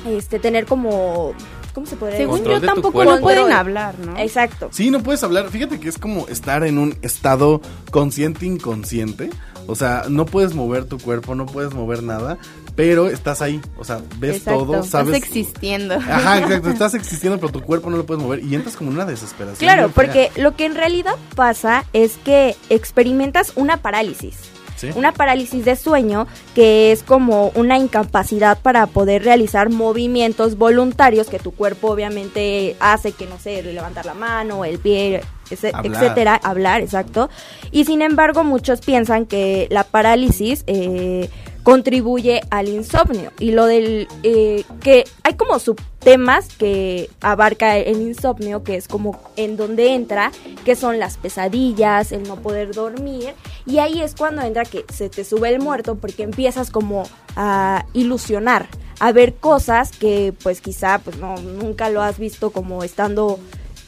este 0.06 0.38
tener 0.38 0.66
como 0.66 1.32
¿cómo 1.72 1.86
se 1.86 1.96
podría 1.96 2.18
Según 2.18 2.44
yo 2.44 2.60
de 2.60 2.66
tampoco 2.66 3.04
no 3.04 3.18
pueden 3.20 3.52
hablar, 3.52 3.98
¿no? 3.98 4.18
Exacto. 4.18 4.68
Sí, 4.70 4.90
no 4.90 5.02
puedes 5.02 5.22
hablar. 5.22 5.48
Fíjate 5.48 5.80
que 5.80 5.88
es 5.88 5.98
como 5.98 6.26
estar 6.28 6.62
en 6.64 6.76
un 6.78 6.94
estado 7.02 7.60
consciente 7.90 8.44
inconsciente. 8.46 9.30
O 9.66 9.74
sea, 9.74 10.04
no 10.08 10.26
puedes 10.26 10.54
mover 10.54 10.84
tu 10.84 10.98
cuerpo, 10.98 11.34
no 11.34 11.44
puedes 11.46 11.74
mover 11.74 12.02
nada, 12.02 12.38
pero 12.76 13.08
estás 13.08 13.42
ahí. 13.42 13.60
O 13.78 13.84
sea, 13.84 14.00
ves 14.18 14.36
Exacto. 14.36 14.60
todo, 14.66 14.82
sabes. 14.84 15.14
Estás 15.14 15.26
existiendo. 15.28 15.94
Ajá, 15.96 16.38
exacto. 16.38 16.70
Estás 16.70 16.94
existiendo, 16.94 17.38
pero 17.40 17.50
tu 17.52 17.62
cuerpo 17.62 17.90
no 17.90 17.96
lo 17.96 18.06
puedes 18.06 18.22
mover 18.22 18.44
y 18.44 18.54
entras 18.54 18.76
como 18.76 18.90
en 18.90 18.96
una 18.96 19.06
desesperación. 19.06 19.58
Claro, 19.58 19.90
porque 19.92 20.30
lo 20.36 20.54
que 20.54 20.66
en 20.66 20.74
realidad 20.76 21.14
pasa 21.34 21.84
es 21.92 22.16
que 22.24 22.54
experimentas 22.70 23.52
una 23.56 23.78
parálisis. 23.78 24.36
Sí. 24.76 24.90
Una 24.94 25.12
parálisis 25.12 25.64
de 25.64 25.74
sueño 25.74 26.26
que 26.54 26.92
es 26.92 27.02
como 27.02 27.48
una 27.54 27.78
incapacidad 27.78 28.58
para 28.60 28.86
poder 28.86 29.24
realizar 29.24 29.70
movimientos 29.70 30.58
voluntarios 30.58 31.28
que 31.28 31.38
tu 31.38 31.52
cuerpo 31.52 31.88
obviamente 31.92 32.76
hace, 32.78 33.12
que 33.12 33.24
no 33.26 33.38
sé, 33.38 33.62
levantar 33.62 34.04
la 34.04 34.12
mano, 34.12 34.66
el 34.66 34.78
pie, 34.78 35.22
ese- 35.48 35.70
Hablar. 35.72 36.02
etcétera, 36.04 36.34
hablar, 36.44 36.82
exacto. 36.82 37.30
Y 37.70 37.86
sin 37.86 38.02
embargo, 38.02 38.44
muchos 38.44 38.82
piensan 38.82 39.24
que 39.24 39.66
la 39.70 39.84
parálisis 39.84 40.62
eh, 40.66 41.30
contribuye 41.66 42.42
al 42.50 42.68
insomnio. 42.68 43.32
Y 43.40 43.50
lo 43.50 43.66
del 43.66 44.06
eh, 44.22 44.62
que 44.80 45.02
hay 45.24 45.34
como 45.34 45.58
subtemas 45.58 46.46
que 46.46 47.10
abarca 47.20 47.76
el 47.76 48.02
insomnio 48.02 48.62
que 48.62 48.76
es 48.76 48.86
como 48.86 49.20
en 49.34 49.56
donde 49.56 49.92
entra 49.92 50.30
que 50.64 50.76
son 50.76 51.00
las 51.00 51.16
pesadillas 51.16 52.12
el 52.12 52.22
no 52.22 52.36
poder 52.36 52.72
dormir. 52.72 53.34
Y 53.66 53.78
ahí 53.78 54.00
es 54.00 54.14
cuando 54.14 54.42
entra 54.42 54.64
que 54.64 54.84
se 54.94 55.08
te 55.08 55.24
sube 55.24 55.48
el 55.48 55.58
muerto 55.58 55.96
porque 55.96 56.22
empiezas 56.22 56.70
como 56.70 57.02
a 57.34 57.84
ilusionar 57.94 58.68
a 59.00 59.10
ver 59.10 59.34
cosas 59.34 59.90
que 59.90 60.32
pues 60.44 60.60
quizá 60.60 61.00
pues 61.00 61.16
no 61.18 61.34
nunca 61.36 61.90
lo 61.90 62.00
has 62.00 62.16
visto 62.20 62.50
como 62.50 62.84
estando 62.84 63.40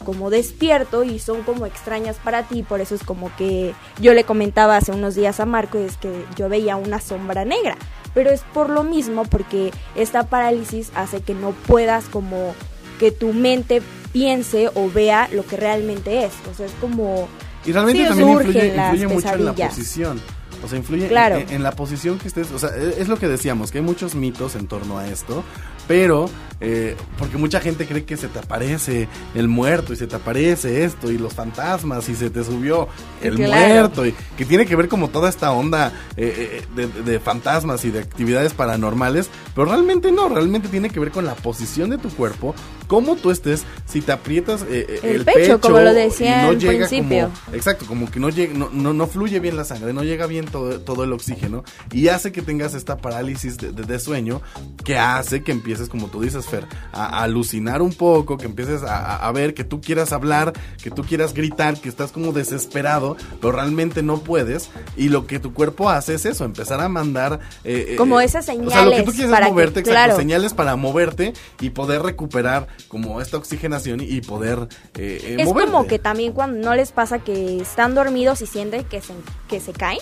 como 0.05 0.31
despierto 0.31 1.05
y 1.05 1.19
son 1.19 1.43
como 1.43 1.67
extrañas 1.67 2.17
para 2.23 2.45
ti, 2.45 2.63
por 2.63 2.81
eso 2.81 2.95
es 2.95 3.03
como 3.03 3.31
que 3.37 3.75
yo 4.01 4.15
le 4.15 4.25
comentaba 4.25 4.77
hace 4.77 4.93
unos 4.93 5.15
días 5.15 5.41
a 5.41 5.47
Marco, 5.47 5.79
es 5.79 5.97
que 5.97 6.25
yo 6.37 6.49
veía 6.49 6.77
una 6.77 7.01
sombra 7.01 7.45
negra, 7.45 7.77
pero 8.15 8.31
es 8.31 8.43
por 8.55 8.71
lo 8.71 8.83
mismo 8.85 9.25
porque 9.25 9.71
esta 9.97 10.25
parálisis 10.25 10.91
hace 10.95 11.21
que 11.21 11.35
no 11.35 11.51
puedas 11.67 12.05
como 12.07 12.55
que 12.99 13.11
tu 13.11 13.33
mente 13.33 13.83
piense 14.13 14.71
o 14.75 14.91
vea 14.91 15.29
lo 15.33 15.45
que 15.45 15.57
realmente 15.57 16.25
es, 16.25 16.33
o 16.51 16.55
sea, 16.55 16.67
es 16.67 16.73
como 16.81 17.29
Y 17.67 17.73
realmente 17.73 18.03
Sí, 18.03 18.09
también 18.09 18.29
influye, 18.31 18.67
influye 18.77 19.07
mucho 19.09 19.35
en 19.35 19.45
la 19.45 19.53
posición. 19.55 20.21
O 20.65 20.67
sea, 20.67 20.77
influye 20.79 21.07
Claro. 21.07 21.37
en, 21.37 21.51
en 21.51 21.63
la 21.63 21.71
posición 21.73 22.19
que 22.19 22.27
estés. 22.27 22.51
O 22.51 22.59
sea, 22.59 22.71
e- 22.77 23.01
es 23.01 23.07
lo 23.07 23.17
que 23.17 23.29
decíamos, 23.29 23.71
que 23.71 23.79
hay 23.79 23.85
muchos 23.85 24.17
mitos 24.17 24.57
en 24.57 24.67
torno 24.67 24.99
a 24.99 25.07
esto. 25.07 25.45
Pero, 25.89 26.29
eh, 26.61 26.97
porque 27.19 27.37
mucha 27.39 27.61
gente 27.61 27.87
cree 27.87 28.05
que 28.05 28.17
se 28.17 28.29
te 28.29 28.39
aparece 28.41 29.09
el 29.35 29.49
muerto 29.49 29.93
y 29.93 29.97
se 29.97 30.07
te 30.07 30.17
aparece 30.17 30.85
esto 30.85 31.11
y 31.11 31.17
los 31.19 31.33
fantasmas 31.33 32.09
y 32.09 32.15
se 32.17 32.31
te 32.31 32.43
subió 32.45 32.89
el 33.23 33.37
Claro. 33.37 33.69
muerto 33.75 34.07
y 34.07 34.15
que 34.37 34.45
tiene 34.45 34.67
que 34.67 34.75
ver 34.77 34.89
como 34.89 35.09
toda 35.09 35.29
esta 35.29 35.53
onda 35.53 35.93
eh, 36.17 36.61
eh, 36.61 36.67
de, 36.77 36.87
de 37.11 37.21
fantasmas 37.21 37.85
y 37.85 37.91
de 37.91 38.01
actividades 38.01 38.55
paranormales. 38.55 39.31
Pero 39.55 39.67
realmente 39.69 40.13
no, 40.13 40.29
realmente 40.29 40.69
tiene 40.69 40.91
que 40.91 40.99
ver 41.01 41.11
con 41.11 41.25
la 41.25 41.35
posición 41.35 41.91
de 41.91 41.99
tu 41.99 42.11
cuerpo, 42.11 42.55
cómo 42.89 43.17
tú 43.17 43.31
estés, 43.31 43.65
si 43.87 44.01
te 44.01 44.13
aprietas 44.13 44.65
eh, 44.69 45.01
El 45.03 45.17
el, 45.17 45.25
pecho, 45.25 45.61
como 45.61 45.79
lo 45.81 45.93
decía 45.95 46.43
no 46.43 46.53
llega 46.55 46.87
principio. 46.89 47.31
como 47.45 47.57
Exacto, 47.57 47.87
como 47.87 48.11
que 48.11 48.19
no, 48.21 48.31
llega, 48.31 48.55
no, 48.55 48.69
no, 48.73 48.93
no 48.93 49.07
fluye 49.07 49.39
bien 49.41 49.57
la 49.57 49.65
sangre, 49.65 49.93
no 49.93 50.03
llega 50.05 50.27
bien 50.27 50.45
todo, 50.47 50.81
todo 50.81 51.05
el 51.05 51.13
oxígeno 51.13 51.65
y 51.93 52.09
hace 52.09 52.33
que 52.33 52.43
tengas 52.43 52.75
esta 52.75 52.97
parálisis 52.99 53.59
de, 53.59 53.73
de- 53.73 53.85
de 53.85 53.99
sueño 53.99 54.41
que 54.85 54.97
hace 54.99 55.43
que 55.43 55.53
empieces, 55.53 55.78
como 55.89 56.09
tú 56.09 56.21
dices, 56.23 56.47
Fer, 56.47 56.67
a, 56.93 57.05
a 57.21 57.23
alucinar 57.23 57.81
un 57.83 57.93
poco, 57.93 58.37
que 58.37 58.47
empieces 58.47 58.83
a, 58.83 59.17
a- 59.17 59.31
ver, 59.33 59.55
que 59.55 59.63
tú 59.63 59.81
quieras 59.81 60.13
hablar, 60.13 60.53
que 60.83 60.91
tú 60.91 61.05
quieras 61.05 61.35
gritar, 61.35 61.79
que 61.81 61.89
estás 61.89 62.11
como 62.11 62.33
desesperado, 62.33 63.17
pero 63.41 63.53
realmente 63.53 64.03
no 64.03 64.19
puedes 64.19 64.71
y 64.97 65.11
lo 65.11 65.27
que 65.29 65.39
tu 65.39 65.53
cuerpo 65.55 65.89
hace 65.91 66.15
es 66.15 66.25
eso, 66.27 66.45
empezar 66.45 66.81
a 66.81 66.89
mandar... 66.89 67.39
eh, 67.63 67.91
eh, 67.91 67.97
Como 67.97 68.21
esas 68.21 68.45
O 68.45 68.47
sea, 68.47 68.55
lo 68.57 68.65
que 68.65 68.71
señales 68.73 69.05
tú 69.05 69.13
quieres 69.13 69.31
para 69.31 69.47
es 69.47 69.49
que- 69.49 69.53
moverte, 69.53 69.81
exacto, 69.81 69.95
claro. 69.95 70.17
señales 70.17 70.55
para 70.55 70.75
moverte 70.77 71.35
y 71.61 71.71
poder 71.71 72.03
recuperar 72.03 72.67
como 72.89 73.21
esta 73.21 73.37
oxigenación 73.37 74.01
y 74.01 74.21
poder 74.23 74.69
eh, 74.95 75.21
eh, 75.23 75.37
es 75.41 75.47
moverte. 75.47 75.71
como 75.71 75.87
que 75.87 75.99
también 75.99 76.33
cuando 76.33 76.67
no 76.67 76.75
les 76.75 76.91
pasa 76.91 77.19
que 77.19 77.61
están 77.61 77.95
dormidos 77.95 78.41
y 78.41 78.47
sienten 78.47 78.85
que 78.85 79.01
se, 79.03 79.13
que 79.49 79.61
se 79.61 79.73
caen. 79.73 80.01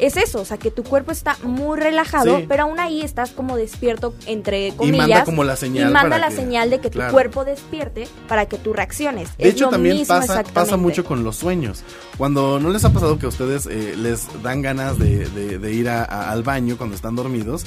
Es 0.00 0.16
eso, 0.16 0.40
o 0.40 0.44
sea, 0.44 0.56
que 0.58 0.70
tu 0.70 0.82
cuerpo 0.84 1.12
está 1.12 1.36
muy 1.42 1.78
relajado, 1.78 2.38
Sí. 2.38 2.46
pero 2.48 2.64
aún 2.64 2.78
ahí 2.80 3.02
estás 3.02 3.30
como 3.30 3.56
despierto, 3.56 4.14
entre 4.26 4.68
Y 4.68 4.72
comillas. 4.72 5.08
manda 5.08 5.24
como 5.24 5.44
la 5.44 5.56
señal 5.56 5.90
Y 5.90 5.92
manda 5.92 6.18
la 6.18 6.28
que- 6.28 6.36
señal 6.36 6.70
de 6.70 6.80
que 6.80 6.90
tu 6.90 7.00
cuerpo 7.10 7.44
despierte 7.44 8.08
para 8.28 8.46
que 8.46 8.56
tú 8.58 8.72
reacciones. 8.72 9.36
De 9.36 9.48
Es 9.48 9.54
hecho, 9.54 9.68
también 9.68 10.06
pasa, 10.06 10.42
pasa 10.52 10.76
mucho 10.76 11.04
con 11.04 11.24
los 11.24 11.36
sueños. 11.36 11.82
Cuando 12.18 12.60
no 12.60 12.70
les 12.70 12.84
ha 12.84 12.92
pasado 12.92 13.18
que 13.18 13.26
a 13.26 13.28
ustedes 13.28 13.66
eh, 13.66 13.94
les 13.96 14.26
dan 14.42 14.62
ganas 14.62 14.98
de, 14.98 15.28
de- 15.28 15.58
de 15.58 15.72
ir 15.72 15.88
a- 15.88 16.04
a- 16.04 16.30
al 16.30 16.42
baño 16.42 16.76
cuando 16.76 16.94
están 16.96 17.16
dormidos 17.16 17.64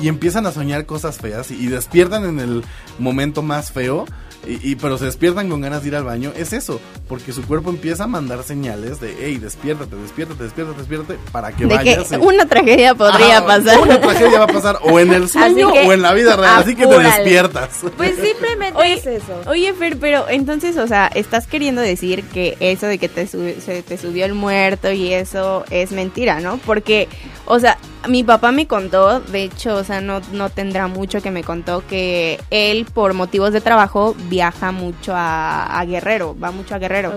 y 0.00 0.08
empiezan 0.08 0.46
a 0.46 0.52
soñar 0.52 0.86
cosas 0.86 1.18
feas 1.18 1.50
y, 1.50 1.54
y 1.54 1.66
despiertan 1.66 2.24
en 2.24 2.38
el 2.40 2.64
momento 2.98 3.42
más 3.42 3.72
feo, 3.72 4.04
y, 4.46 4.72
y- 4.72 4.76
pero 4.76 4.98
se 4.98 5.04
despiertan 5.06 5.48
con 5.48 5.60
ganas 5.60 5.82
de 5.82 5.88
ir 5.88 5.96
al 5.96 6.04
baño, 6.04 6.32
es 6.36 6.52
eso, 6.52 6.80
porque 7.08 7.32
su 7.32 7.42
cuerpo 7.46 7.70
empieza 7.70 8.04
a 8.04 8.06
mandar 8.06 8.42
señales 8.42 9.00
de, 9.00 9.16
hey, 9.20 9.38
despiértate, 9.38 9.94
despiértate, 9.96 10.42
despiértate, 10.44 10.78
despiértate, 10.78 11.18
para 11.32 11.52
que 11.52 11.64
De 11.64 11.70
que 11.70 11.74
vayas. 11.76 12.12
y- 12.12 12.16
una 12.16 12.46
tragedia 12.46 12.94
podría 12.94 13.38
Ajá, 13.38 13.46
pasar. 13.46 13.80
Una 13.80 14.00
tragedia 14.00 14.38
va 14.38 14.44
a 14.44 14.48
pasar 14.48 14.78
o 14.82 14.98
en 15.00 15.12
el 15.12 15.28
sueño 15.28 15.72
que 15.72 15.80
o 15.80 15.92
en 15.92 16.02
la 16.02 16.12
vida 16.12 16.36
real, 16.36 16.62
así 16.62 16.74
que 16.74 16.86
te 16.86 16.98
despiertas. 16.98 17.68
Pues 17.96 18.14
simplemente 18.16 18.78
Oye, 18.78 18.94
es 18.94 19.06
eso. 19.06 19.40
Oye, 19.46 19.72
Fer, 19.74 19.96
pero 19.98 20.28
entonces, 20.28 20.76
o 20.76 20.86
sea, 20.86 21.06
estás 21.08 21.46
queriendo 21.46 21.80
decir 21.80 22.24
que 22.24 22.56
eso 22.60 22.86
de 22.86 22.98
que 22.98 23.08
te 23.08 23.26
sub- 23.26 23.60
se 23.64 23.82
te 23.82 23.98
subió 23.98 24.24
el 24.24 24.34
muerto 24.34 24.90
y 24.92 25.12
eso 25.12 25.64
es 25.70 25.92
mentira, 25.92 26.40
¿no? 26.40 26.58
Porque, 26.58 27.08
o 27.46 27.58
sea, 27.58 27.78
mi 28.08 28.24
papá 28.24 28.52
me 28.52 28.66
contó, 28.66 29.20
de 29.20 29.44
hecho, 29.44 29.76
o 29.76 29.84
sea, 29.84 30.00
no, 30.00 30.20
no 30.32 30.50
tendrá 30.50 30.86
mucho 30.86 31.20
que 31.22 31.30
me 31.30 31.42
contó 31.42 31.86
que 31.86 32.40
él, 32.50 32.86
por 32.86 33.14
motivos 33.14 33.52
de 33.52 33.60
trabajo, 33.60 34.14
viaja 34.28 34.72
mucho 34.72 35.12
a, 35.14 35.78
a 35.78 35.84
Guerrero, 35.84 36.36
va 36.38 36.50
mucho 36.50 36.74
a 36.74 36.78
Guerrero. 36.78 37.14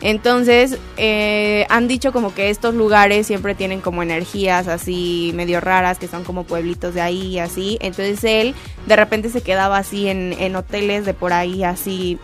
Entonces, 0.00 0.78
eh, 0.96 1.66
han 1.68 1.88
dicho 1.88 2.12
como 2.12 2.34
que 2.34 2.50
estos 2.50 2.74
lugares 2.74 3.26
siempre 3.26 3.54
tienen 3.54 3.80
como 3.80 4.02
energías 4.02 4.68
así 4.68 5.32
medio 5.34 5.60
raras, 5.60 5.98
que 5.98 6.08
son 6.08 6.24
como 6.24 6.44
pueblitos 6.44 6.94
de 6.94 7.00
ahí 7.00 7.28
y 7.28 7.38
así. 7.38 7.78
Entonces 7.80 8.22
él 8.24 8.54
de 8.86 8.96
repente 8.96 9.28
se 9.28 9.42
quedaba 9.42 9.78
así 9.78 10.08
en, 10.08 10.34
en 10.38 10.56
hoteles 10.56 11.04
de 11.04 11.14
por 11.14 11.32
ahí 11.32 11.64
así 11.64 12.18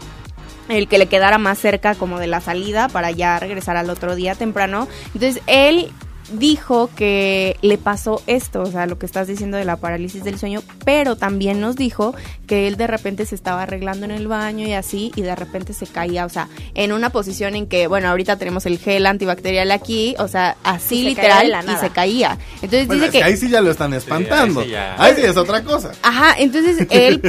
el 0.69 0.89
que 0.89 0.99
le 0.99 1.07
quedara 1.07 1.39
más 1.39 1.59
cerca 1.59 1.95
como 1.95 2.19
de 2.19 2.27
la 2.27 2.41
salida 2.41 2.89
para 2.89 3.11
ya 3.11 3.39
regresar 3.39 3.77
al 3.77 3.91
otro 3.91 4.17
día 4.17 4.35
temprano. 4.35 4.89
Entonces 5.15 5.43
él 5.47 5.91
dijo 6.33 6.91
que 6.97 7.57
le 7.63 7.79
pasó 7.79 8.23
esto, 8.27 8.63
o 8.63 8.67
sea, 8.67 8.87
lo 8.87 8.99
que 8.99 9.07
estás 9.07 9.27
diciendo 9.27 9.57
de 9.57 9.65
la 9.65 9.77
parálisis 9.77 10.25
del 10.25 10.39
sueño, 10.39 10.63
pero 10.85 11.17
también 11.17 11.61
nos 11.61 11.77
dijo 11.77 12.15
que 12.47 12.67
él 12.69 12.77
de 12.77 12.87
repente 12.87 13.27
se 13.27 13.35
estaba 13.35 13.63
arreglando 13.63 14.05
en 14.05 14.11
el 14.13 14.29
baño 14.29 14.67
y 14.67 14.73
así, 14.73 15.13
y 15.17 15.23
de 15.23 15.35
repente 15.37 15.73
se 15.73 15.87
caía, 15.87 16.25
o 16.27 16.29
sea, 16.29 16.49
en 16.75 16.93
una 16.93 17.11
posición 17.11 17.55
en 17.57 17.67
que, 17.67 17.87
bueno, 17.87 18.09
ahorita 18.09 18.37
tenemos 18.37 18.67
el 18.67 18.79
gel 18.79 19.07
antibacterial 19.07 19.71
aquí, 19.71 20.15
o 20.19 20.29
sea, 20.29 20.57
así 20.65 21.03
literal, 21.03 21.53
y 21.67 21.77
se 21.77 21.91
caía. 21.91 22.39
Entonces 22.63 22.87
Bueno, 22.87 23.05
dice 23.05 23.07
es 23.07 23.13
que... 23.13 23.19
que 23.19 23.25
ahí 23.25 23.37
sí 23.37 23.49
ya 23.49 23.61
lo 23.61 23.71
están 23.71 23.93
espantando. 23.95 24.61
ahí 24.61 24.67
sí 24.67 24.73
ya. 24.73 24.95
ahí 24.99 25.15
sí 25.17 25.23
es 25.23 25.37
otra 25.37 25.63
cosa. 25.63 25.93
Ajá, 26.03 26.35
entonces 26.39 26.87
él, 26.91 27.21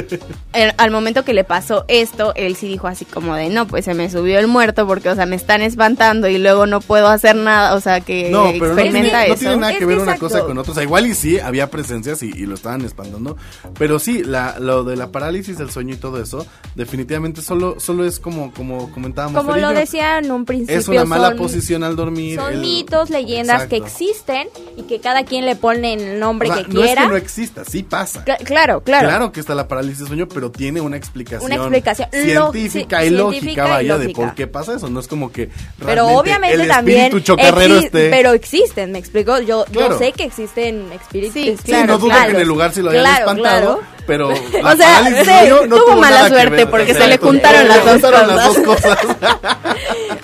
el- 0.52 0.72
al 0.76 0.90
momento 0.90 1.24
que 1.24 1.34
le 1.34 1.44
pasó 1.44 1.84
esto, 1.88 2.32
él 2.36 2.56
sí 2.56 2.68
dijo 2.68 2.86
así 2.86 3.04
como 3.04 3.34
de, 3.34 3.48
no, 3.48 3.66
pues 3.66 3.84
se 3.84 3.94
me 3.94 4.10
subió 4.10 4.38
el 4.38 4.46
muerto 4.46 4.86
porque, 4.86 5.08
o 5.08 5.14
sea, 5.14 5.26
me 5.26 5.36
están 5.36 5.62
espantando 5.62 6.28
y 6.28 6.38
luego 6.38 6.66
no 6.66 6.80
puedo 6.80 7.08
hacer 7.08 7.36
nada, 7.36 7.74
o 7.74 7.80
sea, 7.80 8.00
que 8.00 8.30
No, 8.30 8.50
pero 8.58 8.74
no 8.74 8.87
no 8.92 9.34
tiene 9.36 9.56
nada 9.56 9.78
que 9.78 9.84
ver 9.86 9.98
una 9.98 10.16
cosa 10.16 10.40
con 10.44 10.56
otra. 10.58 10.72
O 10.72 10.74
sea, 10.74 10.82
igual 10.82 11.06
y 11.06 11.14
sí, 11.14 11.38
había 11.38 11.70
presencias 11.70 12.22
y, 12.22 12.26
y 12.30 12.46
lo 12.46 12.54
estaban 12.54 12.84
espantando. 12.84 13.36
Pero 13.78 13.98
sí, 13.98 14.22
la, 14.24 14.58
lo 14.58 14.84
de 14.84 14.96
la 14.96 15.08
parálisis 15.12 15.58
del 15.58 15.70
sueño 15.70 15.94
y 15.94 15.96
todo 15.98 16.22
eso, 16.22 16.46
definitivamente 16.74 17.42
solo, 17.42 17.80
solo 17.80 18.04
es 18.04 18.18
como, 18.20 18.52
como 18.52 18.90
comentábamos. 18.92 19.42
Como 19.44 19.56
lo 19.56 19.70
decía 19.70 20.18
en 20.18 20.30
un 20.30 20.44
principio, 20.44 20.78
Es 20.78 20.88
una 20.88 21.04
mala 21.04 21.28
son- 21.30 21.38
posición 21.38 21.82
al 21.84 21.96
dormir. 21.96 22.38
Son 22.38 22.52
el- 22.52 22.60
mitos, 22.60 23.10
leyendas 23.10 23.66
que 23.66 23.76
existen 23.76 24.48
y 24.76 24.82
que 24.82 25.00
cada 25.00 25.24
quien 25.24 25.44
le 25.46 25.56
pone 25.56 25.94
el 25.94 26.20
nombre 26.20 26.50
O 26.50 26.54
sea, 26.54 26.64
que 26.64 26.72
no 26.72 26.80
es 26.80 26.86
quiera. 26.86 27.02
que 27.02 27.08
no 27.08 27.16
exista, 27.16 27.64
sí 27.64 27.82
pasa. 27.82 28.24
Cla- 28.24 28.38
claro, 28.44 28.82
claro. 28.82 29.08
Claro 29.08 29.32
que 29.32 29.40
está 29.40 29.54
la 29.54 29.68
parálisis 29.68 29.98
del 30.00 30.08
sueño, 30.08 30.28
pero 30.28 30.50
tiene 30.50 30.80
una 30.80 30.96
explicación, 30.96 31.42
Una 31.50 31.56
explicación 31.56 32.08
científica 32.12 33.04
y 33.04 33.10
lógica, 33.10 33.66
y 33.66 33.70
vaya, 33.70 33.98
de 33.98 34.10
por 34.10 34.34
qué 34.34 34.46
pasa 34.46 34.74
eso. 34.74 34.88
No 34.88 35.00
es 35.00 35.08
como 35.08 35.32
que 35.32 35.50
Pero 35.84 36.06
obviamente 36.08 36.62
el 36.62 36.68
también 36.68 37.22
chocarrero 37.22 37.78
exi- 37.80 37.84
esté... 37.86 38.10
pero 38.10 38.32
existen, 38.78 38.92
me 38.92 38.98
explico. 38.98 39.40
Yo, 39.40 39.64
Claro. 39.72 39.92
yo 39.92 39.98
sé 39.98 40.12
que 40.12 40.24
existen 40.24 40.90
espíritus. 40.92 41.34
Sí, 41.34 41.56
Sí, 41.56 41.62
claro, 41.64 41.86
no 41.86 41.98
dudo 41.98 42.10
claro. 42.10 42.24
que 42.26 42.36
en 42.36 42.40
el 42.42 42.48
lugar 42.48 42.72
sí 42.72 42.82
lo 42.82 42.90
hayan 42.90 43.02
Claro, 43.02 43.18
espantado, 43.20 43.76
claro. 43.78 43.80
pero 44.06 44.28
O 44.64 44.76
sea, 44.76 45.24
sí, 45.24 45.50
tuvo 45.68 45.96
mala 45.96 46.28
suerte 46.28 46.66
porque 46.66 46.94
se 46.94 47.06
le 47.08 47.18
juntaron 47.18 47.68
las 47.68 47.76
Le 47.78 47.82
dos 47.92 47.92
juntaron 48.02 48.36
las 48.36 48.46
cosas. 48.48 48.64
dos 48.64 48.76
cosas. 48.76 48.98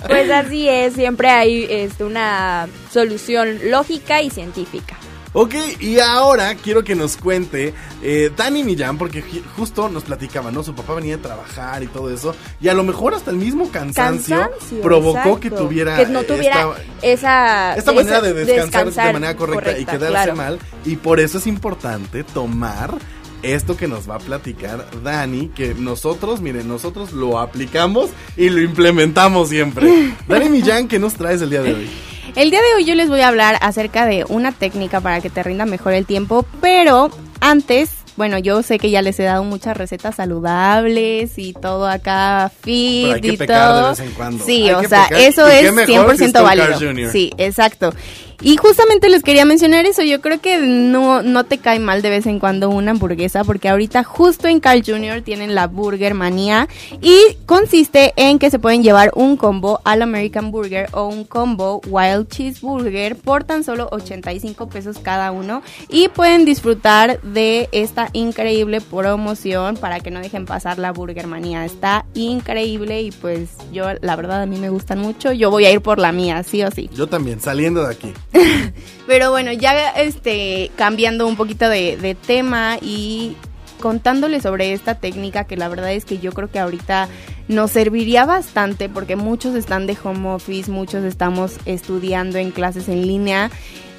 Pues 0.07 0.31
así 0.31 0.69
es, 0.69 0.93
siempre 0.95 1.31
hay 1.31 1.67
este, 1.69 2.05
una 2.05 2.69
solución 2.93 3.59
lógica 3.71 4.21
y 4.21 4.29
científica. 4.31 4.97
Ok, 5.35 5.55
y 5.81 5.99
ahora 5.99 6.55
quiero 6.55 6.83
que 6.83 6.95
nos 6.95 7.19
cuente 7.19 7.75
eh, 8.03 8.31
Dani 8.35 8.65
Millán, 8.65 8.97
porque 8.97 9.23
ju- 9.23 9.43
justo 9.57 9.91
nos 9.91 10.05
platicaba, 10.05 10.51
¿no? 10.51 10.63
Su 10.63 10.75
papá 10.75 10.95
venía 10.95 11.17
a 11.17 11.19
trabajar 11.19 11.83
y 11.83 11.87
todo 11.89 12.11
eso, 12.13 12.35
y 12.61 12.69
a 12.69 12.75
lo 12.75 12.83
mejor 12.85 13.13
hasta 13.13 13.31
el 13.31 13.37
mismo 13.37 13.71
cansancio, 13.71 14.39
Cansancio, 14.39 14.81
provocó 14.81 15.19
exacto. 15.19 15.41
que 15.41 15.51
tuviera... 15.51 15.97
que 15.97 16.07
no 16.07 16.23
tuviera 16.23 16.61
esta- 16.61 16.77
esa 17.03 17.77
esta 17.77 17.91
esa- 17.91 17.93
manera 17.93 18.21
de 18.23 18.33
descansar, 18.33 18.91
de 18.91 19.13
manera 19.13 19.37
correcta, 19.37 19.79
y 19.79 19.85
quedarse 19.85 20.09
claro. 20.13 20.37
mal. 20.37 20.59
Y 20.87 20.97
por 20.97 21.21
eso 21.21 21.37
es 21.39 21.47
importante 21.47 22.25
tomar 22.25 22.95
esto 23.43 23.77
que 23.77 23.87
nos 23.87 24.09
va 24.09 24.15
a 24.15 24.19
platicar 24.21 24.87
Dani, 25.03 25.49
que 25.49 25.75
nosotros, 25.75 26.41
miren, 26.41 26.67
nosotros 26.67 27.13
lo 27.13 27.39
aplicamos 27.39 28.09
y 28.39 28.49
lo 28.49 28.63
implementamos 28.63 29.51
siempre. 29.51 30.15
Dani 30.29 30.49
Millán, 30.49 30.89
¿qué 30.89 30.99
nos 30.99 31.13
traes 31.15 31.43
el 31.43 31.51
día 31.51 31.61
de 31.63 31.75
hoy? 31.75 31.91
El 32.37 32.51
día 32.51 32.61
de 32.61 32.75
hoy 32.77 32.85
yo 32.85 32.95
les 32.97 33.09
voy 33.09 33.21
a 33.21 33.29
hablar 33.29 33.57
acerca 33.61 34.07
de 34.07 34.25
una 34.29 34.51
técnica 34.51 35.01
para 35.01 35.21
que 35.21 35.31
te 35.31 35.43
rinda 35.43 35.67
mejor 35.67 35.93
el 35.93 36.05
tiempo, 36.05 36.45
pero 36.61 37.09
antes, 37.41 37.91
bueno, 38.17 38.39
yo 38.39 38.63
sé 38.65 38.79
que 38.81 38.91
ya 38.91 39.03
les 39.03 39.21
he 39.21 39.23
dado 39.23 39.45
muchas 39.45 39.77
recetas 39.77 40.17
saludables 40.17 41.39
y 41.39 41.53
todo 41.53 41.87
acá 41.87 42.51
fit 42.63 43.05
Pero 43.05 43.15
hay 43.15 43.21
que 43.21 43.29
y 43.29 43.37
pecar 43.37 43.59
de 43.75 43.81
todo. 43.81 43.91
vez 43.91 44.01
en 44.01 44.11
cuando. 44.13 44.45
Sí, 44.45 44.63
Hay 44.69 44.73
o 44.73 44.89
sea, 44.89 45.05
pecar. 45.05 45.21
eso 45.23 45.47
¿Y 45.47 45.51
qué 45.51 45.67
es 45.67 45.73
mejor 45.75 46.17
si 46.17 46.25
es 46.25 46.33
100% 46.33 46.33
con 46.33 46.43
válido. 46.43 47.13
Sí, 47.13 47.33
exacto. 47.39 47.95
Y 48.43 48.57
justamente 48.57 49.09
les 49.09 49.23
quería 49.23 49.45
mencionar 49.45 49.87
eso, 49.87 50.03
yo 50.03 50.21
creo 50.21 50.41
que 50.41 50.59
no, 50.59 51.23
no 51.23 51.45
te 51.45 51.59
cae 51.59 51.79
mal 51.79 52.03
de 52.03 52.11
vez 52.11 52.27
en 52.27 52.39
cuando 52.39 52.71
una 52.71 52.93
hamburguesa, 52.93 53.45
porque 53.45 53.69
ahorita 53.69 54.05
justo 54.05 54.49
en 54.49 54.61
Carl 54.61 54.83
Jr. 54.85 55.23
tienen 55.23 55.55
la 55.55 55.67
Burger 55.67 56.15
Manía 56.15 56.69
y 57.01 57.19
consiste 57.47 58.13
en 58.17 58.39
que 58.39 58.51
se 58.51 58.59
pueden 58.59 58.83
llevar 58.83 59.13
un 59.15 59.37
combo 59.37 59.81
al 59.85 60.03
American 60.03 60.51
Burger 60.51 60.89
o 60.93 61.07
un 61.07 61.25
combo 61.25 61.81
Wild 61.87 62.29
Cheeseburger 62.29 63.17
por 63.17 63.45
tan 63.45 63.65
solo 63.65 63.89
85 63.91 64.69
pesos 64.69 64.99
cada 64.99 65.33
uno 65.33 65.63
y 65.89 66.09
pueden 66.09 66.45
disfrutar 66.45 67.21
de 67.23 67.69
esta 67.73 68.09
increíble 68.13 68.81
promoción 68.81 69.77
para 69.77 70.01
que 70.01 70.11
no 70.11 70.21
dejen 70.21 70.47
pasar 70.47 70.79
la 70.79 70.93
Burger 70.93 71.27
Manía. 71.27 71.65
Está 71.65 72.05
increíble 72.15 73.03
y 73.03 73.11
pues 73.11 73.51
yo 73.73 73.87
la 74.01 74.17
verdad 74.17 74.43
a 74.43 74.47
mí 74.47 74.59
me 74.59 74.71
gustan 74.71 74.99
mucho, 74.99 75.33
yo 75.33 75.51
voy 75.51 75.65
a 75.65 75.71
ir 75.71 75.81
por 75.81 75.99
la 75.99 76.13
mía, 76.13 76.43
sí 76.43 76.63
o 76.63 76.71
sí. 76.71 76.91
Yo 76.95 77.07
también, 77.07 77.41
saliendo 77.41 77.87
de 77.87 77.93
aquí. 77.93 78.13
Pero 79.07 79.31
bueno, 79.31 79.53
ya 79.53 79.91
este 79.91 80.71
cambiando 80.77 81.27
un 81.27 81.37
poquito 81.37 81.69
de, 81.69 82.17
tema 82.27 82.79
y 82.81 83.37
contándole 83.81 84.41
sobre 84.41 84.73
esta 84.73 84.95
técnica 84.95 85.45
que 85.45 85.57
la 85.57 85.69
verdad 85.69 85.93
es 85.93 86.05
que 86.05 86.19
yo 86.19 86.33
creo 86.33 86.51
que 86.51 86.59
ahorita 86.59 87.09
nos 87.49 87.71
serviría 87.71 88.25
bastante 88.25 88.89
porque 88.89 89.17
muchos 89.17 89.55
están 89.55 89.87
de 89.87 89.97
home 90.03 90.31
office, 90.31 90.71
muchos 90.71 91.05
estamos 91.05 91.59
estudiando 91.67 92.39
en 92.39 92.51
clases 92.51 92.89
en 92.89 93.07
línea. 93.07 93.51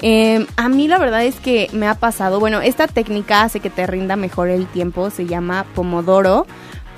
Eh, 0.02 0.46
a 0.58 0.70
mí 0.70 0.88
la 0.88 0.98
verdad 0.98 1.24
es 1.24 1.36
que 1.36 1.70
me 1.72 1.88
ha 1.88 1.96
pasado, 1.96 2.40
bueno, 2.40 2.62
esta 2.62 2.88
técnica 2.88 3.44
hace 3.44 3.60
que 3.60 3.70
te 3.70 3.86
rinda 3.86 4.16
mejor 4.16 4.50
el 4.50 4.66
tiempo, 4.68 5.10
se 5.10 5.26
llama 5.26 5.66
Pomodoro. 5.76 6.48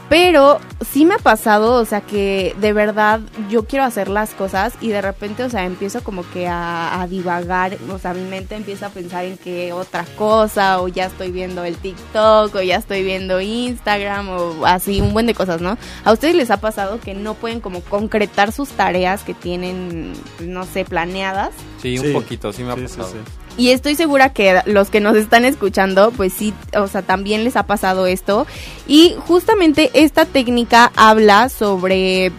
Pero 0.09 0.59
sí 0.89 1.03
me 1.03 1.15
ha 1.15 1.17
pasado, 1.17 1.73
o 1.73 1.83
sea, 1.83 1.99
que 1.99 2.55
de 2.61 2.71
verdad 2.71 3.19
yo 3.49 3.65
quiero 3.65 3.83
hacer 3.83 4.07
las 4.07 4.33
cosas 4.33 4.73
y 4.79 4.87
de 4.87 5.01
repente, 5.01 5.43
o 5.43 5.49
sea, 5.49 5.65
empiezo 5.65 6.01
como 6.01 6.23
que 6.31 6.47
a, 6.47 7.01
a 7.01 7.07
divagar, 7.07 7.77
o 7.91 7.99
sea, 7.99 8.13
mi 8.13 8.21
mente 8.23 8.55
empieza 8.55 8.85
a 8.85 8.89
pensar 8.89 9.25
en 9.25 9.37
que 9.37 9.73
otra 9.73 10.05
cosa, 10.17 10.81
o 10.81 10.87
ya 10.87 11.07
estoy 11.07 11.31
viendo 11.31 11.65
el 11.65 11.75
TikTok, 11.75 12.55
o 12.55 12.61
ya 12.61 12.77
estoy 12.77 13.03
viendo 13.03 13.41
Instagram, 13.41 14.29
o 14.29 14.65
así, 14.65 15.01
un 15.01 15.11
buen 15.11 15.25
de 15.25 15.33
cosas, 15.33 15.59
¿no? 15.59 15.77
¿A 16.05 16.13
ustedes 16.13 16.35
les 16.35 16.51
ha 16.51 16.61
pasado 16.61 17.01
que 17.01 17.13
no 17.13 17.33
pueden 17.33 17.59
como 17.59 17.81
concretar 17.81 18.53
sus 18.53 18.69
tareas 18.69 19.23
que 19.23 19.33
tienen, 19.33 20.13
no 20.39 20.63
sé, 20.65 20.85
planeadas? 20.85 21.51
Sí, 21.81 21.99
un 21.99 22.05
Sí. 22.05 22.13
poquito, 22.13 22.53
sí 22.53 22.63
me 22.63 22.71
ha 22.71 22.75
Sí, 22.75 22.87
sí, 22.87 22.95
pasado. 22.97 23.11
sí. 23.11 23.17
Y 23.57 23.71
estoy 23.71 23.95
segura 23.95 24.29
que 24.29 24.61
los 24.65 24.89
que 24.89 24.99
nos 24.99 25.17
están 25.17 25.43
escuchando, 25.43 26.11
pues 26.11 26.31
sí, 26.31 26.53
o 26.75 26.87
sea, 26.87 27.01
también 27.01 27.43
les 27.43 27.55
ha 27.55 27.63
pasado 27.63 28.05
esto. 28.05 28.45
Y 28.87 29.15
justamente 29.25 29.89
esta 29.93 30.25
técnica 30.25 30.91
habla 30.95 31.49
sobre, 31.49 32.31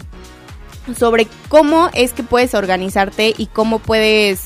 sobre 0.97 1.27
cómo 1.49 1.89
es 1.93 2.13
que 2.13 2.23
puedes 2.23 2.53
organizarte 2.53 3.33
y 3.37 3.47
cómo 3.47 3.79
puedes, 3.79 4.45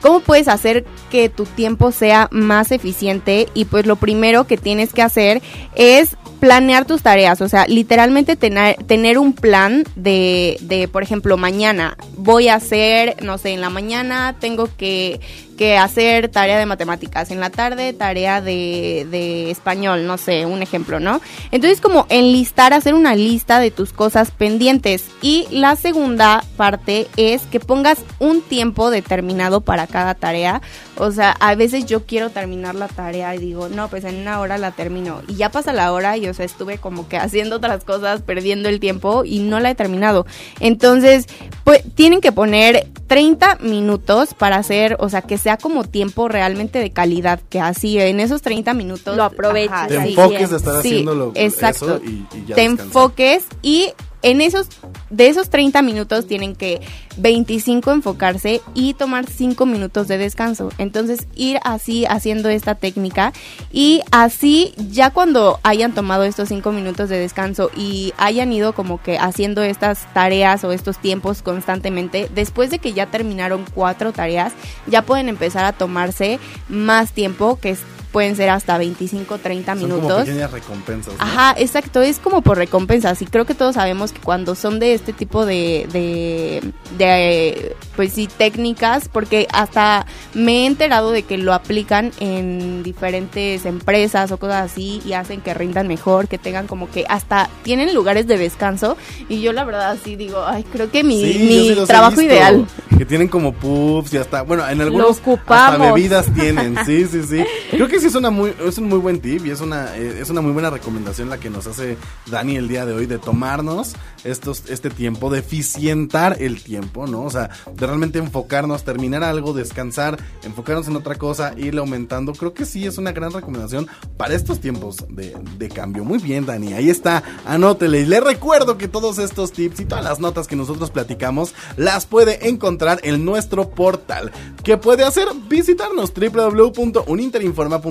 cómo 0.00 0.20
puedes 0.20 0.48
hacer 0.48 0.86
que 1.10 1.28
tu 1.28 1.44
tiempo 1.44 1.92
sea 1.92 2.28
más 2.30 2.72
eficiente. 2.72 3.48
Y 3.52 3.66
pues 3.66 3.84
lo 3.84 3.96
primero 3.96 4.46
que 4.46 4.56
tienes 4.56 4.94
que 4.94 5.02
hacer 5.02 5.42
es 5.74 6.16
planear 6.40 6.84
tus 6.84 7.02
tareas, 7.02 7.40
o 7.40 7.48
sea, 7.48 7.66
literalmente 7.66 8.36
tener, 8.36 8.76
tener 8.84 9.18
un 9.18 9.32
plan 9.32 9.84
de, 9.96 10.58
de, 10.60 10.86
por 10.86 11.02
ejemplo, 11.02 11.36
mañana 11.36 11.96
voy 12.16 12.48
a 12.48 12.56
hacer, 12.56 13.16
no 13.22 13.38
sé, 13.38 13.50
en 13.50 13.60
la 13.60 13.70
mañana 13.70 14.36
tengo 14.38 14.68
que, 14.76 15.20
que 15.56 15.76
hacer 15.76 16.28
tarea 16.28 16.58
de 16.58 16.66
matemáticas, 16.66 17.30
en 17.30 17.40
la 17.40 17.50
tarde 17.50 17.92
tarea 17.92 18.40
de, 18.40 19.06
de 19.10 19.50
español, 19.50 20.06
no 20.06 20.18
sé, 20.18 20.46
un 20.46 20.62
ejemplo, 20.62 21.00
¿no? 21.00 21.20
Entonces 21.50 21.80
como 21.80 22.06
enlistar, 22.08 22.72
hacer 22.72 22.94
una 22.94 23.14
lista 23.14 23.58
de 23.58 23.70
tus 23.70 23.92
cosas 23.92 24.30
pendientes. 24.30 25.06
Y 25.22 25.46
la 25.50 25.76
segunda 25.76 26.44
parte 26.56 27.08
es 27.16 27.42
que 27.42 27.60
pongas 27.60 27.98
un 28.18 28.42
tiempo 28.42 28.90
determinado 28.90 29.60
para 29.60 29.86
cada 29.86 30.14
tarea. 30.14 30.60
O 30.98 31.10
sea, 31.10 31.32
a 31.40 31.54
veces 31.54 31.84
yo 31.86 32.06
quiero 32.06 32.30
terminar 32.30 32.74
la 32.74 32.88
tarea 32.88 33.34
y 33.34 33.38
digo, 33.38 33.68
no, 33.68 33.88
pues 33.88 34.04
en 34.04 34.16
una 34.16 34.40
hora 34.40 34.56
la 34.58 34.70
termino. 34.70 35.22
Y 35.28 35.34
ya 35.34 35.50
pasa 35.50 35.72
la 35.72 35.92
hora 35.92 36.16
y, 36.16 36.28
o 36.28 36.34
sea, 36.34 36.46
estuve 36.46 36.78
como 36.78 37.08
que 37.08 37.18
haciendo 37.18 37.56
otras 37.56 37.84
cosas, 37.84 38.22
perdiendo 38.22 38.68
el 38.68 38.80
tiempo 38.80 39.24
y 39.24 39.40
no 39.40 39.60
la 39.60 39.70
he 39.70 39.74
terminado. 39.74 40.26
Entonces, 40.60 41.26
pues 41.64 41.82
tienen 41.94 42.20
que 42.20 42.32
poner 42.32 42.88
30 43.06 43.56
minutos 43.56 44.34
para 44.34 44.56
hacer, 44.56 44.96
o 44.98 45.08
sea, 45.08 45.22
que 45.22 45.38
sea 45.46 45.56
como 45.58 45.84
tiempo 45.84 46.26
realmente 46.26 46.80
de 46.80 46.90
calidad, 46.90 47.38
que 47.48 47.60
así 47.60 48.00
en 48.00 48.18
esos 48.18 48.42
30 48.42 48.74
minutos 48.74 49.16
Lo 49.16 49.22
aproveches. 49.22 49.70
ajá, 49.70 49.86
Te 49.86 50.02
sí, 50.02 50.08
enfoques 50.08 50.50
de 50.50 50.56
estar 50.56 50.82
Sí, 50.82 50.88
haciendo 50.88 51.14
lo, 51.14 51.30
exacto. 51.36 51.96
eso 51.98 52.04
y, 52.04 52.08
y 52.36 52.46
ya 52.48 52.56
te 52.56 52.62
descansar. 52.62 52.86
enfoques 52.86 53.44
y 53.62 53.92
en 54.26 54.40
esos 54.40 54.68
de 55.08 55.28
esos 55.28 55.50
30 55.50 55.82
minutos 55.82 56.26
tienen 56.26 56.56
que 56.56 56.80
25 57.16 57.92
enfocarse 57.92 58.60
y 58.74 58.94
tomar 58.94 59.26
5 59.30 59.64
minutos 59.66 60.08
de 60.08 60.18
descanso. 60.18 60.70
Entonces 60.78 61.28
ir 61.36 61.60
así 61.62 62.06
haciendo 62.06 62.48
esta 62.48 62.74
técnica 62.74 63.32
y 63.72 64.02
así 64.10 64.74
ya 64.90 65.10
cuando 65.10 65.60
hayan 65.62 65.94
tomado 65.94 66.24
estos 66.24 66.48
5 66.48 66.72
minutos 66.72 67.08
de 67.08 67.20
descanso 67.20 67.70
y 67.76 68.14
hayan 68.18 68.52
ido 68.52 68.74
como 68.74 69.00
que 69.00 69.16
haciendo 69.16 69.62
estas 69.62 70.12
tareas 70.12 70.64
o 70.64 70.72
estos 70.72 70.98
tiempos 70.98 71.42
constantemente, 71.42 72.28
después 72.34 72.70
de 72.70 72.80
que 72.80 72.94
ya 72.94 73.06
terminaron 73.06 73.64
cuatro 73.74 74.12
tareas, 74.12 74.52
ya 74.88 75.02
pueden 75.02 75.28
empezar 75.28 75.64
a 75.64 75.72
tomarse 75.72 76.40
más 76.68 77.12
tiempo 77.12 77.60
que 77.60 77.76
pueden 78.16 78.34
ser 78.34 78.48
hasta 78.48 78.78
25, 78.78 79.36
30 79.36 79.72
Son 79.74 79.82
como 79.82 79.94
minutos. 79.96 80.24
pequeñas 80.24 80.50
recompensas. 80.50 81.12
¿no? 81.12 81.22
Ajá, 81.22 81.54
exacto, 81.58 82.00
es 82.00 82.18
como 82.18 82.40
por 82.40 82.56
recompensas 82.56 83.20
y 83.20 83.26
creo 83.26 83.44
que 83.44 83.52
todos 83.54 83.74
sabemos 83.74 84.12
que 84.12 84.20
cuando 84.22 84.54
son 84.54 84.78
de 84.78 84.94
este 84.94 85.12
tipo 85.12 85.44
de, 85.44 85.86
de, 85.92 86.72
de, 86.96 87.76
pues 87.94 88.14
sí, 88.14 88.26
técnicas, 88.26 89.10
porque 89.10 89.46
hasta 89.52 90.06
me 90.32 90.62
he 90.62 90.66
enterado 90.66 91.10
de 91.10 91.24
que 91.24 91.36
lo 91.36 91.52
aplican 91.52 92.10
en 92.18 92.82
diferentes 92.82 93.66
empresas 93.66 94.32
o 94.32 94.38
cosas 94.38 94.72
así 94.72 95.02
y 95.04 95.12
hacen 95.12 95.42
que 95.42 95.52
rindan 95.52 95.86
mejor, 95.86 96.26
que 96.26 96.38
tengan 96.38 96.66
como 96.66 96.90
que 96.90 97.04
hasta 97.10 97.50
tienen 97.64 97.94
lugares 97.94 98.26
de 98.26 98.38
descanso 98.38 98.96
y 99.28 99.42
yo 99.42 99.52
la 99.52 99.64
verdad 99.64 99.98
sí 100.02 100.16
digo, 100.16 100.42
ay, 100.46 100.64
creo 100.72 100.90
que 100.90 101.04
mi, 101.04 101.20
Sí, 101.20 101.38
mi 101.38 101.74
sí 101.74 101.86
trabajo 101.86 102.22
ideal. 102.22 102.66
Que 102.96 103.04
tienen 103.04 103.28
como 103.28 103.52
pubs 103.52 104.14
y 104.14 104.16
hasta, 104.16 104.40
bueno, 104.40 104.66
en 104.66 104.80
algunos 104.80 105.20
hasta 105.20 105.76
bebidas 105.76 106.32
tienen, 106.32 106.78
sí, 106.86 107.04
sí, 107.04 107.22
sí. 107.28 107.44
Creo 107.72 107.88
que 107.88 108.00
sí 108.00 108.05
es 108.06 108.14
una 108.14 108.30
muy, 108.30 108.54
es 108.64 108.78
un 108.78 108.88
muy 108.88 108.98
buen 108.98 109.20
tip 109.20 109.44
y 109.46 109.50
es 109.50 109.60
una, 109.60 109.96
eh, 109.96 110.20
es 110.20 110.30
una 110.30 110.40
muy 110.40 110.52
buena 110.52 110.70
recomendación 110.70 111.28
la 111.28 111.38
que 111.38 111.50
nos 111.50 111.66
hace 111.66 111.96
Dani 112.30 112.56
el 112.56 112.68
día 112.68 112.86
de 112.86 112.92
hoy 112.92 113.06
de 113.06 113.18
tomarnos 113.18 113.94
estos, 114.22 114.64
este 114.68 114.90
tiempo, 114.90 115.28
de 115.28 115.40
eficientar 115.40 116.36
el 116.40 116.62
tiempo, 116.62 117.06
¿no? 117.06 117.22
O 117.24 117.30
sea, 117.30 117.50
de 117.74 117.86
realmente 117.86 118.18
enfocarnos, 118.18 118.84
terminar 118.84 119.24
algo, 119.24 119.52
descansar, 119.52 120.18
enfocarnos 120.44 120.86
en 120.88 120.96
otra 120.96 121.16
cosa, 121.16 121.54
irle 121.56 121.80
aumentando. 121.80 122.32
Creo 122.32 122.54
que 122.54 122.64
sí 122.64 122.86
es 122.86 122.98
una 122.98 123.12
gran 123.12 123.32
recomendación 123.32 123.88
para 124.16 124.34
estos 124.34 124.60
tiempos 124.60 124.98
de, 125.08 125.36
de 125.58 125.68
cambio. 125.68 126.04
Muy 126.04 126.18
bien, 126.18 126.46
Dani, 126.46 126.74
ahí 126.74 126.90
está, 126.90 127.22
anótele. 127.44 128.00
Y 128.00 128.06
le 128.06 128.20
recuerdo 128.20 128.78
que 128.78 128.88
todos 128.88 129.18
estos 129.18 129.52
tips 129.52 129.80
y 129.80 129.84
todas 129.84 130.04
las 130.04 130.20
notas 130.20 130.46
que 130.46 130.56
nosotros 130.56 130.90
platicamos 130.90 131.54
las 131.76 132.06
puede 132.06 132.48
encontrar 132.48 133.00
en 133.02 133.24
nuestro 133.24 133.70
portal. 133.70 134.30
¿Qué 134.62 134.76
puede 134.76 135.04
hacer? 135.04 135.26
Visitarnos 135.48 136.12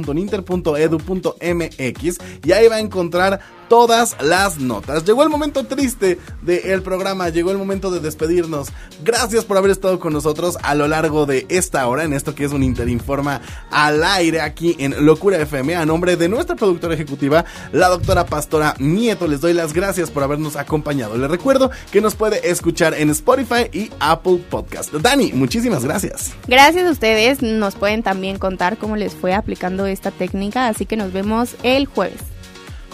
www.uninterinforma.uninter.edu.mx 0.05 2.17
y 2.43 2.51
ahí 2.51 2.67
va 2.67 2.75
a 2.75 2.79
encontrar 2.79 3.39
todas 3.67 4.15
las 4.21 4.59
notas. 4.59 5.05
Llegó 5.05 5.23
el 5.23 5.29
momento 5.29 5.63
triste 5.65 6.19
del 6.41 6.81
programa, 6.81 7.29
llegó 7.29 7.51
el 7.51 7.57
momento 7.57 7.91
de 7.91 7.99
despedirnos. 7.99 8.69
Gracias 9.03 9.45
por 9.45 9.57
haber 9.57 9.71
estado 9.71 9.99
con 9.99 10.13
nosotros 10.13 10.57
a 10.61 10.75
lo 10.75 10.87
largo 10.87 11.25
de 11.25 11.45
esta 11.49 11.87
hora 11.87 12.03
en 12.03 12.13
esto 12.13 12.35
que 12.35 12.45
es 12.45 12.51
un 12.51 12.63
Interinforma 12.63 13.41
al 13.71 14.03
aire 14.03 14.41
aquí 14.41 14.75
en 14.79 15.05
Locura 15.05 15.37
FM. 15.37 15.75
A 15.75 15.85
nombre 15.85 16.15
de 16.15 16.29
nuestra 16.29 16.55
productora 16.55 16.93
ejecutiva, 16.93 17.45
la 17.71 17.89
doctora 17.89 18.25
Pastora 18.25 18.75
Nieto, 18.79 19.27
les 19.27 19.41
doy 19.41 19.53
las 19.53 19.73
gracias 19.73 20.11
por 20.11 20.23
habernos 20.23 20.55
acompañado. 20.55 21.17
Les 21.17 21.29
recuerdo 21.29 21.71
que 21.91 22.01
nos 22.01 22.15
puede 22.15 22.49
escuchar 22.49 22.93
en 22.93 23.09
Spotify 23.09 23.69
y 23.71 23.91
Apple 23.99 24.43
Podcast. 24.49 24.93
Dani, 24.93 25.31
muchísimas 25.33 25.83
gracias. 25.83 26.33
Gracias 26.47 26.85
a 26.85 26.91
ustedes, 26.91 27.41
nos 27.41 27.75
pueden 27.75 28.03
también 28.03 28.37
contar 28.37 28.77
cómo 28.77 28.95
les 28.95 29.13
fue 29.13 29.33
aplicando 29.33 29.85
esta 29.85 30.11
técnica, 30.11 30.67
así 30.67 30.85
que 30.85 30.97
nos 30.97 31.13
vemos 31.13 31.55
el 31.63 31.85
jueves. 31.85 32.34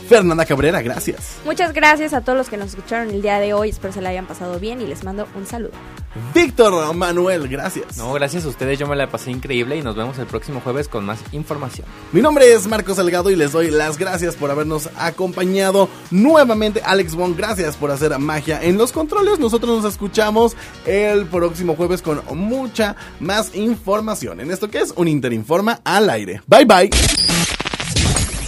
Fernanda 0.07 0.45
Cabrera, 0.45 0.81
gracias. 0.81 1.37
Muchas 1.45 1.73
gracias 1.73 2.13
a 2.13 2.21
todos 2.21 2.37
los 2.37 2.49
que 2.49 2.57
nos 2.57 2.69
escucharon 2.69 3.09
el 3.09 3.21
día 3.21 3.39
de 3.39 3.53
hoy. 3.53 3.69
Espero 3.69 3.93
se 3.93 4.01
la 4.01 4.09
hayan 4.09 4.25
pasado 4.25 4.59
bien 4.59 4.81
y 4.81 4.87
les 4.87 5.03
mando 5.03 5.27
un 5.35 5.45
saludo. 5.45 5.71
Víctor 6.33 6.93
Manuel, 6.93 7.47
gracias. 7.47 7.97
No, 7.97 8.11
gracias 8.13 8.45
a 8.45 8.49
ustedes, 8.49 8.77
yo 8.77 8.87
me 8.87 8.95
la 8.95 9.07
pasé 9.07 9.31
increíble 9.31 9.77
y 9.77 9.81
nos 9.81 9.95
vemos 9.95 10.17
el 10.19 10.25
próximo 10.25 10.59
jueves 10.59 10.87
con 10.87 11.05
más 11.05 11.19
información. 11.31 11.87
Mi 12.11 12.21
nombre 12.21 12.51
es 12.51 12.67
Marcos 12.67 12.97
Salgado 12.97 13.29
y 13.29 13.35
les 13.35 13.53
doy 13.53 13.71
las 13.71 13.97
gracias 13.97 14.35
por 14.35 14.51
habernos 14.51 14.89
acompañado 14.97 15.87
nuevamente. 16.09 16.81
Alex 16.83 17.15
Wong, 17.15 17.35
gracias 17.37 17.77
por 17.77 17.91
hacer 17.91 18.17
magia 18.19 18.61
en 18.61 18.77
los 18.77 18.91
controles. 18.91 19.39
Nosotros 19.39 19.81
nos 19.81 19.91
escuchamos 19.93 20.55
el 20.85 21.25
próximo 21.25 21.75
jueves 21.75 22.01
con 22.01 22.21
mucha 22.35 22.95
más 23.19 23.55
información 23.55 24.41
en 24.41 24.51
esto 24.51 24.69
que 24.69 24.79
es 24.79 24.93
un 24.95 25.07
Interinforma 25.07 25.79
al 25.83 26.09
aire. 26.09 26.41
Bye 26.47 26.65
bye. 26.65 26.89